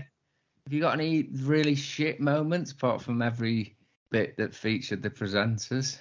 have 0.68 0.74
you 0.74 0.82
got 0.82 0.92
any 0.92 1.30
really 1.32 1.74
shit 1.74 2.20
moments 2.20 2.72
apart 2.72 3.00
from 3.00 3.22
every 3.22 3.74
bit 4.10 4.36
that 4.36 4.54
featured 4.54 5.02
the 5.02 5.08
presenters? 5.08 5.96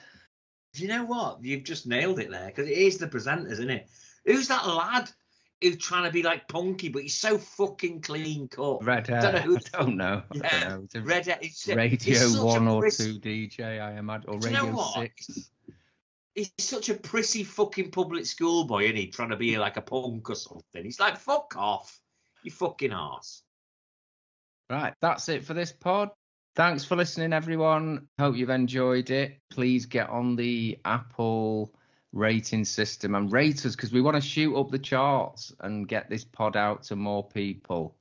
Do 0.73 0.81
you 0.81 0.89
know 0.89 1.05
what? 1.05 1.41
You've 1.41 1.63
just 1.63 1.87
nailed 1.87 2.19
it 2.19 2.29
there 2.29 2.47
because 2.47 2.67
it 2.67 2.77
is 2.77 2.97
the 2.97 3.07
presenters, 3.07 3.53
isn't 3.53 3.69
it? 3.69 3.87
Who's 4.25 4.49
that 4.49 4.67
lad 4.67 5.09
who's 5.61 5.77
trying 5.77 6.03
to 6.03 6.11
be 6.11 6.21
like 6.21 6.49
punky, 6.49 6.89
but 6.89 7.03
he's 7.03 7.17
so 7.17 7.37
fucking 7.37 8.01
clean 8.01 8.49
cut? 8.49 8.83
Red 8.83 9.07
hair. 9.07 9.21
don't 9.21 9.45
know 9.45 9.55
I 9.73 9.77
don't 9.77 9.95
know. 9.95 10.23
I 10.33 10.35
Yeah, 10.35 10.59
don't 10.59 10.69
know. 10.69 10.83
It's 10.83 10.95
Red 10.95 11.25
hair. 11.27 11.39
It's, 11.41 11.67
Radio 11.69 12.41
a 12.41 12.45
One 12.45 12.67
or 12.67 12.81
Two 12.89 13.21
DJ, 13.21 13.81
I 13.81 13.97
imagine, 13.97 14.29
or 14.29 14.39
Do 14.39 14.49
you 14.49 14.53
know 14.53 14.63
Radio 14.63 14.75
what? 14.75 14.99
Six. 14.99 15.49
He's 16.35 16.51
such 16.57 16.89
a 16.89 16.93
prissy 16.93 17.45
fucking 17.45 17.91
public 17.91 18.25
school 18.25 18.65
boy, 18.65 18.83
isn't 18.83 18.97
he? 18.97 19.07
Trying 19.07 19.29
to 19.29 19.37
be 19.37 19.57
like 19.57 19.77
a 19.77 19.81
punk 19.81 20.29
or 20.29 20.35
something. 20.35 20.83
He's 20.83 20.99
like, 20.99 21.15
fuck 21.15 21.55
off, 21.55 22.01
you 22.43 22.51
fucking 22.51 22.91
arse. 22.91 23.43
Right, 24.69 24.93
that's 25.01 25.29
it 25.29 25.45
for 25.45 25.53
this 25.53 25.71
pod. 25.71 26.09
Thanks 26.55 26.83
for 26.83 26.95
listening, 26.95 27.33
everyone. 27.33 28.07
Hope 28.19 28.35
you've 28.35 28.49
enjoyed 28.49 29.09
it. 29.11 29.39
Please 29.49 29.85
get 29.85 30.09
on 30.09 30.35
the 30.35 30.79
Apple 30.83 31.73
rating 32.13 32.65
system 32.65 33.15
and 33.15 33.31
rate 33.31 33.65
us 33.65 33.75
because 33.75 33.91
we 33.91 34.01
want 34.01 34.15
to 34.15 34.21
shoot 34.21 34.55
up 34.59 34.71
the 34.71 34.79
charts 34.79 35.53
and 35.59 35.87
get 35.87 36.09
this 36.09 36.25
pod 36.25 36.57
out 36.57 36.83
to 36.83 36.95
more 36.95 37.23
people. 37.27 37.95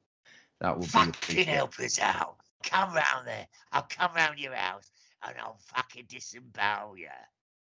That 0.61 0.75
will 0.77 0.85
be 0.85 0.89
Fucking 0.89 1.11
appreciated. 1.11 1.49
help 1.53 1.79
us 1.79 2.01
out. 2.01 2.37
Come 2.63 2.95
round 2.95 3.27
there. 3.27 3.47
I'll 3.73 3.87
come 3.89 4.11
round 4.17 4.39
your 4.39 4.55
house 4.55 4.91
and 5.27 5.37
I'll 5.39 5.59
fucking 5.75 6.07
disembowel 6.09 6.97
you. 6.97 7.07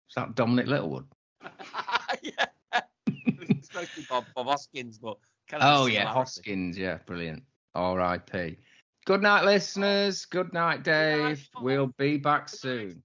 Is 0.09 0.14
that 0.16 0.34
Dominic 0.34 0.66
Littlewood? 0.66 1.04
yeah. 2.22 2.46
it's 3.42 3.68
supposed 3.68 3.90
to 3.94 4.00
be 4.00 4.07
Bob, 4.09 4.24
Bob 4.34 4.46
Hoskins, 4.46 4.98
but 4.98 5.18
kind 5.46 5.62
of 5.62 5.80
Oh 5.82 5.86
yeah. 5.86 6.07
Hoskins. 6.07 6.78
Yeah, 6.78 6.98
brilliant. 7.07 7.42
R.I.P. 7.74 8.57
Good 9.07 9.22
night, 9.22 9.44
listeners. 9.44 10.26
Oh. 10.26 10.28
Good 10.32 10.52
night, 10.52 10.82
Dave. 10.82 11.48
Paul. 11.54 11.62
We'll 11.62 11.94
be 11.96 12.16
back 12.16 12.48
soon. 12.48 13.04